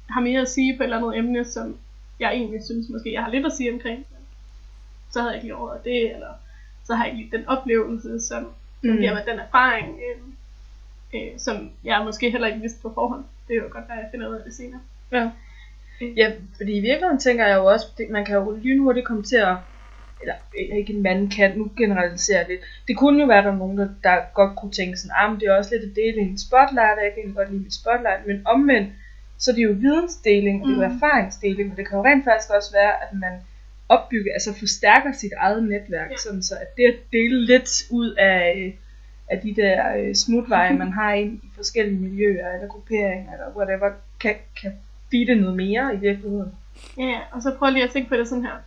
har 0.10 0.22
mere 0.22 0.42
at 0.42 0.50
sige 0.50 0.78
på 0.78 0.84
et 0.84 0.86
eller 0.86 0.98
andet 0.98 1.18
emne, 1.18 1.46
som 1.46 1.78
jeg 2.20 2.32
egentlig 2.34 2.66
synes, 2.66 2.90
måske 2.90 3.14
jeg 3.14 3.24
har 3.24 3.32
lidt 3.32 3.46
at 3.46 3.54
sige 3.54 3.74
omkring. 3.74 4.06
Så 5.12 5.20
havde 5.20 5.32
jeg 5.32 5.38
ikke 5.38 5.48
lige 5.48 5.56
overvejet 5.56 5.84
det, 5.84 6.14
eller 6.16 6.34
så 6.90 6.96
har 6.96 7.04
jeg 7.06 7.14
ikke 7.14 7.24
lige 7.24 7.38
den 7.38 7.48
oplevelse, 7.48 8.20
som 8.30 8.44
som 8.84 8.90
Mm. 8.90 8.98
giver 8.98 9.14
mig 9.14 9.24
den 9.32 9.40
erfaring, 9.40 9.88
øh, 10.08 10.18
øh, 11.16 11.32
som 11.38 11.56
jeg 11.84 12.02
måske 12.06 12.32
heller 12.32 12.48
ikke 12.48 12.60
vidste 12.62 12.82
på 12.82 12.92
forhånd. 12.94 13.24
Det 13.48 13.54
er 13.56 13.58
jo 13.64 13.68
godt, 13.72 13.86
at 13.90 13.98
jeg 13.98 14.08
finder 14.12 14.28
ud 14.30 14.36
af 14.36 14.44
det 14.46 14.54
senere. 14.54 14.82
Ja. 15.12 15.30
Ja, 16.18 16.28
fordi 16.58 16.72
i 16.78 16.82
virkeligheden 16.82 17.20
tænker 17.20 17.48
jeg 17.48 17.58
jo 17.58 17.66
også, 17.66 17.86
det, 17.98 18.10
man 18.10 18.26
kan 18.26 18.36
jo 18.36 18.52
lynhurtigt 18.64 19.06
komme 19.06 19.24
til 19.24 19.36
at, 19.36 19.56
eller 20.22 20.36
ikke 20.78 20.94
en 20.94 21.02
mand 21.04 21.32
kan, 21.32 21.58
nu 21.58 21.72
generaliserer 21.78 22.40
jeg 22.40 22.48
lidt. 22.50 22.62
Det 22.88 22.98
kunne 22.98 23.22
jo 23.22 23.28
være, 23.28 23.44
der 23.44 23.52
er 23.52 23.56
nogen, 23.64 23.78
der, 23.78 23.90
der 24.04 24.16
godt 24.34 24.56
kunne 24.60 24.72
tænke 24.72 24.98
sådan, 24.98 25.16
ah, 25.20 25.32
men 25.32 25.40
det 25.40 25.48
er 25.48 25.58
også 25.58 25.72
lidt 25.76 25.90
at 25.90 25.96
dele 25.96 26.18
en 26.22 26.38
spotlight, 26.38 26.98
og 27.00 27.04
jeg 27.06 27.14
kan 27.16 27.34
godt 27.34 27.52
lide 27.52 27.64
mit 27.64 27.74
spotlight, 27.74 28.28
men 28.28 28.42
omvendt, 28.46 28.90
så 29.38 29.52
er 29.52 29.56
det 29.56 29.64
jo 29.64 29.76
vidensdeling, 29.86 30.62
og 30.62 30.68
det 30.68 30.78
er 30.78 30.82
jo 30.82 30.88
Mm. 30.88 30.96
erfaringsdeling, 30.96 31.72
og 31.72 31.78
det 31.78 31.88
kan 31.88 31.98
jo 31.98 32.04
rent 32.06 32.24
faktisk 32.24 32.50
også 32.58 32.72
være, 32.80 32.94
at 33.04 33.12
man 33.24 33.34
opbygger, 33.90 34.34
altså 34.34 34.54
forstærker 34.60 35.12
sit 35.12 35.32
eget 35.38 35.64
netværk, 35.64 36.12
Ja. 36.12 36.18
sådan 36.18 36.44
så 36.44 36.56
at 36.56 36.78
det 36.78 36.84
at 36.84 36.96
dele 37.12 37.46
lidt 37.46 37.70
ud 37.90 38.12
af, 38.12 38.78
af 39.30 39.40
de 39.40 39.56
der 39.56 39.96
øh, 39.98 40.16
smutveje, 40.16 40.74
man 40.74 40.92
har 40.94 41.14
ind 41.14 41.34
i 41.44 41.48
forskellige 41.56 41.98
miljøer, 42.00 42.54
eller 42.54 42.68
grupperinger, 42.68 43.34
eller 43.34 43.56
whatever, 43.56 43.92
kan, 44.20 44.36
kan 44.62 44.74
feede 45.12 45.36
noget 45.36 45.56
mere 45.56 45.96
i 45.96 45.98
virkeligheden. 45.98 46.52
Ja, 46.98 47.04
ja, 47.04 47.20
og 47.32 47.42
så 47.42 47.56
prøv 47.60 47.70
lige 47.72 47.84
at 47.84 47.92
tænke 47.92 48.10
på 48.10 48.16
det 48.16 48.28
sådan 48.28 48.44
her. 48.44 48.58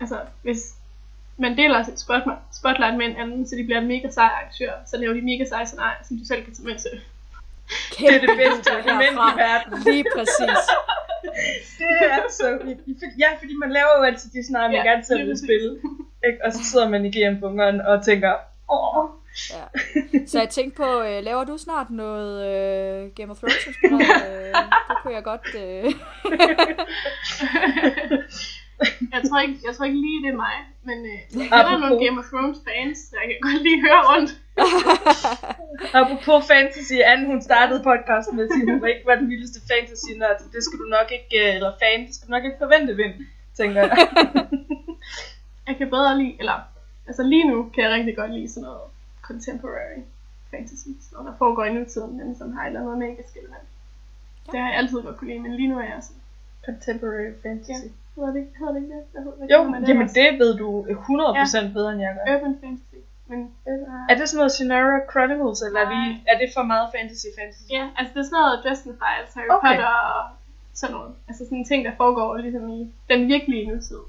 Altså, 0.00 0.18
hvis 0.42 0.74
man 1.38 1.56
deler 1.56 1.82
sit 1.82 2.00
spotlight, 2.52 2.96
med 2.98 3.06
en 3.06 3.16
anden, 3.16 3.48
så 3.48 3.56
de 3.56 3.64
bliver 3.64 3.80
mega 3.80 4.10
sej 4.10 4.24
arrangør, 4.24 4.72
så 4.86 4.96
laver 4.96 5.14
de 5.14 5.20
mega 5.22 5.44
seje 5.44 5.66
scenarier, 5.66 6.04
som 6.08 6.18
du 6.18 6.24
selv 6.24 6.44
kan 6.44 6.54
tage 6.54 6.66
med 6.68 6.78
til. 6.78 6.90
Det 7.98 8.14
er 8.14 8.20
det 8.26 8.30
bedste 8.42 8.70
element 8.80 9.12
i 9.12 9.38
verden. 9.46 9.72
Lige 9.92 10.04
præcis. 10.16 10.62
Det 11.78 12.06
er 12.10 12.22
så 12.30 12.58
vildt. 12.64 13.18
Ja, 13.18 13.28
fordi 13.38 13.54
man 13.54 13.70
laver 13.72 13.92
jo 13.98 14.02
altid 14.02 14.30
de 14.30 14.42
scenarier, 14.44 14.68
man 14.68 14.76
Ja, 14.84 14.90
gerne 14.90 15.04
selv 15.04 15.28
vil 15.28 15.38
spille. 15.38 15.78
Ikke? 16.26 16.38
Og 16.44 16.52
så 16.52 16.64
sidder 16.64 16.88
man 16.88 17.04
i 17.04 17.10
GM-bunkeren 17.10 17.80
og 17.80 18.04
tænker, 18.04 18.32
åh, 18.72 19.08
Ja. 19.50 19.64
Så 20.26 20.38
jeg 20.38 20.48
tænkte 20.48 20.76
på, 20.76 21.02
øh, 21.02 21.24
laver 21.24 21.44
du 21.44 21.58
snart 21.58 21.90
noget 21.90 22.46
øh, 22.46 23.10
Game 23.16 23.30
of 23.30 23.38
Thrones? 23.38 23.66
Øh, 23.84 24.54
det 24.88 24.96
kunne 25.02 25.14
jeg 25.14 25.24
godt... 25.24 25.54
Øh. 25.58 25.84
Jeg 29.14 29.20
tror 29.28 29.40
ikke, 29.44 29.58
jeg 29.66 29.72
tror 29.74 29.84
ikke 29.88 30.00
lige, 30.06 30.22
det 30.24 30.30
er 30.34 30.40
mig, 30.46 30.56
men 30.88 30.98
øh, 31.12 31.20
jeg 31.40 31.46
kender 31.54 31.78
nogle 31.82 31.98
Game 32.04 32.18
of 32.20 32.26
Thrones 32.32 32.58
fans, 32.66 32.98
så 33.08 33.14
jeg 33.20 33.26
kan 33.30 33.38
godt 33.48 33.62
lige 33.66 33.80
høre 33.86 34.02
rundt. 34.12 34.30
Apropos 36.00 36.38
fantasy, 36.52 36.96
Anne 37.10 37.24
hun 37.30 37.40
startede 37.48 37.80
podcasten 37.90 38.36
med 38.36 38.44
at 38.46 38.50
sige, 38.54 38.64
at 38.66 38.72
hun 38.74 38.88
ikke 38.94 39.06
var 39.10 39.16
den 39.22 39.28
vildeste 39.32 39.60
fantasy 39.70 40.10
nørd. 40.20 40.38
Det 40.54 40.62
skal 40.66 40.78
du 40.82 40.86
nok 40.96 41.08
ikke, 41.18 41.32
øh, 41.42 41.54
eller 41.58 41.72
fan, 41.82 42.06
det 42.06 42.14
skal 42.14 42.26
du 42.28 42.32
nok 42.36 42.44
ikke 42.44 42.62
forvente, 42.64 42.92
Vind, 43.00 43.14
tænker 43.58 43.80
jeg. 43.82 43.90
Jeg 45.68 45.74
kan 45.78 45.90
bedre 45.90 46.18
lide, 46.20 46.34
eller 46.42 46.58
altså 47.08 47.22
lige 47.22 47.46
nu 47.50 47.56
kan 47.74 47.84
jeg 47.84 47.92
rigtig 47.96 48.16
godt 48.16 48.32
lide 48.36 48.48
sådan 48.54 48.66
noget 48.68 48.86
contemporary 49.28 50.00
fantasy, 50.50 50.88
noget, 51.12 51.26
der 51.28 51.36
foregår 51.38 51.64
i 51.64 51.74
nutiden, 51.74 52.16
men 52.18 52.36
som 52.38 52.52
har 52.52 52.62
et 52.62 52.66
eller 52.66 52.80
andet 52.80 52.98
magisk 52.98 53.36
element. 53.36 53.66
Det 54.50 54.60
har 54.60 54.68
jeg 54.68 54.78
altid 54.78 55.02
godt 55.02 55.16
kunne 55.16 55.30
lide, 55.30 55.42
men 55.44 55.56
lige 55.56 55.68
nu 55.68 55.78
er 55.78 55.88
jeg 55.94 56.00
sådan, 56.02 56.22
Contemporary 56.66 57.32
fantasy. 57.42 57.88
Hedder 58.16 58.30
det 58.34 58.40
ikke, 58.42 58.54
hedder 58.58 58.72
det, 58.74 58.82
ikke 58.82 58.94
det? 58.94 59.02
Hvad, 59.12 59.22
hvad 59.38 59.46
Jo, 59.54 59.58
man 59.72 59.80
jamen 59.88 60.02
ellers? 60.08 60.12
det 60.18 60.28
ved 60.42 60.52
du 60.62 60.68
100% 60.84 61.72
bedre 61.76 61.90
end 61.92 62.00
jeg 62.06 62.12
gør. 62.16 62.24
Urban 62.36 62.54
fantasy. 62.62 62.98
Men, 63.30 63.40
øh, 63.68 64.10
Er 64.10 64.14
det 64.18 64.24
sådan 64.28 64.38
noget 64.40 64.52
Shannara 64.56 64.98
Chronicles, 65.12 65.58
eller 65.66 65.80
er, 65.84 65.88
vi, 65.94 66.00
Nej. 66.08 66.30
er 66.32 66.36
det 66.42 66.48
for 66.56 66.62
meget 66.72 66.86
fantasy 66.96 67.28
fantasy? 67.38 67.66
Ja, 67.78 67.84
altså 67.98 68.10
det 68.14 68.20
er 68.22 68.28
sådan 68.30 68.40
noget 68.42 68.56
Dresden 68.64 68.92
Files, 69.00 69.30
Harry 69.36 69.48
Okay. 69.56 69.68
Potter 69.68 69.94
og 70.16 70.22
sådan 70.80 70.92
noget. 70.96 71.10
Altså 71.28 71.42
sådan 71.48 71.64
ting, 71.70 71.80
der 71.88 71.92
foregår 72.02 72.28
ligesom 72.46 72.64
i 72.78 72.80
den 73.12 73.20
virkelige 73.34 73.64
nutid. 73.70 74.02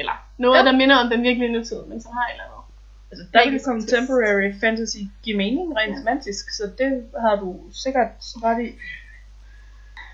Eller 0.00 0.16
noget, 0.44 0.56
Ja. 0.56 0.62
ja. 0.64 0.66
der 0.70 0.74
minder 0.82 0.96
om 1.02 1.08
den 1.14 1.22
virkelige 1.28 1.52
nutid, 1.56 1.80
men 1.90 1.98
som 2.04 2.10
har 2.18 2.24
et 2.28 2.32
eller 2.34 2.44
andet. 2.48 2.62
Altså, 3.10 3.24
der 3.32 3.38
vil 3.44 3.52
Magisk 3.52 3.64
contemporary 3.72 4.50
fantasy 4.64 5.00
give 5.24 5.36
mening 5.44 5.66
rent 5.78 5.98
semantisk, 5.98 6.44
så 6.58 6.64
det 6.80 6.90
har 7.24 7.34
du 7.42 7.48
sikkert 7.84 8.10
ret 8.46 8.60
i. 8.66 8.68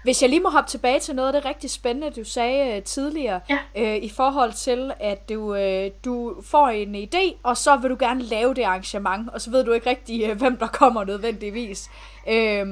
Hvis 0.06 0.22
jeg 0.22 0.30
lige 0.30 0.40
må 0.40 0.48
hoppe 0.50 0.70
tilbage 0.70 1.00
til 1.00 1.14
noget 1.14 1.34
af 1.34 1.42
det 1.42 1.44
rigtig 1.50 1.70
spændende, 1.70 2.20
du 2.20 2.24
sagde 2.24 2.76
øh, 2.76 2.82
tidligere, 2.82 3.40
Ja. 3.50 3.58
øh, 3.76 3.96
i 3.96 4.08
forhold 4.08 4.52
til, 4.52 4.92
at 5.00 5.28
du, 5.28 5.54
øh, 5.54 5.90
du 6.04 6.42
får 6.42 6.68
en 6.68 6.94
idé, 6.94 7.36
og 7.42 7.56
så 7.56 7.76
vil 7.76 7.90
du 7.90 7.96
gerne 7.98 8.22
lave 8.22 8.54
det 8.54 8.62
arrangement, 8.62 9.30
og 9.30 9.40
så 9.40 9.50
ved 9.50 9.64
du 9.64 9.72
ikke 9.72 9.90
rigtig, 9.90 10.30
øh, 10.30 10.38
hvem 10.38 10.56
der 10.56 10.66
kommer 10.66 11.04
nødvendigvis. 11.04 11.90
Øh, 12.28 12.66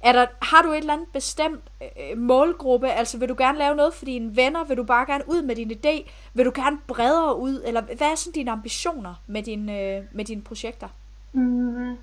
er 0.00 0.12
der, 0.12 0.26
har 0.42 0.62
du 0.62 0.70
et 0.72 0.76
eller 0.78 0.92
andet 0.92 1.08
bestemt 1.12 1.60
øh, 1.82 2.18
målgruppe? 2.18 2.88
Altså 2.88 3.18
vil 3.18 3.28
du 3.28 3.34
gerne 3.38 3.58
lave 3.58 3.76
noget 3.76 3.94
for 3.94 4.04
dine 4.04 4.36
venner? 4.36 4.64
Vil 4.64 4.76
du 4.76 4.84
bare 4.84 5.06
gerne 5.06 5.24
ud 5.26 5.42
med 5.42 5.56
din 5.56 5.70
idé? 5.70 6.10
Vil 6.34 6.44
du 6.46 6.52
gerne 6.54 6.78
bredere 6.86 7.38
ud? 7.38 7.62
Eller 7.66 7.80
hvad 7.80 8.06
er 8.06 8.14
sådan 8.14 8.32
dine 8.32 8.50
ambitioner 8.50 9.14
med, 9.26 9.42
din, 9.42 9.68
øh, 9.70 10.02
med 10.12 10.24
dine 10.24 10.42
projekter? 10.42 10.88
Mm, 11.32 11.96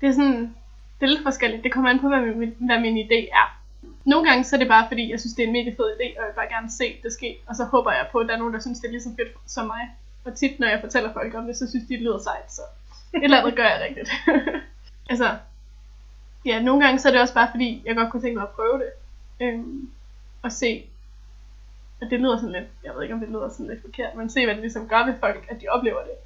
det 0.00 0.08
er 0.08 0.12
sådan, 0.12 0.54
det 1.00 1.06
er 1.06 1.06
lidt 1.06 1.22
forskelligt. 1.22 1.64
Det 1.64 1.72
kommer 1.72 1.90
an 1.90 2.00
på, 2.00 2.08
hvad 2.08 2.20
min, 2.20 2.54
hvad 2.58 2.80
min 2.80 2.96
idé 3.06 3.28
er. 3.32 3.56
Nogle 4.06 4.28
gange 4.28 4.44
så 4.44 4.56
er 4.56 4.60
det 4.60 4.68
bare 4.68 4.88
fordi, 4.88 5.10
jeg 5.10 5.20
synes, 5.20 5.34
det 5.34 5.42
er 5.42 5.46
en 5.46 5.52
mega 5.52 5.70
fed 5.70 5.88
idé, 5.96 6.06
og 6.16 6.22
jeg 6.22 6.28
vil 6.28 6.40
bare 6.40 6.54
gerne 6.56 6.70
se 6.70 7.00
det 7.02 7.12
ske. 7.12 7.38
Og 7.46 7.56
så 7.56 7.64
håber 7.64 7.92
jeg 7.92 8.06
på, 8.12 8.18
at 8.18 8.28
der 8.28 8.34
er 8.34 8.38
nogen, 8.38 8.54
der 8.54 8.60
synes, 8.60 8.78
det 8.78 8.86
er 8.86 8.90
lige 8.90 9.02
så 9.02 9.14
fedt 9.16 9.32
som 9.46 9.66
mig. 9.66 9.84
Og 10.24 10.34
tit, 10.34 10.60
når 10.60 10.68
jeg 10.68 10.80
fortæller 10.80 11.12
folk 11.12 11.34
om 11.34 11.46
det, 11.46 11.56
så 11.56 11.70
synes 11.70 11.84
de, 11.88 11.94
det 11.94 12.02
lyder 12.02 12.18
sejt. 12.18 12.52
Så 12.52 12.62
et 13.14 13.24
eller 13.24 13.40
andet 13.40 13.56
gør 13.56 13.68
jeg 13.68 13.80
rigtigt. 13.88 14.10
altså, 15.10 15.36
ja, 16.44 16.62
nogle 16.62 16.84
gange 16.84 16.98
så 16.98 17.08
er 17.08 17.12
det 17.12 17.20
også 17.20 17.34
bare 17.34 17.48
fordi, 17.50 17.82
jeg 17.86 17.96
godt 17.96 18.10
kunne 18.10 18.22
tænke 18.22 18.38
mig 18.38 18.42
at 18.42 18.56
prøve 18.58 18.78
det. 18.78 18.90
Øhm, 19.40 19.90
og 20.42 20.52
se, 20.52 20.86
at 22.00 22.10
det 22.10 22.20
lyder 22.20 22.36
sådan 22.36 22.52
lidt, 22.52 22.68
jeg 22.84 22.94
ved 22.94 23.02
ikke 23.02 23.14
om 23.14 23.20
det 23.20 23.28
lyder 23.28 23.48
sådan 23.48 23.66
lidt 23.66 23.80
forkert, 23.80 24.14
men 24.14 24.30
se 24.30 24.44
hvad 24.44 24.54
det 24.54 24.62
ligesom 24.62 24.88
gør 24.88 25.06
ved 25.06 25.14
folk, 25.20 25.46
at 25.48 25.60
de 25.60 25.68
oplever 25.68 26.00
det. 26.02 26.16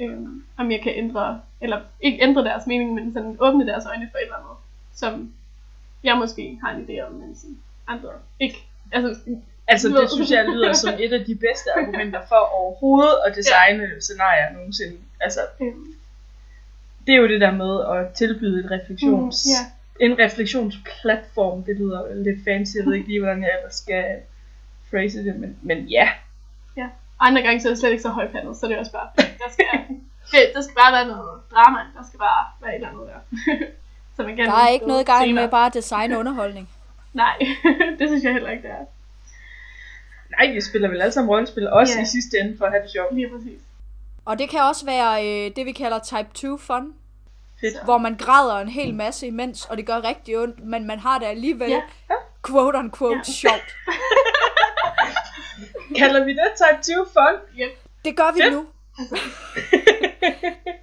Øhm, 0.00 0.44
om 0.56 0.70
jeg 0.70 0.80
kan 0.82 0.92
ændre, 0.94 1.40
eller 1.60 1.80
ikke 2.00 2.22
ændre 2.22 2.44
deres 2.44 2.66
mening, 2.66 2.94
men 2.94 3.12
sådan 3.12 3.36
åbne 3.40 3.66
deres 3.66 3.86
øjne 3.86 4.08
for 4.10 4.18
et 4.18 4.22
eller 4.22 4.36
andet, 4.36 4.56
som 4.94 5.32
jeg 6.04 6.16
måske 6.18 6.58
har 6.62 6.70
en 6.70 6.84
idé 6.84 7.00
om, 7.00 7.12
men 7.12 7.36
andre 7.86 8.10
ikke. 8.40 8.58
Altså, 8.92 9.20
Altså, 9.66 9.88
det 9.88 10.10
synes 10.10 10.30
jeg 10.30 10.44
lyder 10.44 10.72
som 10.72 10.94
et 10.98 11.12
af 11.12 11.24
de 11.24 11.34
bedste 11.34 11.68
argumenter 11.76 12.20
for 12.28 12.36
overhovedet 12.58 13.16
at 13.26 13.36
designe 13.36 13.82
ja. 13.82 14.00
scenarier 14.00 14.52
nogensinde. 14.52 14.96
Altså, 15.20 15.40
øhm, 15.60 15.94
det 17.06 17.14
er 17.14 17.18
jo 17.18 17.28
det 17.28 17.40
der 17.40 17.50
med 17.50 17.84
at 17.94 18.14
tilbyde 18.14 18.64
et 18.64 18.70
refleksions... 18.70 19.46
Mm, 19.46 19.50
ja. 19.50 19.62
En 20.00 20.18
refleksionsplatform, 20.18 21.62
det 21.62 21.76
lyder 21.76 22.14
lidt 22.14 22.44
fancy, 22.44 22.76
jeg 22.76 22.86
ved 22.86 22.94
ikke 22.94 23.08
lige, 23.08 23.20
hvordan 23.20 23.42
jeg 23.42 23.50
ellers 23.58 23.74
skal 23.74 24.04
phrase 24.90 25.24
det, 25.24 25.36
men, 25.36 25.56
men 25.62 25.78
ja. 25.78 26.08
andre 27.20 27.42
gange 27.42 27.60
så 27.60 27.68
er 27.68 27.72
det 27.72 27.78
slet 27.78 27.90
ikke 27.90 28.02
så 28.02 28.08
højpandet, 28.08 28.56
så 28.56 28.66
det 28.66 28.74
er 28.74 28.78
også 28.78 28.92
bare, 28.92 29.08
der 29.16 29.50
skal, 29.52 29.66
det, 30.32 30.40
der 30.54 30.62
skal 30.62 30.74
bare 30.74 30.92
være 30.92 31.06
noget 31.06 31.40
drama, 31.52 31.80
der 31.96 32.04
skal 32.08 32.18
bare 32.18 32.44
være 32.62 32.70
et 32.70 32.74
eller 32.74 32.88
andet 32.88 33.06
der. 33.06 33.20
så 34.16 34.22
man 34.22 34.36
kan 34.36 34.46
Der 34.46 34.52
er 34.52 34.68
ikke 34.68 34.86
noget 34.86 35.06
gang 35.06 35.34
med 35.34 35.48
bare 35.48 35.66
at 35.66 35.74
designe 35.74 36.18
underholdning. 36.18 36.68
Nej, 37.12 37.38
det 37.98 38.08
synes 38.08 38.24
jeg 38.24 38.32
heller 38.32 38.50
ikke, 38.50 38.62
det 38.62 38.70
er. 38.70 38.84
Nej, 40.38 40.52
vi 40.54 40.60
spiller 40.60 40.88
vel 40.88 41.02
alle 41.02 41.12
sammen 41.12 41.30
rollespil, 41.30 41.68
også 41.68 41.94
Ja. 41.96 42.02
i 42.02 42.06
sidste 42.06 42.38
ende 42.38 42.58
for 42.58 42.64
at 42.64 42.72
have 42.72 42.82
det 42.82 42.90
sjovt. 42.92 43.14
Lige 43.14 43.28
præcis. 43.28 43.60
Og 44.24 44.38
det 44.38 44.50
kan 44.50 44.60
også 44.60 44.86
være 44.86 45.26
øh, 45.46 45.56
det, 45.56 45.66
vi 45.66 45.72
kalder 45.72 45.98
type 45.98 46.28
2 46.34 46.56
fun, 46.56 46.94
Fedt. 47.60 47.84
hvor 47.84 47.98
man 47.98 48.16
græder 48.16 48.60
en 48.60 48.68
hel 48.68 48.94
masse 48.94 49.26
imens, 49.26 49.64
og 49.64 49.76
det 49.76 49.86
gør 49.86 50.04
rigtig 50.08 50.38
ondt, 50.38 50.64
men 50.64 50.86
man 50.86 50.98
har 50.98 51.18
det 51.18 51.26
alligevel, 51.26 51.70
Ja. 51.70 51.80
quote 52.46 52.78
unquote, 52.78 53.16
Ja. 53.16 53.22
sjovt. 53.32 53.74
Kalder 55.98 56.24
vi 56.24 56.30
det 56.30 56.40
type 56.56 56.96
2 56.98 57.04
fun? 57.12 57.58
Yep. 57.60 57.70
Det 58.04 58.16
gør 58.16 58.32
vi 58.34 58.40
Fedt. 58.42 58.52
nu. 58.54 58.66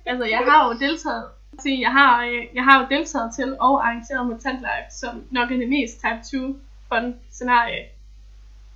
Altså, 0.05 0.25
jeg 0.25 0.38
har 0.47 0.67
jo 0.67 0.79
deltaget, 0.79 1.23
sige, 1.64 1.82
jeg 1.82 1.91
har, 1.91 2.26
øh, 2.26 2.41
jeg 2.53 2.64
har 2.64 2.82
jo 2.82 2.88
deltaget 2.95 3.36
til 3.36 3.57
og 3.59 3.88
arrangeret 3.88 4.28
Mutant 4.28 4.59
Life, 4.59 4.89
som 5.01 5.24
nok 5.32 5.51
er 5.51 5.57
det 5.57 5.70
mest 5.70 5.99
type 5.99 6.47
2 6.47 6.59
fun 6.89 7.16
scenarie, 7.32 7.86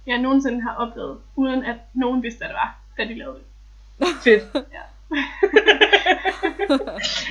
jeg 0.08 0.18
nogensinde 0.18 0.62
har 0.62 0.76
oplevet, 0.76 1.18
uden 1.36 1.64
at 1.66 1.76
nogen 1.94 2.24
vidste, 2.24 2.38
hvad 2.38 2.48
det 2.48 2.56
var, 2.56 2.80
da 2.98 3.04
de 3.04 3.18
lavede 3.18 3.40
det. 3.40 4.08
Fedt. 4.24 4.44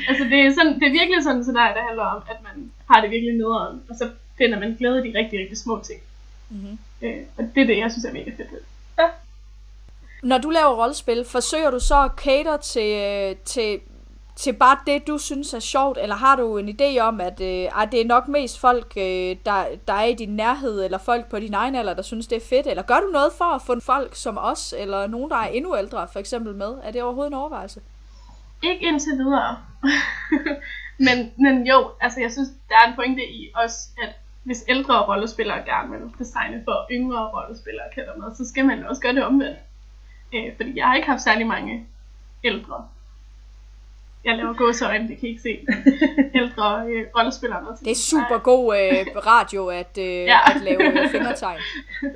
Altså, 0.08 0.24
det 0.24 0.40
er, 0.40 0.54
sådan, 0.54 0.74
det 0.80 0.86
er 0.86 0.98
virkelig 1.00 1.22
sådan 1.22 1.38
et 1.38 1.44
scenarie, 1.44 1.74
der 1.74 1.82
handler 1.82 2.04
om, 2.04 2.22
at 2.30 2.36
man 2.42 2.72
har 2.90 3.00
det 3.00 3.10
virkelig 3.10 3.34
nederen, 3.34 3.82
og 3.88 3.96
så 3.96 4.10
finder 4.38 4.60
man 4.60 4.74
glæde 4.78 4.98
i 4.98 5.12
de 5.12 5.18
rigtig, 5.18 5.38
rigtig 5.40 5.58
små 5.58 5.80
ting. 5.84 6.00
Mhm. 6.48 6.78
Øh, 7.02 7.22
og 7.38 7.44
det 7.54 7.62
er 7.62 7.66
det, 7.66 7.78
jeg 7.78 7.90
synes 7.90 8.04
er 8.04 8.12
mega 8.12 8.30
fedt 8.30 8.52
ved. 8.52 8.58
det. 8.96 9.10
Når 10.22 10.38
du 10.38 10.50
laver 10.50 10.82
rollespil, 10.82 11.24
forsøger 11.24 11.70
du 11.70 11.80
så 11.80 12.02
at 12.02 12.10
cater 12.16 12.56
til, 12.56 12.90
øh, 13.00 13.36
til, 13.36 13.80
til 14.36 14.52
bare 14.52 14.78
det, 14.86 15.06
du 15.06 15.18
synes 15.18 15.54
er 15.54 15.58
sjovt, 15.58 15.98
eller 15.98 16.16
har 16.16 16.36
du 16.36 16.58
en 16.58 16.68
idé 16.68 16.98
om, 16.98 17.20
at, 17.20 17.40
øh, 17.40 17.82
at 17.82 17.92
det 17.92 18.00
er 18.00 18.04
nok 18.04 18.28
mest 18.28 18.60
folk, 18.60 18.92
øh, 18.96 19.36
der, 19.46 19.64
der 19.86 19.92
er 19.92 20.04
i 20.04 20.14
din 20.14 20.36
nærhed, 20.36 20.84
eller 20.84 20.98
folk 20.98 21.30
på 21.30 21.38
din 21.38 21.54
egen 21.54 21.74
alder, 21.74 21.94
der 21.94 22.02
synes, 22.02 22.26
det 22.26 22.36
er 22.36 22.46
fedt, 22.48 22.66
eller 22.66 22.82
gør 22.82 23.00
du 23.00 23.10
noget 23.12 23.32
for 23.38 23.44
at 23.44 23.62
få 23.62 23.80
folk 23.80 24.14
som 24.14 24.38
os, 24.38 24.74
eller 24.78 25.06
nogen, 25.06 25.30
der 25.30 25.36
er 25.36 25.46
endnu 25.46 25.76
ældre, 25.76 26.08
for 26.12 26.18
eksempel 26.18 26.54
med? 26.54 26.74
Er 26.82 26.90
det 26.90 27.02
overhovedet 27.02 27.30
en 27.30 27.38
overvejelse? 27.38 27.80
Ikke 28.62 28.86
indtil 28.86 29.12
videre. 29.12 29.56
men, 31.06 31.32
men 31.38 31.66
jo, 31.66 31.90
altså 32.00 32.20
jeg 32.20 32.32
synes, 32.32 32.48
der 32.68 32.74
er 32.74 32.88
en 32.88 32.96
pointe 32.96 33.22
i 33.22 33.50
også, 33.54 33.78
at 34.02 34.14
hvis 34.42 34.64
ældre 34.68 35.06
rollespillere 35.06 35.64
gerne 35.64 35.90
vil 35.90 36.00
designe 36.18 36.62
for 36.64 36.86
yngre 36.90 37.28
rollespillere, 37.28 37.84
kan 37.94 38.04
der 38.06 38.16
med, 38.16 38.36
så 38.36 38.48
skal 38.48 38.64
man 38.64 38.86
også 38.86 39.02
gøre 39.02 39.14
det 39.14 39.24
omvendt. 39.24 39.58
Øh, 40.34 40.56
fordi 40.56 40.72
jeg 40.76 40.86
har 40.86 40.94
ikke 40.94 41.08
haft 41.08 41.22
særlig 41.22 41.46
mange 41.46 41.86
ældre. 42.44 42.88
Jeg 44.24 44.36
laver 44.36 44.52
gåseøjne, 44.52 45.08
det 45.08 45.18
kan 45.18 45.28
I 45.28 45.30
ikke 45.30 45.42
se. 45.42 45.66
Ældre 46.34 46.86
øh, 46.88 47.06
rollespillere. 47.16 47.76
Det 47.80 47.90
er 47.90 47.94
super 47.94 48.38
god 48.38 48.76
øh, 48.76 49.06
radio 49.26 49.66
at, 49.68 49.98
øh, 49.98 50.04
Ja. 50.32 50.50
at 50.54 50.62
lave 50.62 51.02
øh, 51.02 51.10
fingertegn. 51.10 51.60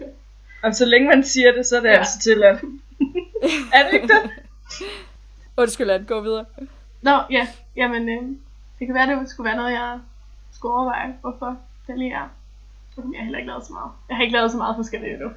Og 0.64 0.74
så 0.74 0.84
længe 0.84 1.08
man 1.08 1.24
siger 1.24 1.52
det, 1.52 1.66
så 1.66 1.76
er 1.76 1.80
det 1.80 1.88
ja. 1.88 1.92
Ja. 1.92 1.98
altså 1.98 2.18
til 2.20 2.42
at... 2.42 2.54
er 3.74 3.84
det 3.86 3.92
ikke 3.94 4.08
det? 4.08 4.30
Undskyld, 5.56 5.90
at 5.90 6.06
gå 6.06 6.20
videre. 6.20 6.44
Nå, 7.02 7.18
ja. 7.30 7.48
Jamen, 7.76 8.08
øh, 8.08 8.22
det 8.78 8.86
kan 8.86 8.94
være, 8.94 9.20
det 9.20 9.30
skulle 9.30 9.44
være 9.48 9.56
noget, 9.56 9.72
jeg 9.72 9.98
skulle 10.52 10.74
overveje, 10.74 11.14
hvorfor 11.20 11.56
det 11.86 11.98
lige 11.98 12.12
er. 12.12 12.28
Jeg 12.96 13.04
har 13.18 13.24
heller 13.24 13.38
ikke 13.38 13.50
lavet 13.50 13.66
så 13.66 13.72
meget. 13.72 13.90
Jeg 14.08 14.16
har 14.16 14.22
ikke 14.22 14.36
lavet 14.36 14.50
så 14.50 14.56
meget 14.56 14.76
forskelligt 14.76 15.12
endnu. 15.12 15.30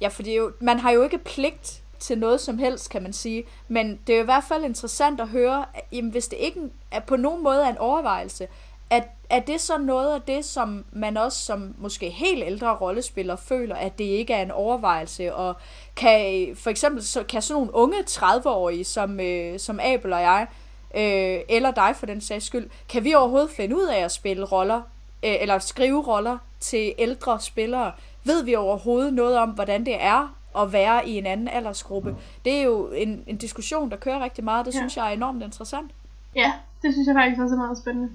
Ja, 0.00 0.08
for 0.08 0.22
det 0.22 0.32
er 0.32 0.36
jo, 0.36 0.52
man 0.60 0.78
har 0.78 0.90
jo 0.90 1.02
ikke 1.02 1.18
pligt 1.18 1.82
til 2.02 2.18
noget 2.18 2.40
som 2.40 2.58
helst, 2.58 2.90
kan 2.90 3.02
man 3.02 3.12
sige. 3.12 3.44
Men 3.68 4.00
det 4.06 4.12
er 4.12 4.16
jo 4.16 4.22
i 4.22 4.24
hvert 4.24 4.44
fald 4.44 4.64
interessant 4.64 5.20
at 5.20 5.28
høre, 5.28 5.64
at, 5.74 5.84
jamen, 5.92 6.10
hvis 6.10 6.28
det 6.28 6.36
ikke 6.36 6.60
er 6.90 7.00
på 7.00 7.16
nogen 7.16 7.42
måde 7.42 7.64
er 7.64 7.68
en 7.68 7.78
overvejelse, 7.78 8.48
at, 8.90 9.04
er 9.30 9.40
det 9.40 9.60
så 9.60 9.78
noget 9.78 10.14
af 10.14 10.22
det, 10.22 10.44
som 10.44 10.84
man 10.92 11.16
også 11.16 11.44
som 11.44 11.74
måske 11.78 12.10
helt 12.10 12.44
ældre 12.44 12.76
rollespiller 12.76 13.36
føler, 13.36 13.76
at 13.76 13.98
det 13.98 14.04
ikke 14.04 14.32
er 14.34 14.42
en 14.42 14.50
overvejelse, 14.50 15.34
og 15.34 15.56
kan 15.96 16.50
for 16.56 16.70
eksempel 16.70 17.04
så 17.04 17.22
kan 17.22 17.42
sådan 17.42 17.54
nogle 17.60 17.74
unge 17.74 17.98
30-årige, 18.10 18.84
som, 18.84 19.20
øh, 19.20 19.58
som 19.58 19.80
Abel 19.80 20.12
og 20.12 20.20
jeg, 20.20 20.46
øh, 20.94 21.40
eller 21.48 21.70
dig 21.70 21.94
for 21.96 22.06
den 22.06 22.20
sags 22.20 22.46
skyld, 22.46 22.70
kan 22.88 23.04
vi 23.04 23.14
overhovedet 23.14 23.50
finde 23.50 23.76
ud 23.76 23.86
af 23.86 23.98
at 24.04 24.12
spille 24.12 24.44
roller, 24.44 24.82
øh, 25.22 25.34
eller 25.40 25.58
skrive 25.58 26.02
roller 26.06 26.38
til 26.60 26.94
ældre 26.98 27.40
spillere? 27.40 27.92
Ved 28.24 28.44
vi 28.44 28.54
overhovedet 28.54 29.14
noget 29.14 29.38
om, 29.38 29.50
hvordan 29.50 29.86
det 29.86 29.96
er 30.02 30.41
at 30.58 30.72
være 30.72 31.08
i 31.08 31.18
en 31.18 31.26
anden 31.26 31.48
aldersgruppe? 31.48 32.16
Det 32.44 32.52
er 32.58 32.62
jo 32.62 32.88
en, 32.92 33.24
en 33.26 33.36
diskussion, 33.36 33.90
der 33.90 33.96
kører 33.96 34.24
rigtig 34.24 34.44
meget. 34.44 34.66
Det 34.66 34.74
Ja. 34.74 34.78
synes 34.78 34.96
jeg 34.96 35.06
er 35.06 35.10
enormt 35.10 35.42
interessant. 35.42 35.90
Ja, 36.34 36.52
det 36.82 36.92
synes 36.94 37.06
jeg 37.06 37.14
faktisk 37.14 37.40
også 37.42 37.54
er 37.54 37.58
meget 37.58 37.78
spændende. 37.78 38.10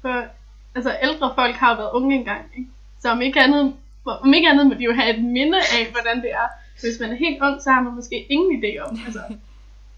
For 0.00 0.24
altså, 0.74 0.96
ældre 1.02 1.32
folk 1.34 1.56
har 1.56 1.70
jo 1.70 1.76
været 1.76 1.90
unge 1.92 2.16
engang, 2.16 2.42
ikke? 2.56 2.70
Så 3.00 3.10
om 3.10 3.20
ikke 3.20 3.40
andet, 3.40 3.74
om 4.04 4.34
ikke 4.34 4.48
andet 4.48 4.66
må 4.66 4.74
de 4.74 4.84
jo 4.84 4.92
have 4.94 5.16
et 5.16 5.24
minde 5.24 5.58
af, 5.58 5.92
hvordan 5.92 6.16
det 6.22 6.30
er. 6.32 6.48
Hvis 6.80 7.00
man 7.00 7.10
er 7.10 7.14
helt 7.16 7.42
ung, 7.42 7.62
så 7.62 7.70
har 7.70 7.80
man 7.82 7.92
måske 7.94 8.26
ingen 8.32 8.62
idé 8.64 8.78
om, 8.88 8.98
altså, 9.06 9.20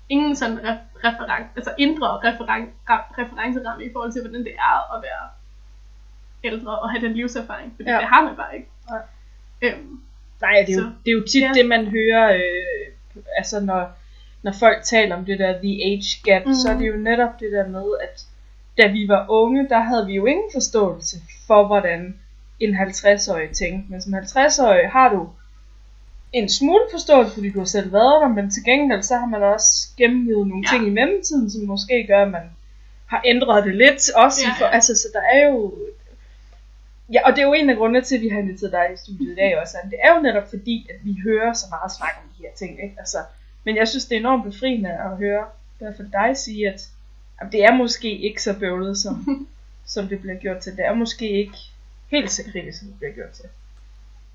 ingen 0.08 0.36
sådan 0.36 0.58
re- 0.58 1.06
referen- 1.06 1.52
altså 1.56 1.74
indre 1.78 2.08
referen- 2.18 2.70
ra- 2.90 3.14
referenceramme 3.18 3.84
i 3.84 3.88
forhold 3.92 4.12
til, 4.12 4.20
hvordan 4.22 4.44
det 4.44 4.52
er 4.58 4.94
at 4.96 5.02
være 5.02 5.28
ældre 6.44 6.78
og 6.78 6.90
have 6.90 7.06
den 7.06 7.12
livserfaring. 7.12 7.72
Fordi 7.76 7.88
Ja. 7.88 7.94
ja. 7.94 8.00
det 8.00 8.08
har 8.08 8.24
man 8.24 8.36
bare 8.36 8.56
ikke. 8.56 8.68
Nej. 8.90 9.00
Øhm, 9.62 10.00
Nej, 10.42 10.64
det 10.66 10.72
er, 10.72 10.76
jo, 10.76 10.80
Så- 10.82 10.90
det 11.04 11.10
er 11.10 11.16
jo 11.16 11.24
tit 11.32 11.42
ja. 11.42 11.50
det, 11.54 11.66
man 11.66 11.86
hører, 11.86 12.34
øh, 12.34 13.22
altså 13.38 13.60
når, 13.60 13.82
når 14.42 14.52
folk 14.60 14.78
taler 14.84 15.16
om 15.16 15.24
det 15.24 15.38
der 15.38 15.52
the 15.52 15.74
age 15.88 16.10
gap, 16.24 16.46
mm. 16.46 16.54
så 16.54 16.70
er 16.72 16.78
det 16.78 16.86
jo 16.88 16.96
netop 16.96 17.40
det 17.40 17.52
der 17.52 17.68
med, 17.68 17.84
at 18.02 18.24
da 18.78 18.86
vi 18.86 19.08
var 19.08 19.26
unge, 19.28 19.68
der 19.68 19.80
havde 19.80 20.06
vi 20.06 20.14
jo 20.14 20.26
ingen 20.26 20.50
forståelse 20.52 21.16
for, 21.46 21.66
hvordan 21.66 22.18
en 22.60 22.74
50-årig 22.76 23.50
tænkte. 23.50 23.90
Men 23.92 24.02
som 24.02 24.14
50-årig 24.14 24.90
har 24.90 25.08
du 25.14 25.28
en 26.32 26.48
smule 26.48 26.80
forståelse, 26.92 27.34
fordi 27.34 27.50
du 27.50 27.58
har 27.58 27.66
selv 27.66 27.92
været 27.92 28.20
der, 28.22 28.28
men 28.28 28.50
til 28.50 28.64
gengæld 28.64 29.02
så 29.02 29.16
har 29.16 29.26
man 29.26 29.42
også 29.42 29.88
gennemlevet 29.98 30.46
nogle 30.48 30.64
Ja. 30.66 30.76
ting 30.76 30.86
i 30.86 30.90
mellemtiden, 30.90 31.50
som 31.50 31.62
måske 31.62 32.04
gør, 32.08 32.22
at 32.24 32.30
man 32.30 32.42
har 33.06 33.22
ændret 33.24 33.64
det 33.64 33.74
lidt. 33.74 34.10
Også 34.14 34.40
Ja, 34.46 34.50
i 34.50 34.54
for, 34.58 34.64
ja. 34.64 34.70
altså, 34.70 34.94
så 34.94 35.08
der 35.12 35.20
er 35.20 35.48
jo 35.48 35.74
Ja, 37.12 37.26
og 37.26 37.32
det 37.32 37.42
er 37.42 37.46
jo 37.46 37.52
en 37.52 37.70
af 37.70 37.76
grundene 37.76 38.04
til, 38.04 38.16
at 38.16 38.22
vi 38.22 38.28
har 38.28 38.38
inviteret 38.38 38.72
dig 38.72 38.86
i 38.94 38.96
studiet 38.96 39.32
i 39.32 39.34
dag 39.34 39.60
også. 39.60 39.76
Anne. 39.78 39.90
Det 39.90 39.98
er 40.02 40.14
jo 40.14 40.22
netop 40.22 40.50
fordi, 40.50 40.86
at 40.90 40.96
vi 41.04 41.16
hører 41.24 41.52
så 41.52 41.66
meget 41.70 41.92
snak 41.92 42.14
om 42.22 42.28
de 42.38 42.42
her 42.42 42.52
ting. 42.56 42.82
Ikke? 42.82 42.94
Altså, 42.98 43.18
men 43.64 43.76
jeg 43.76 43.88
synes, 43.88 44.04
det 44.04 44.16
er 44.16 44.20
enormt 44.20 44.44
befriende 44.44 44.90
at 44.90 45.16
høre 45.16 45.44
i 45.80 45.84
hvert 45.84 45.96
fald 45.96 46.12
dig 46.12 46.36
sige, 46.36 46.68
at, 46.68 46.80
at 47.40 47.52
det 47.52 47.64
er 47.64 47.74
måske 47.74 48.18
ikke 48.18 48.42
så 48.42 48.58
bøvlet, 48.58 48.98
som, 48.98 49.48
som 49.94 50.08
det 50.08 50.20
bliver 50.20 50.36
gjort 50.36 50.58
til. 50.58 50.76
Det 50.76 50.86
er 50.86 50.94
måske 50.94 51.30
ikke 51.30 51.58
helt 52.10 52.30
så 52.30 52.42
kritisk, 52.52 52.78
som 52.78 52.88
det 52.88 52.96
bliver 52.96 53.12
gjort 53.12 53.30
til. 53.30 53.44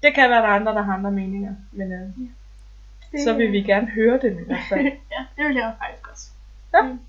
Det 0.04 0.14
kan 0.14 0.30
være, 0.30 0.42
der 0.42 0.48
er 0.48 0.60
andre, 0.60 0.74
der 0.74 0.82
har 0.82 0.94
andre 0.94 1.12
meninger, 1.12 1.56
men 1.72 1.92
øh, 1.92 2.10
det, 3.12 3.22
så 3.24 3.34
vil 3.34 3.52
vi 3.52 3.62
gerne 3.62 3.88
høre 3.88 4.20
dem 4.22 4.40
i 4.40 4.44
hvert 4.44 4.66
fald. 4.70 4.86
ja, 5.14 5.26
det 5.38 5.46
vil 5.48 5.56
jeg 5.56 5.74
faktisk 5.80 6.12
også. 6.12 6.28
Ja. 6.74 6.82
Mm. 6.82 7.00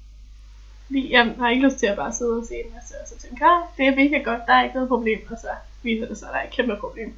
Fordi 0.89 1.12
jeg 1.12 1.34
har 1.39 1.49
ikke 1.49 1.66
lyst 1.66 1.78
til 1.78 1.86
at 1.86 1.97
bare 1.97 2.12
sidde 2.12 2.36
og 2.36 2.45
se 2.49 2.55
en 2.55 2.72
masse, 2.74 2.95
og 3.03 3.09
så 3.09 3.18
tænke, 3.18 3.45
ah, 3.45 3.62
det 3.76 3.86
er 3.86 3.97
mega 3.97 4.18
godt, 4.30 4.41
der 4.47 4.53
er 4.53 4.62
ikke 4.62 4.74
noget 4.74 4.89
problem, 4.89 5.18
og 5.30 5.39
så 5.39 5.49
viser 5.82 6.07
det 6.07 6.18
sig, 6.18 6.28
at 6.28 6.34
der 6.34 6.41
er 6.41 6.45
et 6.45 6.51
kæmpe 6.51 6.76
problem. 6.80 7.14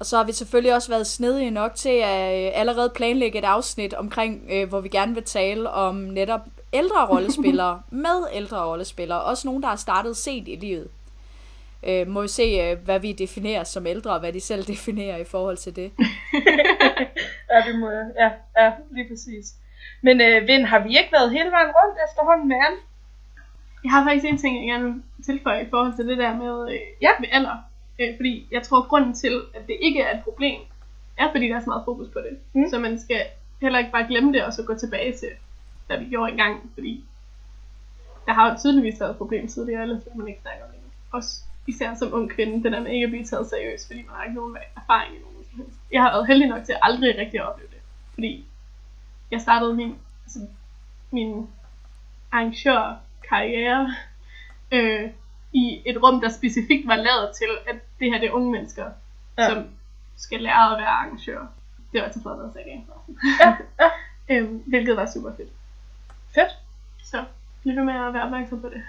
Og 0.00 0.06
så 0.06 0.16
har 0.16 0.24
vi 0.24 0.32
selvfølgelig 0.32 0.74
også 0.74 0.88
været 0.88 1.06
snedige 1.06 1.50
nok 1.50 1.74
til 1.74 1.88
at 2.04 2.46
øh, 2.46 2.50
allerede 2.54 2.92
planlægge 2.94 3.38
et 3.38 3.44
afsnit 3.44 3.94
omkring, 3.94 4.46
øh, 4.50 4.68
hvor 4.68 4.80
vi 4.80 4.88
gerne 4.88 5.14
vil 5.14 5.24
tale 5.24 5.70
om 5.70 5.94
netop 5.94 6.40
ældre 6.72 7.06
rollespillere 7.08 7.82
med 8.04 8.26
ældre 8.32 8.66
rollespillere. 8.66 9.22
Også 9.22 9.48
nogen, 9.48 9.62
der 9.62 9.68
har 9.68 9.76
startet 9.76 10.16
sent 10.16 10.48
i 10.48 10.56
livet. 10.56 10.88
Øh, 11.82 12.08
må 12.08 12.22
vi 12.22 12.28
se, 12.28 12.42
øh, 12.42 12.78
hvad 12.84 13.00
vi 13.00 13.12
definerer 13.12 13.64
som 13.64 13.86
ældre, 13.86 14.10
og 14.10 14.20
hvad 14.20 14.32
de 14.32 14.40
selv 14.40 14.64
definerer 14.74 15.16
i 15.16 15.24
forhold 15.24 15.56
til 15.56 15.76
det. 15.76 15.92
ja, 17.50 17.70
vi 17.72 17.76
må, 17.76 17.90
ja, 17.90 18.30
ja, 18.58 18.72
lige 18.90 19.08
præcis. 19.08 19.54
Men 20.02 20.20
øh, 20.20 20.48
Vind, 20.48 20.64
har 20.64 20.78
vi 20.78 20.88
ikke 20.98 21.12
været 21.12 21.30
hele 21.30 21.50
vejen 21.50 21.70
rundt 21.78 21.98
efterhånden 22.08 22.48
med 22.48 22.56
Anne? 22.56 22.76
Jeg 23.84 23.90
har 23.92 24.04
faktisk 24.04 24.26
en 24.26 24.38
ting, 24.38 24.56
jeg 24.56 24.66
gerne 24.72 24.84
vil 24.92 25.02
tilføje 25.24 25.62
i 25.66 25.70
forhold 25.70 25.96
til 25.96 26.06
det 26.08 26.18
der 26.18 26.34
med, 26.36 26.72
øh, 26.74 26.80
Ja. 27.02 27.10
med 27.20 27.28
alder. 27.32 27.56
Øh, 28.00 28.16
fordi 28.16 28.48
jeg 28.50 28.62
tror, 28.62 28.88
grunden 28.88 29.14
til, 29.14 29.42
at 29.54 29.66
det 29.66 29.76
ikke 29.80 30.00
er 30.02 30.16
et 30.16 30.24
problem, 30.24 30.60
er 31.18 31.30
fordi 31.32 31.48
der 31.48 31.56
er 31.56 31.60
så 31.60 31.70
meget 31.70 31.82
fokus 31.84 32.08
på 32.08 32.18
det. 32.18 32.38
Mm. 32.52 32.70
Så 32.70 32.78
man 32.78 33.00
skal 33.00 33.22
heller 33.62 33.78
ikke 33.78 33.90
bare 33.92 34.06
glemme 34.08 34.32
det, 34.32 34.44
og 34.44 34.52
så 34.52 34.62
gå 34.64 34.74
tilbage 34.74 35.12
til, 35.12 35.28
hvad 35.86 35.98
vi 35.98 36.04
gjorde 36.04 36.30
engang. 36.32 36.70
Fordi 36.74 37.04
der 38.26 38.32
har 38.32 38.50
jo 38.50 38.56
tydeligvis 38.58 39.00
været 39.00 39.10
et 39.10 39.16
problem 39.16 39.48
tidligere, 39.48 39.82
ellers 39.82 40.02
vil 40.06 40.16
man 40.18 40.28
ikke 40.28 40.40
snakke 40.40 40.64
om 40.64 40.70
det. 40.70 40.80
Også 41.12 41.42
især 41.66 41.94
som 41.94 42.14
ung 42.14 42.30
kvinde, 42.30 42.62
det 42.62 42.72
der 42.72 42.80
med 42.80 42.90
ikke 42.92 43.04
at 43.04 43.10
blive 43.10 43.24
taget 43.24 43.46
seriøst, 43.46 43.86
fordi 43.86 44.02
man 44.02 44.14
har 44.16 44.24
ikke 44.24 44.34
nogen 44.34 44.56
erfaring 44.76 45.14
i 45.14 45.18
nogen. 45.18 45.72
Jeg 45.92 46.02
har 46.02 46.10
været 46.12 46.26
heldig 46.26 46.48
nok 46.48 46.64
til 46.64 46.72
at 46.72 46.78
aldrig 46.82 47.18
rigtig 47.18 47.40
at 47.40 47.48
opleve 47.48 47.68
det. 47.70 47.80
Fordi 48.14 48.46
jeg 49.30 49.40
startede 49.40 49.74
min, 49.74 49.98
altså, 50.24 50.38
min 51.10 51.46
arrangørkarriere 52.32 53.94
øh, 54.72 55.10
i 55.52 55.82
et 55.86 56.02
rum, 56.02 56.20
der 56.20 56.28
specifikt 56.28 56.86
var 56.86 56.96
lavet 56.96 57.30
til, 57.38 57.48
at 57.66 57.76
det 58.00 58.12
her 58.12 58.20
det 58.20 58.28
er 58.28 58.32
unge 58.32 58.52
mennesker, 58.52 58.84
Ja. 59.38 59.48
som 59.48 59.64
skal 60.16 60.40
lære 60.40 60.72
at 60.72 60.78
være 60.78 60.88
arrangører. 60.88 61.46
Det 61.92 62.02
var 62.02 62.08
til 62.08 62.22
Frederiks 62.22 62.54
Sagaen. 62.54 62.86
Ja, 63.40 63.56
ja. 63.80 63.90
øhm, 64.36 64.62
hvilket 64.66 64.96
var 64.96 65.10
super 65.14 65.30
fedt. 65.36 65.48
Fedt. 66.34 66.48
Så 67.04 67.24
bliv 67.62 67.76
ved 67.76 67.84
med 67.84 67.94
at 67.94 68.14
være 68.14 68.22
opmærksom 68.22 68.60
på 68.60 68.68
det. 68.68 68.82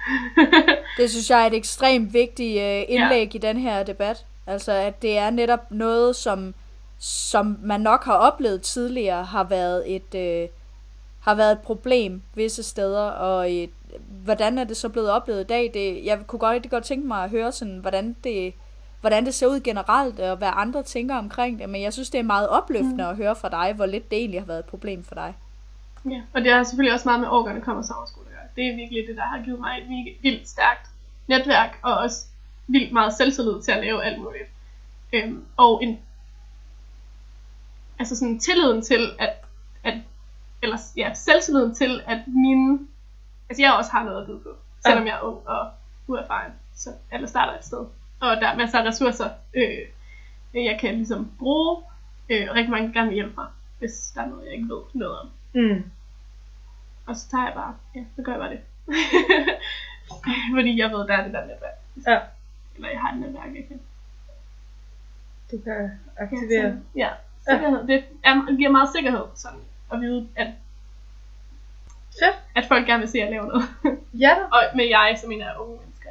Det 0.97 1.09
synes 1.09 1.29
jeg 1.29 1.41
er 1.43 1.47
et 1.47 1.53
ekstremt 1.53 2.13
vigtigt 2.13 2.61
øh, 2.61 2.83
indlæg 2.87 3.29
ja. 3.33 3.37
i 3.37 3.41
den 3.41 3.57
her 3.57 3.83
debat. 3.83 4.25
Altså, 4.47 4.71
at 4.71 5.01
det 5.01 5.17
er 5.17 5.29
netop 5.29 5.71
noget, 5.71 6.15
som, 6.15 6.53
som 7.03 7.57
man 7.61 7.81
nok 7.81 8.03
har 8.03 8.13
oplevet 8.13 8.61
tidligere, 8.61 9.23
har 9.23 9.43
været 9.43 9.95
et, 9.95 10.15
øh, 10.15 10.49
har 11.21 11.35
været 11.35 11.51
et 11.51 11.59
problem 11.59 12.21
visse 12.35 12.63
steder, 12.63 13.01
og 13.01 13.51
et, 13.51 13.69
hvordan 14.23 14.57
er 14.57 14.63
det 14.63 14.77
så 14.77 14.89
blevet 14.89 15.09
oplevet 15.09 15.41
i 15.41 15.47
dag? 15.47 15.71
Det, 15.73 16.05
jeg 16.05 16.19
kunne 16.27 16.39
godt, 16.39 16.69
godt 16.69 16.83
tænke 16.83 17.07
mig 17.07 17.23
at 17.23 17.29
høre, 17.29 17.51
sådan, 17.51 17.77
hvordan, 17.77 18.15
det, 18.23 18.53
hvordan 19.01 19.25
det 19.25 19.33
ser 19.33 19.47
ud 19.47 19.59
generelt, 19.59 20.19
og 20.19 20.37
hvad 20.37 20.49
andre 20.53 20.83
tænker 20.83 21.15
omkring 21.15 21.59
det, 21.59 21.69
men 21.69 21.81
jeg 21.81 21.93
synes, 21.93 22.09
det 22.09 22.19
er 22.19 22.23
meget 22.23 22.49
opløftende 22.49 23.03
mm. 23.03 23.09
at 23.09 23.15
høre 23.15 23.35
fra 23.35 23.49
dig, 23.49 23.73
hvor 23.73 23.85
lidt 23.85 24.11
det 24.11 24.19
egentlig 24.19 24.41
har 24.41 24.45
været 24.45 24.59
et 24.59 24.65
problem 24.65 25.03
for 25.03 25.15
dig. 25.15 25.33
ja, 26.05 26.21
og 26.33 26.41
det 26.41 26.51
har 26.53 26.63
selvfølgelig 26.63 26.93
også 26.93 27.07
meget 27.07 27.19
med 27.19 27.29
årgående 27.29 27.61
kommer 27.61 27.83
sommerskole 27.83 28.25
at 28.29 28.31
gøre. 28.31 28.47
Det 28.55 28.71
er 28.71 28.75
virkelig 28.75 29.07
det, 29.07 29.15
der 29.17 29.23
har 29.23 29.43
givet 29.45 29.59
mig 29.59 29.77
et 29.77 29.87
vildt- 29.87 30.21
vildt 30.21 30.49
stærkt 30.49 30.89
netværk, 31.27 31.79
og 31.81 31.97
også 31.97 32.25
vildt 32.67 32.93
meget 32.93 33.13
selvtillid 33.13 33.61
til 33.61 33.71
at 33.71 33.83
lave 33.83 34.03
alt 34.03 34.21
muligt. 34.21 34.49
Øhm, 35.13 35.45
og 35.57 35.83
en, 35.83 35.99
altså 38.01 38.15
sådan 38.15 38.39
tilliden 38.39 38.81
til, 38.81 39.15
at, 39.19 39.29
at 39.83 39.93
eller 40.63 40.77
ja, 40.97 41.13
selvtilliden 41.13 41.75
til, 41.75 42.01
at 42.07 42.19
mine, 42.27 42.79
altså 43.49 43.61
jeg 43.63 43.73
også 43.73 43.91
har 43.91 44.03
noget 44.03 44.21
at 44.21 44.27
byde 44.27 44.39
på, 44.39 44.49
selvom 44.85 45.07
jeg 45.07 45.15
er 45.15 45.21
ung 45.21 45.47
og 45.47 45.71
uerfaren, 46.07 46.51
så 46.75 46.89
alle 47.11 47.27
starter 47.27 47.57
et 47.57 47.65
sted. 47.65 47.85
Og 48.19 48.35
der 48.41 48.47
er 48.47 48.57
masser 48.57 48.79
af 48.79 48.87
ressourcer, 48.87 49.29
øh, 49.53 49.79
jeg 50.53 50.77
kan 50.81 50.93
ligesom 50.95 51.31
bruge, 51.39 51.83
øh, 52.29 52.47
og 52.49 52.55
rigtig 52.55 52.71
mange 52.71 52.93
gerne 52.93 53.11
hjælpe 53.13 53.33
mig, 53.37 53.47
hvis 53.79 54.11
der 54.15 54.21
er 54.21 54.25
noget, 54.27 54.45
jeg 54.45 54.53
ikke 54.53 54.69
ved 54.69 54.81
noget 54.93 55.19
om. 55.19 55.29
Mm. 55.53 55.83
Og 57.05 57.15
så 57.15 57.29
tager 57.31 57.45
jeg 57.45 57.53
bare, 57.53 57.75
ja, 57.95 58.03
så 58.15 58.21
gør 58.21 58.31
jeg 58.31 58.39
bare 58.39 58.49
det. 58.51 58.61
Fordi 60.55 60.77
jeg 60.79 60.89
ved, 60.91 61.07
der 61.07 61.13
er 61.17 61.23
det 61.23 61.33
der 61.33 61.41
netværk. 61.45 61.77
Ja, 62.07 62.19
Eller 62.75 62.89
jeg 62.89 62.99
har 63.01 63.11
et 63.13 63.19
netværk, 63.19 63.55
jeg 63.55 63.67
kan 63.67 63.79
du 65.51 65.57
kan 65.63 65.73
Ja, 66.17 66.23
aktivere. 66.23 66.71
så- 66.71 66.77
Ja, 66.95 67.09
sikkerhed. 67.49 67.87
Det 67.87 68.03
er, 68.23 68.57
giver 68.57 68.71
meget 68.71 68.89
sikkerhed, 68.95 69.25
sådan 69.35 69.59
at 69.93 70.01
vide, 70.01 70.27
at, 70.35 70.47
Fedt. 72.19 72.37
at 72.55 72.65
folk 72.65 72.85
gerne 72.85 72.99
vil 72.99 73.09
se, 73.09 73.17
at 73.17 73.23
jeg 73.23 73.31
laver 73.31 73.45
noget. 73.45 73.63
Ja 74.19 74.33
da. 74.39 74.43
og 74.55 74.61
med 74.75 74.85
jeg, 74.85 75.17
som 75.21 75.31
en 75.31 75.41
af 75.41 75.59
unge 75.59 75.77
mennesker. 75.79 76.09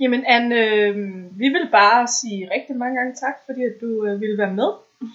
Jamen 0.00 0.24
Anne, 0.26 0.54
øh, 0.54 0.94
vi 1.38 1.48
vil 1.48 1.68
bare 1.70 2.06
sige 2.06 2.50
rigtig 2.54 2.76
mange 2.76 2.96
gange 2.98 3.14
tak, 3.14 3.34
fordi 3.46 3.64
at 3.64 3.74
du 3.80 4.06
øh, 4.06 4.20
ville 4.20 4.38
være 4.38 4.54
med. 4.54 4.70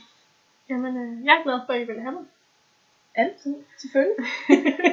Jamen, 0.69 0.97
øh, 0.97 1.25
jeg 1.25 1.33
er 1.33 1.43
glad 1.43 1.59
for, 1.65 1.73
at 1.73 1.81
I 1.81 1.83
vil 1.83 2.01
have 2.01 2.11
mig. 2.11 2.23
Altid, 3.15 3.55
selvfølgelig. 3.81 4.25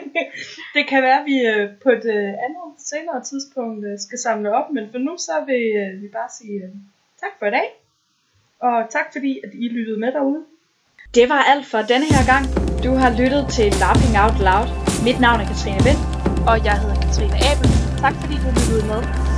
det 0.75 0.89
kan 0.89 1.03
være, 1.03 1.21
at 1.21 1.27
vi 1.27 1.37
øh, 1.47 1.79
på 1.83 1.89
et 1.91 2.05
øh, 2.05 2.29
andet 2.45 2.69
senere 2.79 3.23
tidspunkt 3.25 3.87
øh, 3.87 3.99
skal 3.99 4.19
samle 4.19 4.55
op, 4.55 4.71
men 4.73 4.91
for 4.91 4.99
nu 4.99 5.17
så 5.19 5.33
vil 5.47 5.65
øh, 5.83 6.03
vi 6.03 6.09
bare 6.09 6.31
sige 6.39 6.65
øh, 6.65 6.71
tak 7.21 7.31
for 7.39 7.47
i 7.47 7.51
dag. 7.51 7.80
Og 8.69 8.79
tak 8.91 9.07
fordi, 9.15 9.41
at 9.45 9.51
I 9.55 9.69
lyttede 9.69 10.01
med 10.01 10.13
derude. 10.13 10.43
Det 11.15 11.29
var 11.29 11.43
alt 11.53 11.67
for 11.67 11.79
denne 11.79 12.07
her 12.15 12.25
gang. 12.33 12.45
Du 12.85 12.91
har 13.03 13.11
lyttet 13.21 13.43
til 13.57 13.69
Laughing 13.83 14.15
Out 14.23 14.39
Loud. 14.49 14.69
Mit 15.07 15.21
navn 15.21 15.41
er 15.41 15.47
Katrine 15.51 15.83
Vind. 15.89 16.01
Og 16.51 16.57
jeg 16.67 16.77
hedder 16.83 16.99
Katrine 17.05 17.37
Abel. 17.51 17.69
Tak 18.05 18.15
fordi 18.21 18.35
du 18.45 18.49
lyttede 18.59 18.87
med. 18.93 19.30